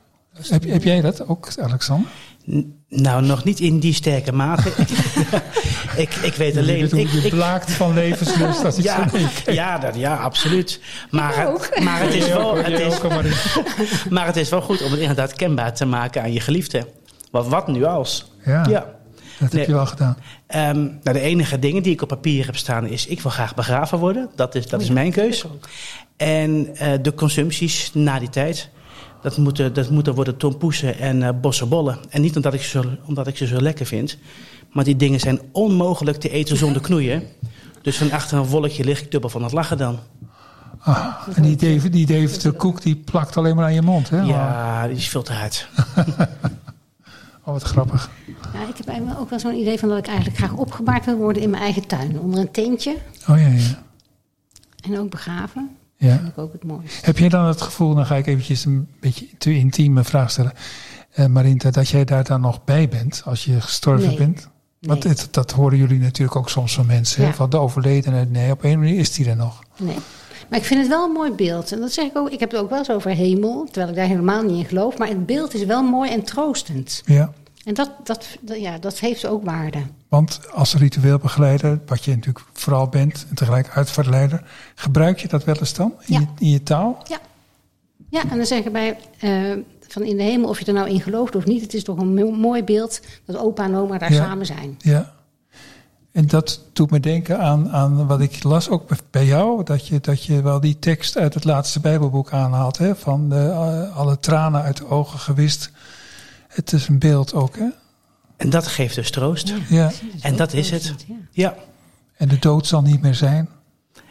Heb, 0.48 0.64
heb 0.64 0.82
jij 0.82 1.00
dat 1.00 1.28
ook, 1.28 1.48
Alexander? 1.58 2.08
N- 2.50 2.75
nou 2.88 3.22
nog 3.22 3.44
niet 3.44 3.60
in 3.60 3.78
die 3.78 3.94
sterke 3.94 4.32
mate. 4.32 4.70
ik, 5.96 6.14
ik 6.14 6.34
weet 6.34 6.56
alleen... 6.56 6.78
je, 6.88 7.00
Ik, 7.00 7.08
je 7.10 7.18
ik, 7.18 7.30
blaakt 7.32 7.70
van 7.72 7.94
levenslust 7.94 8.64
als 8.64 8.78
ik 8.78 8.84
ja, 8.90 9.08
ja, 9.46 9.78
dat, 9.78 9.94
ja, 9.96 10.16
absoluut. 10.16 10.80
Maar, 11.10 11.36
het- 11.36 11.80
maar, 11.82 12.00
het 12.00 12.14
is 12.14 12.28
wel, 12.28 12.56
het 12.56 12.80
is, 12.80 12.98
maar 14.10 14.26
het 14.26 14.36
is 14.36 14.48
wel 14.48 14.60
goed 14.62 14.82
om 14.82 14.90
het 14.90 15.00
inderdaad 15.00 15.32
kenbaar 15.32 15.74
te 15.74 15.84
maken 15.86 16.22
aan 16.22 16.32
je 16.32 16.40
geliefde. 16.40 16.86
Wat, 17.30 17.48
wat 17.48 17.68
nu 17.68 17.84
als? 17.84 18.30
Ja, 18.44 18.64
Ja. 18.68 18.86
dat 19.38 19.52
heb 19.52 19.66
je 19.66 19.72
wel 19.72 19.86
gedaan. 19.86 20.16
Ehm, 20.46 20.76
nou, 20.82 21.12
de 21.12 21.20
enige 21.20 21.58
dingen 21.58 21.82
die 21.82 21.92
ik 21.92 22.02
op 22.02 22.08
papier 22.08 22.46
heb 22.46 22.56
staan 22.56 22.86
is... 22.86 23.06
ik 23.06 23.20
wil 23.20 23.30
graag 23.30 23.54
begraven 23.54 23.98
worden. 23.98 24.28
Dat 24.34 24.54
is, 24.54 24.66
dat 24.66 24.80
is 24.80 24.90
mijn 24.90 25.10
keus. 25.12 25.44
En 26.16 26.68
eh, 26.76 26.92
de 27.02 27.14
consumpties 27.14 27.90
na 27.94 28.18
die 28.18 28.30
tijd... 28.30 28.68
dat 29.26 29.36
moeten, 29.36 29.72
dat 29.72 29.90
moeten 29.90 30.14
worden 30.14 30.36
tompoesen 30.36 30.98
en 30.98 31.22
eh 31.22 31.28
bossenbollen. 31.40 31.98
En 32.08 32.20
niet 32.20 32.36
omdat 32.36 32.54
ik, 32.54 32.62
ze, 32.62 32.68
zo- 32.68 32.96
omdat 33.04 33.26
ik 33.26 33.36
ze 33.36 33.46
zo 33.46 33.60
lekker 33.60 33.86
vind... 33.86 34.18
maar 34.72 34.84
die 34.84 34.96
dingen 34.96 35.20
zijn 35.20 35.40
onmogelijk 35.52 36.16
te 36.16 36.28
eten 36.28 36.56
zonder 36.56 36.82
knoeien. 36.82 37.22
Dus 37.82 37.96
van 37.96 38.10
achter 38.12 38.38
een 38.38 38.44
wolkje 38.44 38.84
lig 38.84 39.02
ik 39.02 39.10
dubbel 39.10 39.30
van 39.30 39.42
het 39.42 39.52
lachen 39.52 39.78
dan. 39.78 39.98
Ah, 40.78 41.14
en 41.34 41.42
die 41.42 41.56
David, 41.56 41.92
die 41.92 42.06
David 42.06 42.42
de 42.42 42.52
Koek 42.52 42.82
die 42.82 42.96
plakt 42.96 43.36
alleen 43.36 43.56
maar 43.56 43.64
aan 43.64 43.74
je 43.74 43.82
mond. 43.82 44.10
Hè? 44.10 44.20
Ja, 44.20 44.86
die 44.86 44.96
is 44.96 45.08
veel 45.08 45.22
te 45.22 45.32
hard. 45.32 45.68
Oh, 47.44 47.52
wat 47.52 47.62
grappig. 47.62 48.10
Ja, 48.52 48.68
ik 48.68 48.76
heb 48.76 48.88
eigenlijk 48.88 49.20
ook 49.20 49.30
wel 49.30 49.38
zo'n 49.38 49.54
idee 49.54 49.78
van 49.78 49.88
dat 49.88 49.98
ik 49.98 50.06
eigenlijk 50.06 50.36
graag 50.36 50.52
opgebaard 50.52 51.04
wil 51.04 51.16
worden 51.16 51.42
in 51.42 51.50
mijn 51.50 51.62
eigen 51.62 51.86
tuin. 51.86 52.18
Onder 52.20 52.40
een 52.40 52.50
tentje. 52.50 52.96
Oh 53.28 53.38
ja, 53.38 53.46
ja. 53.46 53.82
En 54.80 54.98
ook 54.98 55.10
begraven. 55.10 55.76
Ja. 55.96 56.08
Dat 56.08 56.18
vind 56.18 56.28
ik 56.32 56.38
ook 56.38 56.52
het 56.52 56.64
mooiste. 56.64 57.04
Heb 57.04 57.18
jij 57.18 57.28
dan 57.28 57.44
het 57.44 57.60
gevoel, 57.62 57.94
dan 57.94 58.06
ga 58.06 58.16
ik 58.16 58.26
eventjes 58.26 58.64
een 58.64 58.88
beetje 59.00 59.26
te 59.38 59.54
intieme 59.54 60.04
vraag 60.04 60.30
stellen. 60.30 60.52
eh 61.12 61.26
Marinta, 61.26 61.70
dat 61.70 61.88
jij 61.88 62.04
daar 62.04 62.24
dan 62.24 62.40
nog 62.40 62.64
bij 62.64 62.88
bent 62.88 63.22
als 63.24 63.44
je 63.44 63.60
gestorven 63.60 64.08
Nee. 64.08 64.16
bent? 64.16 64.48
Want 64.80 65.04
Nee. 65.04 65.12
het, 65.12 65.28
dat 65.30 65.50
horen 65.50 65.78
jullie 65.78 65.98
natuurlijk 65.98 66.36
ook 66.36 66.50
soms 66.50 66.74
van 66.74 66.86
mensen. 66.86 67.24
Hè? 67.24 67.32
Van 67.32 67.50
de 67.50 67.56
overledene, 67.58 68.24
nee, 68.24 68.50
op 68.50 68.64
een 68.64 68.78
manier 68.78 68.98
is 68.98 69.12
die 69.12 69.28
er 69.28 69.36
nog. 69.36 69.62
Nee. 69.78 69.96
Maar 70.50 70.58
ik 70.58 70.64
vind 70.64 70.80
het 70.80 70.88
wel 70.88 71.04
een 71.04 71.12
mooi 71.12 71.32
beeld. 71.32 71.72
En 71.72 71.80
dat 71.80 71.92
zeg 71.92 72.04
ik 72.06 72.16
ook. 72.16 72.30
Ik 72.30 72.40
heb 72.40 72.50
het 72.50 72.60
ook 72.60 72.68
wel 72.70 72.78
eens 72.78 72.90
over 72.90 73.10
hemel. 73.10 73.64
Terwijl 73.64 73.88
ik 73.88 73.94
daar 73.96 74.06
helemaal 74.06 74.42
niet 74.42 74.58
in 74.58 74.64
geloof. 74.64 74.98
Maar 74.98 75.08
het 75.08 75.26
beeld 75.26 75.54
is 75.54 75.64
wel 75.64 75.82
mooi 75.82 76.10
en 76.10 76.22
troostend. 76.22 77.02
Ja. 77.04 77.32
En 77.66 77.74
dat, 77.74 77.90
dat, 78.04 78.26
ja, 78.42 78.78
dat 78.78 78.98
heeft 78.98 79.26
ook 79.26 79.44
waarde. 79.44 79.78
Want 80.08 80.40
als 80.52 80.74
ritueel 80.74 81.18
begeleider, 81.18 81.80
wat 81.86 82.04
je 82.04 82.10
natuurlijk 82.10 82.44
vooral 82.52 82.88
bent 82.88 83.26
en 83.28 83.34
tegelijk 83.34 83.68
uitvaartleider, 83.74 84.42
gebruik 84.74 85.18
je 85.18 85.28
dat 85.28 85.44
wel 85.44 85.56
eens 85.56 85.74
dan 85.74 85.92
in, 86.06 86.14
Ja. 86.14 86.20
je, 86.20 86.26
in 86.44 86.50
je 86.50 86.62
taal? 86.62 87.02
Ja. 87.08 87.18
Ja, 88.10 88.22
en 88.30 88.36
dan 88.36 88.46
zeggen 88.46 88.72
wij 88.72 88.98
eh, 89.18 89.30
van 89.88 90.02
in 90.02 90.16
de 90.16 90.22
hemel, 90.22 90.48
of 90.48 90.58
je 90.58 90.64
er 90.64 90.72
nou 90.72 90.88
in 90.88 91.00
gelooft 91.00 91.36
of 91.36 91.44
niet, 91.44 91.62
het 91.62 91.74
is 91.74 91.84
toch 91.84 91.98
een 91.98 92.14
mo- 92.14 92.30
mooi 92.30 92.64
beeld 92.64 93.00
dat 93.24 93.36
opa 93.36 93.64
en 93.64 93.74
oma 93.76 93.98
daar 93.98 94.12
Ja. 94.12 94.24
samen 94.24 94.46
zijn. 94.46 94.74
Ja. 94.78 95.14
En 96.12 96.26
dat 96.26 96.60
doet 96.72 96.90
me 96.90 97.00
denken 97.00 97.38
aan, 97.38 97.70
aan 97.70 98.06
wat 98.06 98.20
ik 98.20 98.42
las 98.42 98.68
ook 98.68 98.88
bij- 98.88 98.98
bij 99.10 99.24
jou, 99.26 99.64
dat 99.64 99.86
je, 99.86 100.00
dat 100.00 100.24
je 100.24 100.42
wel 100.42 100.60
die 100.60 100.78
tekst 100.78 101.16
uit 101.16 101.34
het 101.34 101.44
laatste 101.44 101.80
Bijbelboek 101.80 102.32
aanhaalt, 102.32 102.78
hè, 102.78 102.96
van 102.96 103.28
de, 103.28 103.48
eh, 103.48 103.96
alle 103.96 104.18
tranen 104.18 104.62
uit 104.62 104.76
de 104.76 104.86
ogen 104.88 105.18
gewist. 105.18 105.70
Het 106.56 106.72
is 106.72 106.88
een 106.88 106.98
beeld 106.98 107.34
ook, 107.34 107.56
hè? 107.56 107.68
En 108.36 108.50
dat 108.50 108.66
geeft 108.66 108.94
dus 108.94 109.10
troost. 109.10 109.54
Ja. 109.68 109.92
En 110.20 110.36
dat 110.36 110.52
is 110.52 110.70
het. 110.70 110.94
ja. 111.30 111.54
En 112.16 112.28
de 112.28 112.38
dood 112.38 112.66
zal 112.66 112.82
niet 112.82 113.02
meer 113.02 113.14
zijn. 113.14 113.48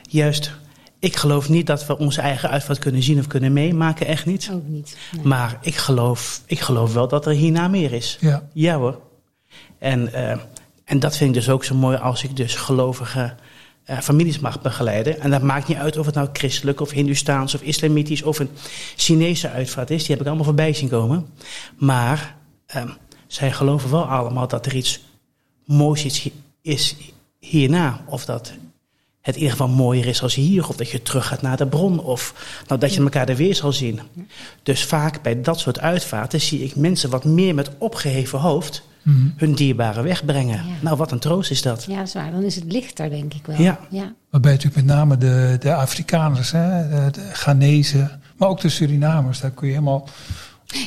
juist. 0.01 0.51
Ik 0.99 1.15
geloof 1.15 1.49
niet 1.49 1.67
dat 1.67 1.85
we 1.85 1.97
onze 1.97 2.21
eigen 2.21 2.49
uitvaart 2.49 2.79
kunnen 2.79 3.03
zien 3.03 3.19
of 3.19 3.27
kunnen 3.27 3.53
meemaken. 3.53 4.07
Echt 4.07 4.25
niet. 4.25 4.49
Ook 4.53 4.67
niet. 4.67 4.97
Nee. 5.15 5.25
Maar 5.25 5.57
ik 5.61 5.75
geloof, 5.75 6.41
ik 6.45 6.59
geloof 6.59 6.93
wel 6.93 7.07
dat 7.07 7.25
er 7.25 7.33
hierna 7.33 7.67
meer 7.67 7.93
is. 7.93 8.17
Ja. 8.19 8.43
Ja 8.53 8.77
hoor. 8.77 8.99
En, 9.79 10.13
eh, 10.13 10.37
en 10.85 10.99
dat 10.99 11.17
vind 11.17 11.29
ik 11.29 11.35
dus 11.35 11.49
ook 11.49 11.63
zo 11.63 11.75
mooi 11.75 11.97
als 11.97 12.23
ik 12.23 12.35
dus 12.35 12.55
gelovige 12.55 13.35
eh, 13.83 13.99
families 13.99 14.39
mag 14.39 14.61
begeleiden. 14.61 15.19
En 15.19 15.29
dat 15.31 15.41
maakt 15.41 15.67
niet 15.67 15.77
uit 15.77 15.97
of 15.97 16.05
het 16.05 16.15
nou 16.15 16.29
christelijk 16.33 16.81
of 16.81 16.91
hindoestaans 16.91 17.55
of 17.55 17.61
islamitisch 17.61 18.23
of 18.23 18.39
een 18.39 18.49
Chinese 18.95 19.49
uitvaart 19.49 19.89
is. 19.89 19.99
Die 19.99 20.11
heb 20.11 20.19
ik 20.19 20.27
allemaal 20.27 20.45
voorbij 20.45 20.73
zien 20.73 20.89
komen. 20.89 21.27
Maar 21.77 22.34
ehm, 22.65 22.89
zij 23.27 23.51
geloven 23.51 23.89
wel 23.91 24.05
allemaal 24.05 24.47
dat 24.47 24.65
er 24.65 24.75
iets 24.75 25.03
moois 25.65 26.05
is, 26.05 26.29
is 26.61 26.95
hierna. 27.39 28.01
Of 28.05 28.25
dat 28.25 28.53
het 29.21 29.35
in 29.35 29.41
ieder 29.41 29.57
geval 29.57 29.75
mooier 29.75 30.05
is 30.05 30.21
als 30.21 30.35
hier. 30.35 30.67
Of 30.67 30.75
dat 30.75 30.89
je 30.89 31.01
terug 31.01 31.27
gaat 31.27 31.41
naar 31.41 31.57
de 31.57 31.67
bron. 31.67 31.99
Of 31.99 32.33
nou, 32.67 32.79
dat 32.79 32.93
je 32.93 33.01
elkaar 33.01 33.29
er 33.29 33.35
weer 33.35 33.55
zal 33.55 33.73
zien. 33.73 33.99
Dus 34.63 34.83
vaak 34.83 35.21
bij 35.21 35.41
dat 35.41 35.59
soort 35.59 35.79
uitvaarten 35.79 36.41
zie 36.41 36.63
ik 36.63 36.75
mensen 36.75 37.09
wat 37.09 37.25
meer 37.25 37.55
met 37.55 37.69
opgeheven 37.77 38.39
hoofd 38.39 38.83
Mhm. 39.05 39.27
hun 39.35 39.53
dierbaren 39.55 40.03
wegbrengen. 40.03 40.55
Ja. 40.55 40.73
Nou, 40.81 40.97
wat 40.97 41.11
een 41.11 41.19
troost 41.19 41.51
is 41.51 41.61
dat. 41.61 41.85
Ja, 41.87 41.97
dat 41.97 42.07
is 42.07 42.13
waar. 42.13 42.31
Dan 42.31 42.43
is 42.43 42.55
het 42.55 42.71
lichter, 42.71 43.09
denk 43.09 43.33
ik 43.33 43.45
wel. 43.45 43.61
Ja. 43.61 43.79
ja. 43.89 44.13
Waarbij 44.29 44.51
natuurlijk 44.51 44.85
met 44.85 44.95
name 44.95 45.17
de, 45.17 45.55
de 45.59 45.73
Afrikaners, 45.73 46.51
hè, 46.51 46.89
de, 46.89 47.11
de 47.11 47.29
Ghanese, 47.33 48.09
maar 48.37 48.49
ook 48.49 48.61
de 48.61 48.69
Surinamers, 48.69 49.39
daar 49.39 49.51
kun 49.51 49.67
je 49.67 49.73
helemaal 49.73 50.07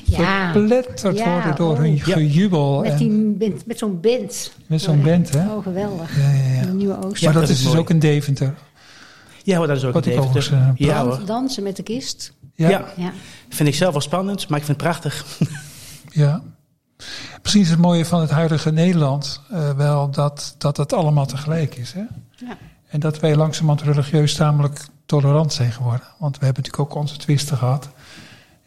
Ja. 0.05 0.53
verpletterd 0.53 1.19
Ja, 1.19 1.33
worden 1.33 1.57
door 1.57 1.73
oh. 1.73 1.79
hun 1.79 1.95
Ja. 1.95 2.03
gejubel. 2.03 2.81
Met, 2.81 2.91
en 2.91 3.37
die, 3.39 3.55
met 3.67 3.79
zo'n 3.79 4.01
band. 4.01 4.53
met 4.67 4.81
zo'n 4.81 5.03
band, 5.03 5.31
hè? 5.31 5.49
Oh, 5.49 5.63
geweldig. 5.63 6.17
Ja, 6.17 6.31
ja, 6.31 6.53
ja. 6.55 6.63
De 6.67 6.73
Nieuwe 6.73 6.97
Oosten. 7.05 7.25
maar 7.25 7.33
dat, 7.33 7.43
dat 7.43 7.51
is 7.51 7.57
dus 7.59 7.67
mooi. 7.67 7.79
ook 7.79 7.91
een 7.91 7.99
Deventer. 7.99 8.55
Ja, 9.43 9.67
dat 9.67 9.77
is 9.77 9.85
ook 9.85 9.93
Wat 9.93 10.07
een 10.07 10.13
ik 10.13 10.19
Deventer. 10.19 10.41
overigens, 10.43 10.79
eh, 10.81 10.87
Ja 10.87 11.03
hoor. 11.05 11.21
Dansen 11.27 11.63
met 11.63 11.77
de 11.77 11.83
kist. 11.83 12.33
Ja, 12.55 12.69
Ja. 12.69 12.79
ja. 12.79 12.93
Ja. 13.05 13.13
Vind 13.49 13.69
ik 13.69 13.75
zelf 13.75 13.93
wel 13.93 14.01
spannend, 14.01 14.49
maar 14.49 14.59
ik 14.59 14.65
vind 14.65 14.81
het 14.81 14.89
prachtig. 14.91 15.25
Misschien 17.43 17.63
is 17.63 17.71
het 17.71 17.79
mooie 17.79 18.05
van 18.05 18.21
het 18.21 18.31
huidige 18.31 18.71
Nederland 18.73 19.41
eh, 19.51 19.71
wel 19.77 20.11
dat, 20.11 20.55
dat 20.59 20.77
het 20.77 20.93
allemaal 20.93 21.27
tegelijk 21.27 21.75
is. 21.75 21.93
Hè? 21.93 22.01
Ja. 22.47 22.57
En 22.89 23.01
dat 23.01 23.21
wij 23.21 23.37
langzamerhand 23.37 23.83
religieus 23.89 24.35
tamelijk 24.35 24.87
tolerant 25.07 25.53
zijn 25.53 25.73
geworden. 25.73 26.07
Want 26.19 26.39
we 26.39 26.45
hebben 26.45 26.63
natuurlijk 26.65 26.93
ook 26.93 26.99
onze 27.01 27.17
twisten 27.17 27.57
gehad. 27.57 27.89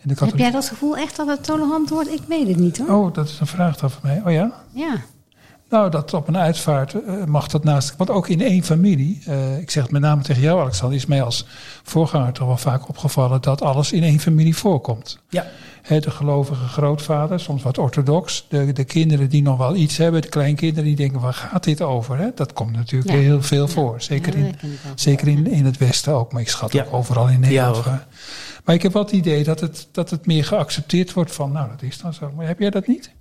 En 0.04 0.16
Heb 0.26 0.38
jij 0.38 0.52
dat 0.52 0.68
gevoel 0.68 0.98
echt 0.98 1.16
dat 1.16 1.28
het 1.28 1.44
tolerant 1.44 1.90
wordt? 1.90 2.12
Ik 2.14 2.22
weet 2.28 2.48
het 2.48 2.58
niet 2.58 2.78
hoor. 2.78 2.88
Oh, 3.06 3.14
dat 3.14 3.28
is 3.28 3.40
een 3.40 3.48
vraag 3.48 3.78
dan 3.78 3.90
voor 3.92 4.02
mij. 4.04 4.22
Oh 4.26 4.32
ja? 4.32 4.52
Ja. 4.74 4.96
Nou, 5.70 5.90
dat 5.92 6.14
op 6.14 6.28
een 6.28 6.38
uitvaart 6.38 6.94
eh, 6.94 7.24
mag 7.26 7.48
dat 7.48 7.64
naast. 7.64 7.94
Want 7.98 8.10
ook 8.10 8.28
in 8.28 8.42
één 8.42 8.64
familie, 8.64 9.22
eh, 9.26 9.58
ik 9.58 9.72
zeg 9.72 9.84
het 9.84 9.92
met 9.92 10.02
name 10.02 10.22
tegen 10.22 10.42
jou, 10.42 10.60
Alexander, 10.62 10.98
is 10.98 11.06
mij 11.06 11.22
als 11.24 11.46
voorganger 11.84 12.32
toch 12.34 12.48
wel 12.48 12.58
vaak 12.58 12.90
opgevallen 12.90 13.42
dat 13.42 13.62
alles 13.62 13.92
in 13.92 14.04
één 14.04 14.20
familie 14.20 14.56
voorkomt. 14.56 15.20
Ja. 15.30 15.46
Hè, 15.82 16.00
de 16.00 16.12
gelovige 16.12 16.66
grootvader, 16.68 17.40
soms 17.40 17.64
wat 17.64 17.78
orthodox. 17.78 18.46
De, 18.50 18.74
de 18.74 18.84
kinderen 18.84 19.30
die 19.30 19.42
nog 19.42 19.58
wel 19.58 19.76
iets 19.76 19.98
hebben, 19.98 20.22
de 20.22 20.28
kleinkinderen 20.30 20.84
die 20.84 20.96
denken: 20.96 21.20
waar 21.20 21.34
gaat 21.34 21.64
dit 21.64 21.82
over? 21.82 22.18
Hè? 22.18 22.28
Dat 22.36 22.54
komt 22.54 22.76
natuurlijk 22.76 23.12
Ja. 23.12 23.18
heel 23.18 23.42
veel 23.42 23.68
voor. 23.68 24.02
Zeker, 24.02 24.38
Ja, 24.38 24.46
in, 24.46 24.56
zeker 24.96 25.28
in, 25.28 25.48
in 25.48 25.66
het 25.66 25.78
Westen 25.78 26.14
ook, 26.14 26.32
maar 26.34 26.42
ik 26.42 26.50
schat 26.50 26.74
Ja. 26.74 26.84
ook 26.84 26.94
overal 26.94 27.28
in 27.28 27.40
Nederland. 27.40 27.84
Maar, 28.64 28.76
ik 28.76 28.82
heb 28.82 28.94
wel 28.94 29.04
het 29.04 29.12
idee 29.12 29.44
dat 29.44 29.60
het, 29.60 29.88
dat 29.92 30.10
het 30.10 30.26
meer 30.26 30.44
geaccepteerd 30.44 31.14
wordt 31.14 31.32
van: 31.32 31.52
nou, 31.52 31.70
dat 31.70 31.82
is 31.82 31.98
dan 31.98 32.14
zo. 32.14 32.32
Maar 32.36 32.48
heb 32.48 32.60
jij 32.60 32.70
dat 32.70 32.88
niet? 32.88 33.12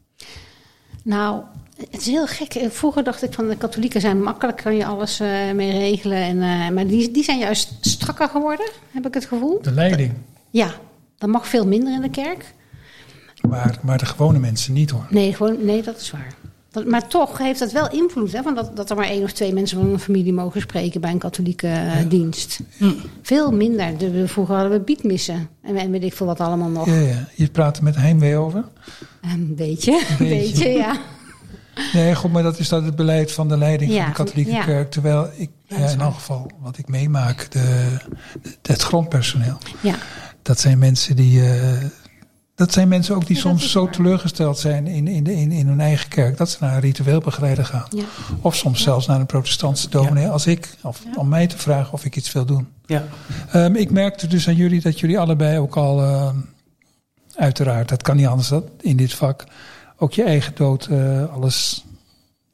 Nou, 1.03 1.43
het 1.91 2.01
is 2.01 2.07
heel 2.07 2.27
gek. 2.27 2.67
Vroeger 2.69 3.05
dacht 3.05 3.23
ik 3.23 3.33
van 3.33 3.49
de 3.49 3.57
katholieken 3.57 4.01
zijn 4.01 4.23
makkelijk, 4.23 4.57
kan 4.57 4.77
je 4.77 4.87
alles 4.87 5.21
eh, 5.21 5.53
mee 5.55 5.71
regelen. 5.71 6.19
En, 6.19 6.43
eh, 6.43 6.69
maar 6.71 6.87
die, 6.87 7.11
die 7.11 7.25
zijn 7.25 7.39
juist 7.39 7.73
strakker 7.81 8.29
geworden, 8.29 8.71
heb 8.91 9.07
ik 9.07 9.15
het 9.15 9.25
gevoel. 9.25 9.63
De 9.63 9.73
leiding. 9.73 10.13
Ja, 10.51 10.75
dat 11.19 11.31
mag 11.31 11.49
veel 11.49 11.67
minder 11.67 11.95
in 11.95 12.01
de 12.01 12.11
kerk. 12.11 12.55
Maar, 13.49 13.79
maar 13.83 13.99
de 13.99 14.07
gewone 14.07 14.39
mensen 14.39 14.73
niet 14.73 14.91
hoor. 14.91 15.07
Nee, 15.11 15.35
gewoon, 15.35 15.65
nee 15.65 15.83
dat 15.83 16.01
is 16.01 16.11
waar. 16.11 16.35
Dat, 16.71 16.87
maar 16.87 17.09
toch 17.09 17.39
heeft 17.39 17.59
dat 17.59 17.73
wel 17.73 17.91
invloed, 17.91 18.33
hè, 18.33 18.43
van 18.43 18.55
dat, 18.55 18.77
dat 18.77 18.91
er 18.91 18.97
maar 18.97 19.09
één 19.09 19.23
of 19.23 19.33
twee 19.33 19.53
mensen 19.53 19.79
van 19.79 19.89
een 19.93 19.99
familie 19.99 20.33
mogen 20.33 20.61
spreken 20.61 21.01
bij 21.01 21.11
een 21.11 21.19
katholieke 21.19 21.67
eh, 21.69 21.97
dienst. 22.09 22.61
Veel 23.23 23.53
minder. 23.53 23.99
De, 23.99 24.29
vroeger 24.29 24.55
hadden 24.55 24.73
we 24.73 24.81
biedmissen 24.85 25.49
en, 25.63 25.77
en 25.77 25.91
weet 25.91 26.05
ik 26.05 26.13
veel 26.15 26.27
wat 26.27 26.41
allemaal 26.41 26.69
nog. 26.69 26.87
Ja, 26.87 26.95
ja. 27.01 27.29
Je 27.35 27.49
praat 27.49 27.77
er 27.77 27.83
met 27.85 27.97
heimwee 27.97 28.37
over? 28.37 28.65
Een 29.23 29.55
beetje, 29.57 29.93
een 30.11 30.17
beetje. 30.29 30.37
beetje, 30.65 30.69
ja. 30.69 30.97
Nee, 31.93 32.15
goed, 32.15 32.33
maar 32.33 32.43
dat 32.43 32.59
is 32.59 32.69
dat 32.69 32.85
het 32.85 32.97
beleid 32.97 33.33
van 33.33 33.49
de 33.49 33.57
leiding 33.59 33.93
van 33.93 34.05
de 34.05 34.13
katholieke 34.13 34.59
kerk. 34.65 34.91
Terwijl 34.91 35.29
ik, 35.37 35.51
in 35.67 36.01
elk 36.01 36.15
geval, 36.15 36.51
wat 36.61 36.79
ik 36.79 36.89
meemaak, 36.89 37.51
de, 37.51 37.97
de- 38.43 38.73
het 38.73 38.83
grondpersoneel. 38.83 39.59
ja. 39.81 39.95
Dat 40.43 40.61
zijn 40.61 40.79
mensen 40.79 41.17
die. 41.17 41.41
eh, 41.41 41.73
dat 42.61 42.73
zijn 42.73 42.89
mensen 42.89 43.15
ook 43.15 43.27
die 43.27 43.37
Ja, 43.37 43.43
soms 43.43 43.71
zo 43.71 43.83
waar. 43.85 43.93
teleurgesteld 43.93 44.59
zijn 44.59 44.87
in, 44.87 45.09
in, 45.09 45.25
de, 45.25 45.33
in, 45.35 45.53
in 45.53 45.67
hun 45.67 45.81
eigen 45.81 46.09
kerk. 46.09 46.37
Dat 46.37 46.51
ze 46.51 46.57
naar 46.61 46.75
een 46.75 46.81
ritueel 46.81 47.21
begeleider 47.21 47.65
gaan. 47.65 47.87
ja. 47.91 48.05
Of 48.41 48.57
soms 48.57 48.83
zelfs 48.83 49.07
naar 49.07 49.21
een 49.21 49.27
protestantse 49.27 49.89
dominee. 49.89 50.29
Als 50.29 50.47
ik, 50.47 50.75
of 50.83 51.03
Ja. 51.05 51.11
om 51.17 51.29
mij 51.29 51.47
te 51.47 51.59
vragen 51.59 51.93
of 51.93 52.05
ik 52.05 52.17
iets 52.17 52.33
wil 52.33 52.45
doen. 52.45 52.69
Ja. 52.87 53.05
Ehm, 53.53 53.75
ik 53.75 53.91
merkte 53.91 54.27
dus 54.27 54.49
aan 54.49 54.55
jullie 54.55 54.81
dat 54.81 55.01
jullie 55.01 55.19
allebei 55.19 55.59
ook 55.59 55.77
al, 55.77 56.03
ehm, 56.03 56.37
uiteraard, 57.37 57.89
dat 57.89 58.03
kan 58.03 58.17
niet 58.17 58.27
anders 58.27 58.49
dat 58.49 58.65
in 58.81 58.97
dit 58.97 59.13
vak, 59.15 59.45
ook 59.97 60.13
je 60.13 60.23
eigen 60.25 60.53
dood, 60.55 60.87
eh, 60.87 61.33
alles, 61.33 61.85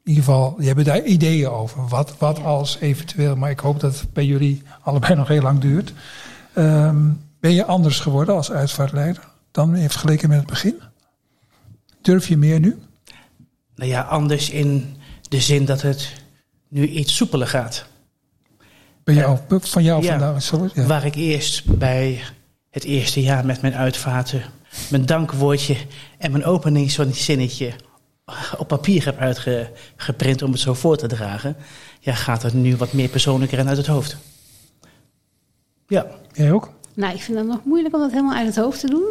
in 0.03 0.09
ieder 0.09 0.23
geval, 0.23 0.55
je 0.59 0.67
hebt 0.67 0.85
daar 0.85 1.03
ideeën 1.03 1.49
over. 1.49 1.87
Wat, 1.87 2.13
wat 2.17 2.37
Ja. 2.37 2.43
als 2.43 2.77
eventueel, 2.79 3.35
maar 3.35 3.49
ik 3.49 3.59
hoop 3.59 3.79
dat 3.79 3.99
het 3.99 4.13
bij 4.13 4.25
jullie 4.25 4.61
allebei 4.81 5.15
nog 5.19 5.27
heel 5.27 5.41
lang 5.41 5.59
duurt. 5.59 5.93
Ehm, 6.53 6.97
ben 7.39 7.53
je 7.53 7.65
anders 7.65 7.99
geworden 7.99 8.35
als 8.35 8.51
uitvaartleider 8.51 9.23
dan 9.51 9.75
in 9.75 9.89
vergeleken 9.89 10.29
met 10.29 10.37
het 10.37 10.47
begin? 10.47 10.81
Durf 12.01 12.27
je 12.27 12.37
meer 12.37 12.59
nu? 12.59 12.77
Nou 13.75 13.89
ja, 13.89 14.01
anders 14.01 14.49
in 14.49 14.95
de 15.29 15.41
zin 15.41 15.65
dat 15.65 15.81
het 15.81 16.13
nu 16.67 16.87
iets 16.87 17.15
soepeler 17.15 17.47
gaat. 17.47 17.85
Ben 19.03 19.15
je 19.15 19.25
ook, 19.25 19.39
van 19.65 19.83
jou 19.83 20.03
Ja. 20.03 20.09
vandaag? 20.09 20.41
Zo, 20.43 20.69
ja. 20.73 20.85
Waar 20.85 21.05
ik 21.05 21.15
eerst 21.15 21.77
bij 21.77 22.21
het 22.69 22.83
eerste 22.83 23.21
jaar 23.21 23.45
met 23.45 23.61
mijn 23.61 23.73
uitvaarten 23.75 24.43
mijn 24.89 25.05
dankwoordje 25.05 25.77
en 26.17 26.31
mijn 26.31 26.45
openingszinnetje 26.45 27.73
op 28.57 28.67
papier 28.67 29.05
heb 29.05 29.17
uitgeprint 29.17 30.41
om 30.41 30.51
het 30.51 30.59
zo 30.59 30.73
voor 30.73 30.97
te 30.97 31.07
dragen, 31.07 31.55
ja, 31.99 32.13
gaat 32.13 32.43
het 32.43 32.53
nu 32.53 32.75
wat 32.75 32.93
meer 32.93 33.09
persoonlijker 33.09 33.59
en 33.59 33.67
uit 33.67 33.77
het 33.77 33.87
hoofd. 33.87 34.17
Ja, 35.87 36.05
Jij 36.33 36.51
ook? 36.51 36.71
Nou, 36.93 37.13
ik 37.13 37.21
vind 37.21 37.37
het 37.37 37.47
nog 37.47 37.63
moeilijk 37.63 37.95
om 37.95 38.01
dat 38.01 38.11
helemaal 38.11 38.35
uit 38.35 38.45
het 38.47 38.55
hoofd 38.55 38.79
te 38.79 38.87
doen. 38.87 39.05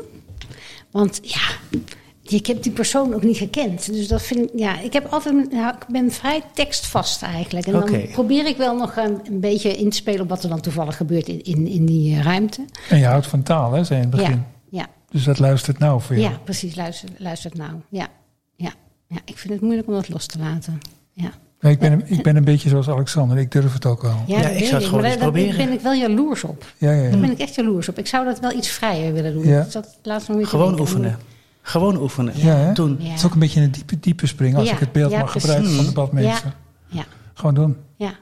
Want 0.97 1.21
ja, 1.23 1.79
ik 2.23 2.47
heb 2.47 2.63
die 2.63 2.73
persoon 2.73 3.15
ook 3.15 3.23
niet 3.23 3.37
gekend. 3.37 3.93
Dus 3.93 4.09
dat 4.09 4.23
vind 4.23 4.41
ik, 4.41 4.51
ja, 4.59 4.81
ik 4.81 4.93
heb 4.93 5.07
altijd, 5.13 5.53
nou, 5.53 5.75
ik 5.75 5.87
ben 5.89 6.11
vrij 6.11 6.43
tekstvast 6.55 7.23
eigenlijk. 7.23 7.67
En 7.67 7.73
dan 7.73 8.09
probeer 8.13 8.47
ik 8.47 8.57
wel 8.57 8.77
nog 8.77 8.97
een, 8.97 9.21
een 9.25 9.41
beetje 9.41 9.77
in 9.77 9.91
te 9.91 9.97
spelen 9.97 10.21
op 10.21 10.29
wat 10.29 10.43
er 10.43 10.49
dan 10.49 10.61
toevallig 10.61 10.97
gebeurt 10.97 11.29
in, 11.29 11.43
in, 11.43 11.67
in 11.67 11.87
die 11.87 12.17
eh, 12.17 12.23
ruimte. 12.23 12.65
En 12.89 12.99
je 12.99 13.05
houdt 13.05 13.27
van 13.27 13.43
taal, 13.43 13.73
hè, 13.73 13.85
zei 13.85 13.99
je 14.01 14.05
in 14.05 14.11
het 14.13 14.21
begin. 14.21 14.45
Ja, 14.71 14.79
ja, 14.81 14.87
Dus 15.11 15.25
dat 15.25 15.39
luistert 15.39 15.79
nou 15.79 16.01
voor 16.01 16.17
jou. 16.17 16.31
ja, 16.31 16.39
precies. 16.45 16.75
Luister, 16.75 17.09
luister 17.19 17.51
nou. 17.55 17.73
Ja, 17.89 18.09
ja, 18.55 18.73
ja, 19.07 19.19
ik 19.25 19.39
vind 19.39 19.53
het 19.53 19.63
moeilijk 19.63 19.89
om 19.89 19.95
dat 19.95 20.09
los 20.09 20.27
te 20.27 20.39
laten. 20.39 20.79
Ja, 21.13 21.31
Ja, 21.61 21.69
ik, 21.69 21.79
ben, 21.79 21.93
een- 21.93 22.03
ik 22.07 22.23
ben 22.23 22.37
een 22.37 22.45
beetje 22.45 22.69
zoals 22.69 22.89
Alexander, 22.89 23.39
ik 23.39 23.51
durf 23.53 23.73
het 23.73 23.87
ook 23.87 24.03
wel. 24.03 24.23
ja, 24.27 24.37
Ja, 24.37 24.43
dat 24.43 24.51
ik 24.53 24.65
zou 24.65 24.75
het 24.75 24.85
gewoon 24.85 25.01
maar 25.01 25.11
eens 25.11 25.21
daar- 25.21 25.33
daar 25.33 25.41
proberen. 25.41 25.65
ben 25.67 25.75
ik 25.75 25.81
wel 25.81 25.93
jaloers 25.95 26.45
op. 26.45 26.65
Ja, 26.79 26.91
ja, 26.93 27.03
Daar 27.03 27.11
ja. 27.11 27.17
ben 27.17 27.31
ik 27.31 27.39
echt 27.39 27.55
jaloers 27.55 27.89
op. 27.89 27.99
Ik 27.99 28.07
zou 28.07 28.25
dat 28.25 28.41
wel 28.41 28.53
iets 28.53 28.69
vrijer 28.69 29.13
willen 29.13 29.33
doen. 29.33 29.47
Ja. 29.47 29.67
Nog 30.03 30.27
weer 30.27 30.37
te 30.39 30.47
gewoon 30.47 30.67
denken. 30.67 30.81
oefenen. 30.81 31.19
Gewoon 31.63 31.97
oefenen. 31.97 32.33
Ja? 32.37 32.73
Doen. 32.73 32.97
Ja. 33.01 33.09
Het 33.09 33.19
is 33.19 33.25
ook 33.25 33.33
een 33.33 33.39
beetje 33.39 33.61
een 33.61 33.71
diepe, 33.71 34.01
diepe 34.01 34.27
spring, 34.27 34.57
als 34.57 34.69
Ja, 34.69 34.73
ik 34.75 34.79
het 34.79 34.93
beeld 34.93 35.11
ja, 35.11 35.19
mag 35.19 35.33
gebruiken 35.33 35.71
van 35.71 35.85
de 35.87 35.93
badmeester. 35.93 36.53
Ja, 36.89 37.05
Gewoon 37.35 37.55
doen. 37.55 37.77
ja, 37.97 38.15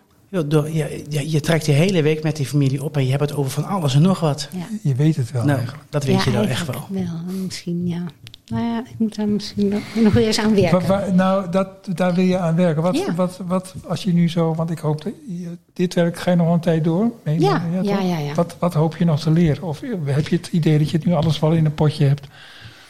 door, 0.47 0.71
je, 0.71 1.05
je, 1.09 1.31
je 1.31 1.41
trekt 1.41 1.65
de 1.65 1.73
hele 1.73 2.03
week 2.03 2.23
met 2.23 2.37
die 2.37 2.47
familie 2.47 2.83
op 2.85 2.97
en 2.97 3.05
je 3.05 3.11
hebt 3.11 3.23
het 3.23 3.35
over 3.35 3.51
van 3.51 3.65
alles 3.65 3.95
en 3.95 4.03
nog 4.03 4.21
wat. 4.21 4.49
ja. 4.53 4.67
Je 4.83 4.95
weet 4.95 5.17
het 5.17 5.31
wel 5.33 5.45
nou, 5.45 5.57
eigenlijk. 5.59 5.87
dat 5.91 6.05
weet 6.05 6.17
ja, 6.17 6.25
je 6.25 6.31
nou 6.31 6.47
echt 6.47 6.67
wel. 6.67 6.87
wel. 6.91 7.35
Misschien, 7.45 7.87
ja. 7.87 8.03
Nou 8.47 8.65
ja, 8.65 8.79
ik 8.81 8.99
moet 8.99 9.17
daar 9.17 9.29
misschien 9.29 9.69
nog, 9.69 9.83
nog 9.95 10.13
weer 10.13 10.27
eens 10.27 10.39
aan 10.39 10.55
werken. 10.55 11.15
Nou, 11.17 11.51
dat, 11.51 11.69
daar 11.95 12.15
wil 12.15 12.25
je 12.25 12.39
aan 12.39 12.57
werken. 12.57 12.83
Wat, 12.83 12.97
Ja. 12.97 13.15
wat, 13.15 13.41
wat, 13.47 13.75
als 13.87 14.03
je 14.03 14.13
nu 14.13 14.29
zo, 14.31 14.55
want 14.55 14.71
ik 14.71 14.79
hoop 14.79 15.03
dat 15.03 15.13
je, 15.29 15.57
dit 15.73 15.95
werk 15.95 16.17
ga 16.19 16.31
je 16.31 16.37
nog 16.37 16.53
een 16.53 16.61
tijd 16.61 16.85
door. 16.85 17.11
Nee, 17.25 17.41
Ja, 17.41 17.63
ja, 17.83 18.01
ja. 18.01 18.35
Wat, 18.35 18.57
wat 18.59 18.75
hoop 18.75 18.97
je 18.97 19.05
nog 19.05 19.21
te 19.21 19.31
leren? 19.31 19.63
Of 19.63 19.81
heb 20.05 20.29
je 20.29 20.37
het 20.37 20.47
idee 20.47 20.79
dat 20.79 20.91
je 20.91 20.97
het 20.97 21.07
nu 21.07 21.13
alles 21.13 21.39
wel 21.39 21.53
in 21.53 21.65
een 21.65 21.75
potje 21.75 22.05
hebt? 22.05 22.27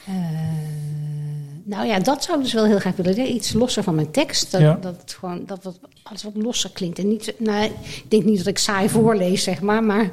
Eh, 0.07 0.15
nou 1.65 1.87
ja, 1.87 1.99
dat 1.99 2.25
zou 2.25 2.37
ik 2.39 2.45
dus 2.45 2.53
wel 2.53 2.65
heel 2.65 2.79
graag 2.79 2.97
willen. 2.97 3.35
Iets 3.35 3.53
losser 3.53 3.83
van 3.83 3.95
mijn 3.95 4.11
tekst. 4.11 4.51
Dat, 4.53 4.61
Ja. 4.61 4.79
dat, 4.81 4.97
het 5.01 5.17
gewoon, 5.19 5.43
dat 5.47 5.63
wat, 5.63 5.79
alles 6.03 6.23
wat 6.23 6.37
losser 6.37 6.71
klinkt. 6.73 6.99
En 6.99 7.09
niet, 7.09 7.35
nou, 7.39 7.65
ik 7.65 8.05
denk 8.09 8.25
niet 8.25 8.39
dat 8.39 8.47
ik 8.47 8.59
saai 8.59 8.89
voorlees, 8.89 9.43
zeg 9.43 9.61
maar. 9.61 9.85
Maar 9.85 10.11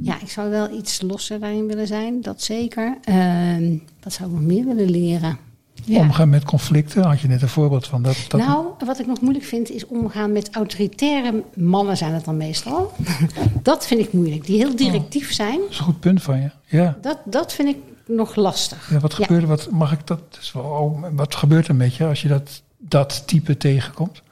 ja, 0.00 0.20
ik 0.20 0.30
zou 0.30 0.50
wel 0.50 0.70
iets 0.78 1.00
losser 1.00 1.40
daarin 1.40 1.66
willen 1.66 1.86
zijn. 1.86 2.20
Dat 2.20 2.42
zeker. 2.42 2.96
Ehm, 3.04 3.76
wat 4.02 4.12
zou 4.12 4.28
ik 4.28 4.34
nog 4.34 4.44
meer 4.44 4.64
willen 4.64 4.90
leren? 4.90 5.38
Ja. 5.84 6.00
Omgaan 6.00 6.28
met 6.28 6.44
conflicten, 6.44 7.02
had 7.02 7.20
je 7.20 7.28
net 7.28 7.42
een 7.42 7.48
voorbeeld 7.48 7.86
van. 7.86 8.02
Dat, 8.02 8.24
dat, 8.28 8.40
Nou, 8.40 8.66
wat 8.84 8.98
ik 8.98 9.06
nog 9.06 9.20
moeilijk 9.20 9.44
vind 9.44 9.70
is 9.70 9.86
omgaan 9.86 10.32
met 10.32 10.50
autoritaire 10.50 11.42
mannen 11.54 11.96
zijn 11.96 12.12
het 12.12 12.24
dan 12.24 12.36
meestal. 12.36 12.92
dat 13.62 13.86
vind 13.86 14.00
ik 14.00 14.12
moeilijk. 14.12 14.46
Die 14.46 14.56
heel 14.56 14.76
directief 14.76 15.32
zijn. 15.32 15.60
is 15.70 15.78
een 15.78 15.84
goed 15.84 16.00
punt 16.00 16.22
van 16.22 16.40
je. 16.40 16.50
Ja. 16.64 16.98
Dat, 17.00 17.18
dat 17.24 17.52
vind 17.52 17.68
ik 17.68 17.76
nog 18.06 18.34
lastig. 18.34 18.90
ja 18.90 18.98
wat 18.98 19.14
gebeurt 19.14 19.42
er? 19.42 19.48
Wat, 19.48 19.70
mag 19.70 19.92
ik 19.92 20.06
dat? 20.06 20.20
dat 20.30 20.62
oh, 20.64 21.04
wat 21.12 21.34
gebeurt 21.34 21.68
er 21.68 21.74
met 21.74 21.94
je 21.94 22.04
als 22.04 22.22
je 22.22 22.28
dat, 22.28 22.62
dat 22.78 23.22
type 23.26 23.56
tegenkomt? 23.56 24.22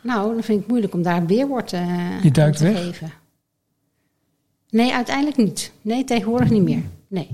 Nou, 0.00 0.34
dan 0.34 0.42
vind 0.42 0.48
ik 0.48 0.58
het 0.58 0.68
moeilijk 0.68 0.94
om 0.94 1.02
daar 1.02 1.16
een 1.16 1.26
weerwoord 1.26 1.72
eh, 1.72 2.22
Je 2.22 2.30
duikt 2.30 2.56
te 2.56 2.64
weg? 2.64 2.84
geven. 2.84 3.12
Nee, 4.76 4.92
uiteindelijk 4.92 5.36
niet. 5.36 5.72
Nee, 5.82 6.04
tegenwoordig 6.04 6.50
niet 6.50 6.62
meer. 6.62 6.82
Nee. 7.08 7.28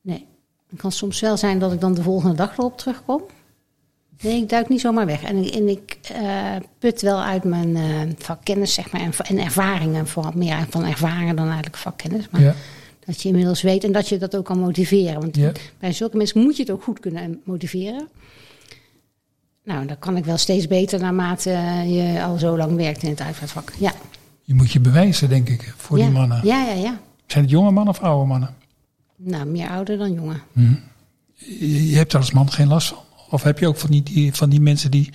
Nee. 0.00 0.26
Het 0.70 0.80
kan 0.80 0.92
soms 0.92 1.20
wel 1.20 1.36
zijn 1.36 1.58
dat 1.58 1.72
ik 1.72 1.80
dan 1.80 1.94
de 1.94 2.02
volgende 2.02 2.36
dag 2.36 2.58
erop 2.58 2.78
terugkom. 2.78 3.22
Nee, 4.22 4.42
ik 4.42 4.48
duik 4.48 4.68
niet 4.68 4.80
zomaar 4.80 5.06
weg. 5.06 5.22
En, 5.22 5.36
ik- 5.44 5.54
en 5.54 5.68
ik 5.68 5.98
eh, 6.14 6.56
put 6.78 7.00
wel 7.02 7.22
uit 7.22 7.44
mijn 7.44 7.76
eh, 7.76 8.00
vakkennis, 8.18 8.74
zeg 8.74 8.92
maar, 8.92 9.00
en, 9.00 9.12
en 9.26 9.38
ervaringen. 9.38 10.06
Vooral 10.06 10.32
meer 10.34 10.66
van 10.70 10.84
ervaringen 10.84 11.36
dan 11.36 11.44
eigenlijk 11.46 11.76
vakkennis. 11.76 12.28
Maar 12.30 12.40
Ja. 12.40 12.54
dat 13.04 13.22
je 13.22 13.28
inmiddels 13.28 13.62
weet 13.62 13.84
en 13.84 13.92
dat 13.92 14.08
je 14.08 14.18
dat 14.18 14.36
ook 14.36 14.44
kan 14.44 14.58
motiveren. 14.58 15.20
Want 15.20 15.36
Ja. 15.36 15.52
bij 15.78 15.92
zulke 15.92 16.16
mensen 16.16 16.40
moet 16.42 16.56
je 16.56 16.62
het 16.62 16.70
ook 16.72 16.82
goed 16.82 17.00
kunnen 17.00 17.40
motiveren. 17.44 18.08
Nou, 19.64 19.86
dat 19.86 19.98
kan 19.98 20.16
ik 20.16 20.24
wel 20.24 20.36
steeds 20.36 20.66
beter 20.66 21.00
naarmate 21.00 21.50
je 21.86 22.22
al 22.24 22.38
zo 22.38 22.56
lang 22.56 22.76
werkt 22.76 23.02
in 23.02 23.10
het 23.10 23.20
uitvaartvak. 23.20 23.72
Ja. 23.78 23.92
Je 24.50 24.56
moet 24.56 24.72
je 24.72 24.80
bewijzen, 24.80 25.28
denk 25.28 25.48
ik, 25.48 25.74
voor 25.76 25.98
ja. 25.98 26.04
die 26.04 26.12
mannen. 26.12 26.40
Ja, 26.42 26.64
ja, 26.64 26.72
ja. 26.72 27.00
Zijn 27.26 27.44
het 27.44 27.52
jonge 27.52 27.70
mannen 27.70 27.94
of 27.94 28.00
oude 28.00 28.26
mannen? 28.26 28.54
Nou, 29.16 29.46
meer 29.46 29.68
ouder 29.68 29.98
dan 29.98 30.12
jongen. 30.12 30.42
Je, 31.34 31.88
je 31.88 31.96
hebt 31.96 32.12
er 32.12 32.18
als 32.18 32.32
man 32.32 32.50
geen 32.50 32.68
last 32.68 32.88
van. 32.88 32.98
Of 33.30 33.42
heb 33.42 33.58
je 33.58 33.68
ook 33.68 33.76
van 33.76 33.90
die, 33.90 34.02
die, 34.02 34.34
van 34.34 34.48
die 34.48 34.60
mensen 34.60 34.90
die 34.90 35.12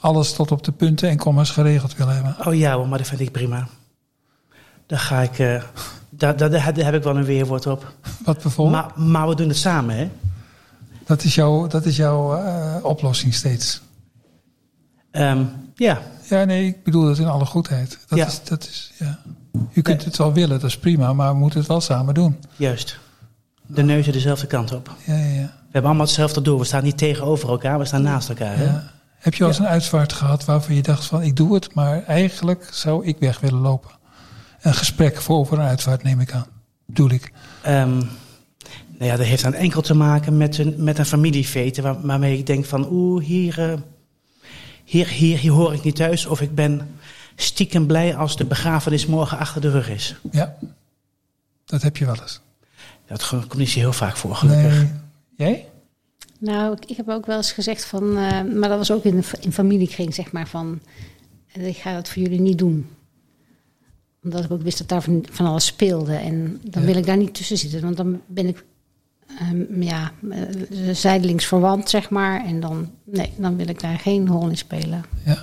alles 0.00 0.32
tot 0.32 0.52
op 0.52 0.64
de 0.64 0.72
punten 0.72 1.08
en 1.08 1.16
commas 1.16 1.50
geregeld 1.50 1.96
willen 1.96 2.14
hebben? 2.14 2.46
Oh 2.46 2.54
ja 2.54 2.74
hoor, 2.74 2.88
maar 2.88 2.98
dat 2.98 3.06
vind 3.06 3.20
ik 3.20 3.32
prima. 3.32 3.68
Daar 4.86 4.98
ga 4.98 5.20
ik, 5.20 5.38
eh, 5.38 5.62
daar, 6.10 6.36
daar, 6.36 6.50
daar 6.50 6.64
heb 6.64 6.94
ik 6.94 7.02
wel 7.02 7.16
een 7.16 7.24
weerwoord 7.24 7.66
op. 7.66 7.94
Wat 8.24 8.42
bijvoorbeeld? 8.42 8.96
Maar, 8.96 9.06
maar 9.06 9.28
we 9.28 9.34
doen 9.34 9.48
het 9.48 9.56
samen, 9.56 9.96
hè? 9.96 10.10
dat 11.04 11.24
is 11.24 11.34
jouw, 11.34 11.66
dat 11.66 11.84
is 11.84 11.96
jouw 11.96 12.36
eh, 12.36 12.76
oplossing 12.82 13.34
steeds. 13.34 13.80
Ehm, 15.10 15.44
ja, 15.74 16.02
Ja, 16.30 16.44
nee, 16.44 16.66
ik 16.66 16.82
bedoel 16.84 17.04
dat 17.04 17.18
in 17.18 17.26
alle 17.26 17.44
goedheid. 17.46 17.98
Dat 18.08 18.18
Ja. 18.18 18.26
is, 18.26 18.40
dat 18.44 18.62
is, 18.68 18.92
ja. 18.98 19.18
U 19.72 19.82
kunt 19.82 20.04
het 20.04 20.16
wel 20.16 20.32
willen, 20.32 20.60
dat 20.60 20.68
is 20.68 20.78
prima, 20.78 21.12
maar 21.12 21.32
we 21.32 21.38
moeten 21.38 21.58
het 21.58 21.68
wel 21.68 21.80
samen 21.80 22.14
doen. 22.14 22.36
juist. 22.56 22.98
De 23.66 23.82
neuzen 23.82 24.12
dezelfde 24.12 24.46
kant 24.46 24.72
op. 24.72 24.94
Ja, 25.06 25.14
ja, 25.16 25.24
ja. 25.24 25.30
We 25.42 25.76
hebben 25.76 25.90
allemaal 25.90 26.06
hetzelfde 26.06 26.40
doel. 26.42 26.58
We 26.58 26.64
staan 26.64 26.82
niet 26.84 26.98
tegenover 26.98 27.48
elkaar, 27.48 27.78
we 27.78 27.84
staan 27.84 28.02
naast 28.02 28.28
elkaar. 28.28 28.56
Hè? 28.56 28.78
Heb 29.18 29.32
je 29.34 29.38
wel 29.38 29.48
eens 29.48 29.58
een 29.58 29.66
uitvaart 29.66 30.12
gehad 30.12 30.44
waarvan 30.44 30.74
je 30.74 30.82
dacht 30.82 31.04
van 31.04 31.22
ik 31.22 31.36
doe 31.36 31.54
het, 31.54 31.74
maar 31.74 32.02
eigenlijk 32.04 32.68
zou 32.72 33.06
ik 33.06 33.16
weg 33.18 33.40
willen 33.40 33.60
lopen? 33.60 33.90
Een 34.60 34.74
gesprek 34.74 35.20
voor 35.20 35.36
over 35.36 35.58
een 35.58 35.64
uitvaart 35.66 36.02
neem 36.02 36.20
ik 36.20 36.32
aan. 36.32 36.46
Bedoel 36.86 37.10
ik. 37.10 37.32
Ehm, 37.62 37.96
nou 37.96 39.10
ja, 39.10 39.16
dat 39.16 39.26
heeft 39.26 39.42
dan 39.42 39.54
enkel 39.54 39.80
te 39.82 39.94
maken 39.94 40.36
met 40.36 40.58
een, 40.58 40.74
met 40.78 40.98
een 40.98 41.06
familiefeite 41.06 41.82
waar, 41.82 42.00
waarmee 42.06 42.38
ik 42.38 42.46
denk 42.46 42.64
van 42.64 42.86
oeh, 42.90 43.24
hier, 43.24 43.70
eh, 43.70 43.78
hier, 44.90 45.08
hier, 45.08 45.38
hier 45.38 45.52
hoor 45.52 45.74
ik 45.74 45.82
niet 45.82 45.96
thuis. 45.96 46.26
Of 46.26 46.40
ik 46.40 46.54
ben 46.54 46.88
stiekem 47.36 47.86
blij 47.86 48.16
als 48.16 48.36
de 48.36 48.44
begrafenis 48.44 49.06
morgen 49.06 49.38
achter 49.38 49.60
de 49.60 49.70
rug 49.70 49.88
is. 49.90 50.14
Ja, 50.30 50.56
dat 51.64 51.82
heb 51.82 51.96
je 51.96 52.04
wel 52.04 52.20
eens. 52.20 52.40
Dat 53.06 53.28
komt 53.28 53.56
niet 53.56 53.68
zo 53.70 53.78
heel 53.78 53.92
vaak 53.92 54.16
voor, 54.16 54.34
gelukkig. 54.34 54.72
Nee. 54.82 54.88
Jij? 55.36 55.68
Nou, 56.38 56.72
ik, 56.72 56.84
ik 56.90 56.96
heb 56.96 57.08
ook 57.08 57.26
wel 57.26 57.36
eens 57.36 57.52
gezegd 57.52 57.84
van... 57.84 58.16
eh, 58.16 58.42
maar 58.42 58.68
dat 58.68 58.78
was 58.78 58.90
ook 58.92 59.04
in, 59.04 59.16
de- 59.20 59.38
in 59.40 59.52
familiekring, 59.52 60.14
zeg 60.14 60.32
maar, 60.32 60.48
van... 60.48 60.80
eh, 61.52 61.66
ik 61.66 61.76
ga 61.76 61.94
dat 61.94 62.08
voor 62.08 62.22
jullie 62.22 62.40
niet 62.40 62.58
doen. 62.58 62.88
Omdat 64.24 64.44
ik 64.44 64.50
ook 64.50 64.62
wist 64.62 64.78
dat 64.78 64.88
daar 64.88 65.02
van, 65.02 65.24
van 65.30 65.46
alles 65.46 65.66
speelde. 65.66 66.14
En 66.14 66.60
dan 66.64 66.80
Ja. 66.82 66.88
wil 66.88 66.96
ik 66.96 67.06
daar 67.06 67.16
niet 67.16 67.34
tussen 67.34 67.56
zitten. 67.58 67.80
Want 67.80 67.96
dan 67.96 68.20
ben 68.26 68.46
ik... 68.46 68.64
eh, 69.38 69.48
ehm, 69.48 69.82
ja, 69.82 70.10
eh, 70.30 70.94
zijdelings 70.94 71.46
verwant, 71.46 71.90
zeg 71.90 72.10
maar. 72.10 72.44
En 72.44 72.60
dan, 72.60 72.90
nee, 73.04 73.32
dan 73.36 73.56
wil 73.56 73.68
ik 73.68 73.80
daar 73.80 73.98
geen 73.98 74.28
rol 74.28 74.48
in 74.48 74.56
spelen. 74.56 75.04
Ja. 75.24 75.38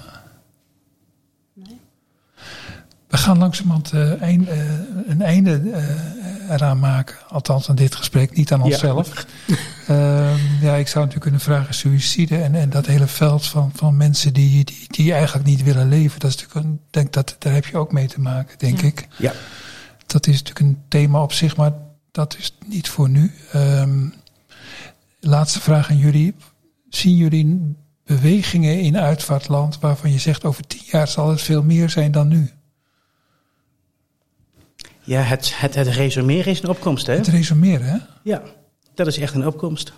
We 3.08 3.18
gaan 3.18 3.38
langzamerhand 3.38 3.94
uh, 3.94 4.22
een, 4.22 4.42
uh, 4.42 5.10
een 5.10 5.22
einde 5.22 5.62
uh, 5.64 6.52
eraan 6.52 6.80
maken. 6.80 7.16
Althans 7.30 7.70
aan 7.70 7.76
dit 7.76 7.96
gesprek, 7.96 8.36
niet 8.36 8.52
aan 8.52 8.62
onszelf. 8.62 9.26
Ja, 9.46 9.56
ja 10.68 10.76
ik 10.76 10.88
zou 10.88 11.06
natuurlijk 11.06 11.22
kunnen 11.22 11.40
vragen 11.40 11.74
suïcide 11.74 12.38
en, 12.38 12.56
en 12.56 12.70
dat 12.70 12.86
hele 12.86 13.08
veld 13.08 13.46
van, 13.46 13.72
van 13.74 13.98
mensen 13.98 14.34
die, 14.34 14.64
die, 14.64 14.86
die 14.88 15.14
eigenlijk 15.14 15.46
niet 15.46 15.64
willen 15.64 15.90
leven. 15.90 16.20
Dat 16.20 16.30
is 16.30 16.36
natuurlijk 16.36 16.66
een, 16.66 16.80
denk 16.90 17.14
dat, 17.14 17.36
daar 17.40 17.54
heb 17.54 17.66
je 17.66 17.78
ook 17.78 17.92
mee 17.92 18.08
te 18.08 18.22
maken, 18.22 18.58
denk 18.58 18.82
ja. 18.82 18.88
ik. 18.88 19.08
Ja. 19.18 19.34
Dat 20.06 20.28
is 20.28 20.44
natuurlijk 20.44 20.66
een 20.66 20.84
thema 20.88 21.22
op 21.22 21.34
zich, 21.34 21.58
maar 21.58 21.72
dat 22.18 22.38
is 22.40 22.58
niet 22.66 22.90
voor 22.90 23.10
nu. 23.10 23.32
Um, 23.56 24.14
laatste 25.20 25.62
vraag 25.62 25.90
aan 25.90 25.98
jullie. 25.98 26.36
Zien 26.90 27.16
jullie 27.16 27.76
bewegingen 28.06 28.80
in 28.80 28.98
uitvaartland 28.98 29.80
waarvan 29.80 30.12
je 30.12 30.20
zegt 30.20 30.46
over 30.46 30.68
tien 30.68 30.82
jaar 30.86 31.08
zal 31.08 31.30
het 31.30 31.42
veel 31.42 31.64
meer 31.64 31.90
zijn 31.90 32.12
dan 32.12 32.28
nu? 32.28 32.52
Ja, 35.04 35.22
het, 35.22 35.60
het, 35.60 35.76
het 35.76 35.88
resumeren 35.88 36.52
is 36.52 36.62
een 36.62 36.70
opkomst, 36.70 37.08
hè? 37.08 37.14
Het 37.14 37.28
resumeren, 37.28 37.88
hè? 37.88 37.98
Ja, 38.24 38.42
dat 38.94 39.08
is 39.08 39.18
echt 39.18 39.34
een 39.34 39.48
opkomst. 39.48 39.94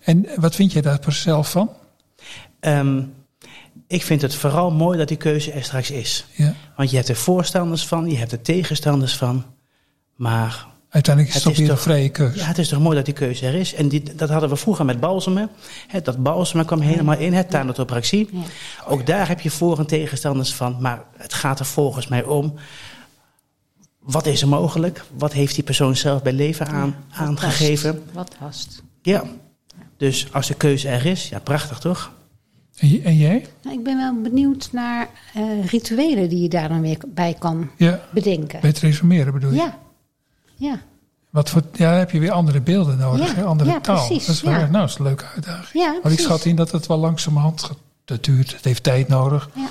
En 0.00 0.26
wat 0.36 0.54
vind 0.54 0.72
jij 0.72 0.82
daar 0.82 0.98
zelf 1.08 1.50
van? 1.50 1.70
Um, 2.60 3.14
ik 3.86 4.02
vind 4.02 4.22
het 4.22 4.34
vooral 4.34 4.70
mooi 4.70 4.98
dat 4.98 5.08
die 5.08 5.16
keuze 5.16 5.52
er 5.52 5.64
straks 5.64 5.90
is. 5.90 6.26
Ja. 6.32 6.54
Want 6.76 6.90
je 6.90 6.96
hebt 6.96 7.08
er 7.08 7.16
voorstanders 7.16 7.86
van, 7.86 8.10
je 8.10 8.16
hebt 8.16 8.32
er 8.32 8.42
tegenstanders 8.42 9.16
van. 9.16 9.44
Maar 10.16 10.68
Uiteindelijk 10.90 11.34
is 11.34 11.44
het, 11.44 11.54
toch 11.54 11.62
weer 11.62 11.70
een 11.70 11.78
vrije 11.78 12.08
keuze. 12.08 12.38
Ja, 12.38 12.44
het 12.44 12.58
is 12.58 12.68
toch 12.68 12.80
mooi 12.80 12.96
dat 12.96 13.04
die 13.04 13.14
keuze 13.14 13.46
er 13.46 13.54
is. 13.54 13.74
En 13.74 13.88
die, 13.88 14.14
dat 14.14 14.28
hadden 14.28 14.48
we 14.48 14.56
vroeger 14.56 14.84
met 14.84 15.00
balsemen. 15.00 15.50
He, 15.86 16.00
dat 16.00 16.22
balsemen 16.22 16.66
kwam 16.66 16.80
helemaal 16.80 17.18
in, 17.18 17.32
het 17.32 17.50
thanatopraxie. 17.50 18.28
Ja. 18.32 18.40
Ook 18.86 19.06
daar 19.06 19.28
heb 19.28 19.40
je 19.40 19.50
voor- 19.50 19.78
en 19.78 19.86
tegenstanders 19.86 20.54
van. 20.54 20.76
Maar 20.80 21.02
het 21.16 21.34
gaat 21.34 21.58
er 21.58 21.66
volgens 21.66 22.08
mij 22.08 22.24
om... 22.24 22.54
Wat 24.00 24.26
is 24.26 24.42
er 24.42 24.48
mogelijk? 24.48 25.04
Wat 25.16 25.32
heeft 25.32 25.54
die 25.54 25.64
persoon 25.64 25.96
zelf 25.96 26.22
bij 26.22 26.32
leven 26.32 26.66
aan, 26.66 26.96
ja, 27.10 27.16
aangegeven? 27.16 28.02
Past. 28.02 28.14
Wat 28.14 28.36
past. 28.38 28.82
Ja. 29.02 29.24
Dus 29.96 30.32
als 30.32 30.46
de 30.46 30.54
keuze 30.54 30.88
er 30.88 31.06
is, 31.06 31.28
ja, 31.28 31.38
prachtig 31.38 31.78
toch? 31.78 32.12
En, 32.76 33.04
en 33.04 33.16
jij? 33.16 33.46
Nou, 33.62 33.78
ik 33.78 33.84
ben 33.84 33.96
wel 33.96 34.20
benieuwd 34.22 34.68
naar 34.72 35.08
uh, 35.36 35.66
rituelen 35.66 36.28
die 36.28 36.42
je 36.42 36.48
daar 36.48 36.68
dan 36.68 36.80
weer 36.80 36.98
bij 37.08 37.36
kan 37.38 37.70
ja. 37.76 38.00
bedenken. 38.12 38.60
Bij 38.60 38.70
het 38.70 38.78
resumeren 38.78 39.32
bedoel 39.32 39.50
je? 39.50 39.56
Ja. 39.56 39.78
Ja. 40.60 40.80
Wat 41.30 41.50
voor, 41.50 41.62
ja, 41.72 41.90
dan 41.90 41.98
heb 41.98 42.10
je 42.10 42.18
weer 42.18 42.30
andere 42.30 42.60
beelden 42.60 42.98
nodig, 42.98 43.36
Ja, 43.36 43.42
andere 43.42 43.70
ja, 43.70 43.80
taal. 43.80 44.06
precies, 44.06 44.26
dat 44.26 44.34
is 44.34 44.42
wel, 44.42 44.52
ja. 44.52 44.58
nou, 44.58 44.72
dat 44.72 44.88
is 44.88 44.94
een 44.98 45.04
leuke 45.04 45.24
uitdaging. 45.34 45.84
Ja, 45.84 45.98
maar 46.02 46.12
ik 46.12 46.18
schat 46.18 46.44
in 46.44 46.56
dat 46.56 46.70
het 46.70 46.86
wel 46.86 46.98
langzamerhand 46.98 47.62
gaat. 47.62 47.76
Dat 48.04 48.24
duurt, 48.24 48.52
het 48.52 48.64
heeft 48.64 48.82
tijd 48.82 49.08
nodig. 49.08 49.50
Ja. 49.54 49.68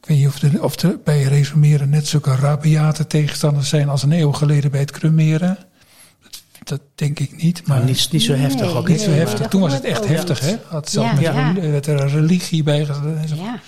Ik 0.00 0.06
weet 0.06 0.18
niet 0.18 0.26
of 0.26 0.42
er, 0.42 0.62
of 0.62 0.76
er 0.82 0.98
bij 1.04 1.22
resumeren 1.22 1.90
net 1.90 2.06
zulke 2.06 2.34
rabiate 2.36 3.06
tegenstanders 3.06 3.68
zijn 3.68 3.88
als 3.88 4.02
een 4.02 4.12
eeuw 4.12 4.32
geleden 4.32 4.70
bij 4.70 4.80
het 4.80 4.90
cremeren. 4.90 5.58
Dat, 6.22 6.40
dat 6.64 6.80
denk 6.94 7.18
ik 7.18 7.42
niet. 7.42 7.66
Maar 7.66 7.76
Maar 7.78 7.86
niet, 7.86 8.08
niet 8.12 8.22
zo 8.22 8.32
Nee, 8.32 8.40
heftig 8.40 8.74
ook. 8.74 8.88
niet 8.88 9.00
zo 9.00 9.10
heftig. 9.10 9.46
Toen 9.48 9.60
was 9.60 9.72
het 9.72 9.84
echt 9.84 10.02
ook 10.02 10.08
heftig, 10.08 10.40
hè? 10.40 10.50
niet. 10.50 10.58
Had 10.68 10.90
zelfs 10.90 11.20
Ja, 11.20 11.52
met 11.52 11.62
werd 11.70 11.86
er 11.86 12.00
een 12.00 12.08
religie 12.08 12.62
bij. 12.62 12.86
Ja. 13.26 13.60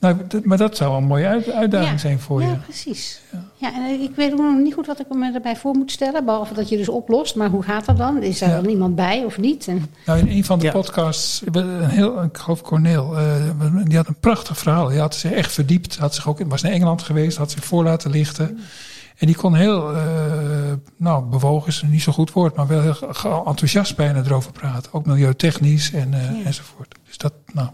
Nou, 0.00 0.16
maar 0.42 0.58
dat 0.58 0.76
zou 0.76 0.96
een 0.96 1.04
mooie 1.04 1.26
uit- 1.26 1.50
uitdaging 1.52 1.90
Ja. 1.92 1.98
zijn 1.98 2.20
voor 2.20 2.42
ja, 2.42 2.48
je. 2.50 2.56
precies. 2.56 3.20
Ja. 3.56 3.74
en 3.74 4.00
ik 4.00 4.14
weet 4.16 4.36
nog 4.36 4.58
niet 4.58 4.74
goed 4.74 4.86
wat 4.86 5.00
ik 5.00 5.06
me 5.14 5.32
erbij 5.34 5.56
voor 5.56 5.74
moet 5.74 5.90
stellen. 5.90 6.24
Behalve 6.24 6.54
dat 6.54 6.68
je 6.68 6.76
dus 6.76 6.88
oplost. 6.88 7.36
Maar 7.36 7.48
hoe 7.48 7.62
gaat 7.62 7.84
dat 7.84 7.96
dan? 7.96 8.22
Is 8.22 8.40
er 8.40 8.48
Ja. 8.48 8.54
dan 8.60 8.70
iemand 8.70 8.94
bij 8.94 9.24
of 9.24 9.38
niet? 9.38 9.68
En, 9.68 9.86
Nou, 10.06 10.18
in 10.18 10.28
een 10.28 10.44
van 10.44 10.58
de 10.58 10.64
Ja. 10.64 10.72
podcasts, 10.72 11.42
een 11.52 11.84
heel, 11.88 12.22
ik 12.22 12.36
geloof 12.38 12.62
Corneel, 12.62 13.18
eh, 13.18 13.34
die 13.84 13.96
had 13.96 14.08
een 14.08 14.20
prachtig 14.20 14.58
verhaal. 14.58 14.88
Die 14.88 14.98
had 14.98 15.14
zich 15.14 15.32
echt 15.32 15.52
verdiept, 15.52 15.96
had 15.96 16.14
zich 16.14 16.28
ook, 16.28 16.40
was 16.46 16.62
naar 16.62 16.72
Engeland 16.72 17.02
geweest, 17.02 17.36
had 17.36 17.50
zich 17.50 17.64
voor 17.64 17.84
laten 17.84 18.10
lichten. 18.10 18.58
En 19.16 19.26
die 19.26 19.36
kon 19.36 19.54
heel, 19.54 19.94
eh, 19.94 20.02
nou, 20.96 21.24
bewogen 21.24 21.68
is 21.68 21.82
niet 21.86 22.02
zo 22.02 22.12
goed 22.12 22.32
woord, 22.32 22.56
maar 22.56 22.66
wel 22.66 22.80
heel 22.82 23.46
enthousiast 23.46 23.96
bijna 23.96 24.22
erover 24.24 24.52
praten. 24.52 24.92
Ook 24.92 25.06
milieutechnisch 25.06 25.92
en, 25.92 26.14
eh, 26.14 26.22
Ja. 26.38 26.44
enzovoort. 26.44 26.94
Dus 27.06 27.18
dat, 27.18 27.32
nou, 27.52 27.68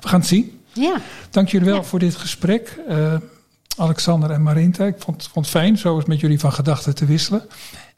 we 0.00 0.08
gaan 0.08 0.18
het 0.20 0.28
zien. 0.28 0.59
Ja, 0.72 1.00
Dank 1.30 1.48
jullie 1.48 1.66
wel 1.66 1.76
Ja. 1.76 1.82
voor 1.82 1.98
dit 1.98 2.14
gesprek. 2.16 2.78
Eh, 2.88 3.14
Alexander 3.76 4.30
en 4.30 4.42
Marinta, 4.42 4.84
ik 4.84 4.94
vond, 4.98 5.28
vond 5.32 5.44
het 5.46 5.54
fijn 5.54 5.78
zo 5.78 5.96
eens 5.96 6.04
met 6.04 6.20
jullie 6.20 6.40
van 6.40 6.52
gedachten 6.52 6.94
te 6.94 7.04
wisselen. 7.04 7.42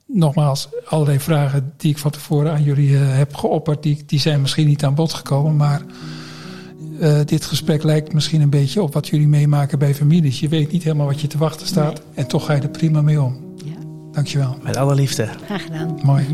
Nogmaals, 0.06 0.68
allerlei 0.86 1.20
vragen 1.20 1.72
die 1.76 1.90
ik 1.90 1.98
van 1.98 2.10
tevoren 2.10 2.52
aan 2.52 2.62
jullie 2.62 2.94
eh, 2.96 3.16
heb 3.16 3.34
geopperd, 3.34 3.82
die, 3.82 4.02
die 4.06 4.20
zijn 4.20 4.40
misschien 4.40 4.66
niet 4.66 4.84
aan 4.84 4.94
bod 4.94 5.12
gekomen. 5.12 5.56
Maar 5.56 5.82
eh, 7.00 7.18
dit 7.24 7.44
gesprek 7.44 7.82
lijkt 7.82 8.12
misschien 8.12 8.40
een 8.40 8.50
beetje 8.50 8.82
op 8.82 8.94
wat 8.94 9.08
jullie 9.08 9.28
meemaken 9.28 9.78
bij 9.78 9.94
families. 9.94 10.40
Je 10.40 10.48
weet 10.48 10.72
niet 10.72 10.82
helemaal 10.82 11.06
wat 11.06 11.20
je 11.20 11.26
te 11.26 11.38
wachten 11.38 11.66
staat 11.66 12.02
en 12.14 12.26
toch 12.26 12.44
ga 12.46 12.52
je 12.52 12.60
er 12.62 12.68
prima 12.68 13.00
mee 13.02 13.22
om. 13.22 13.54
ja, 13.64 13.72
Dankjewel. 14.12 14.56
Met 14.62 14.76
alle 14.76 14.94
liefde. 14.94 15.28
graag 15.44 15.62
gedaan. 15.62 15.98
Mooi. 16.02 16.26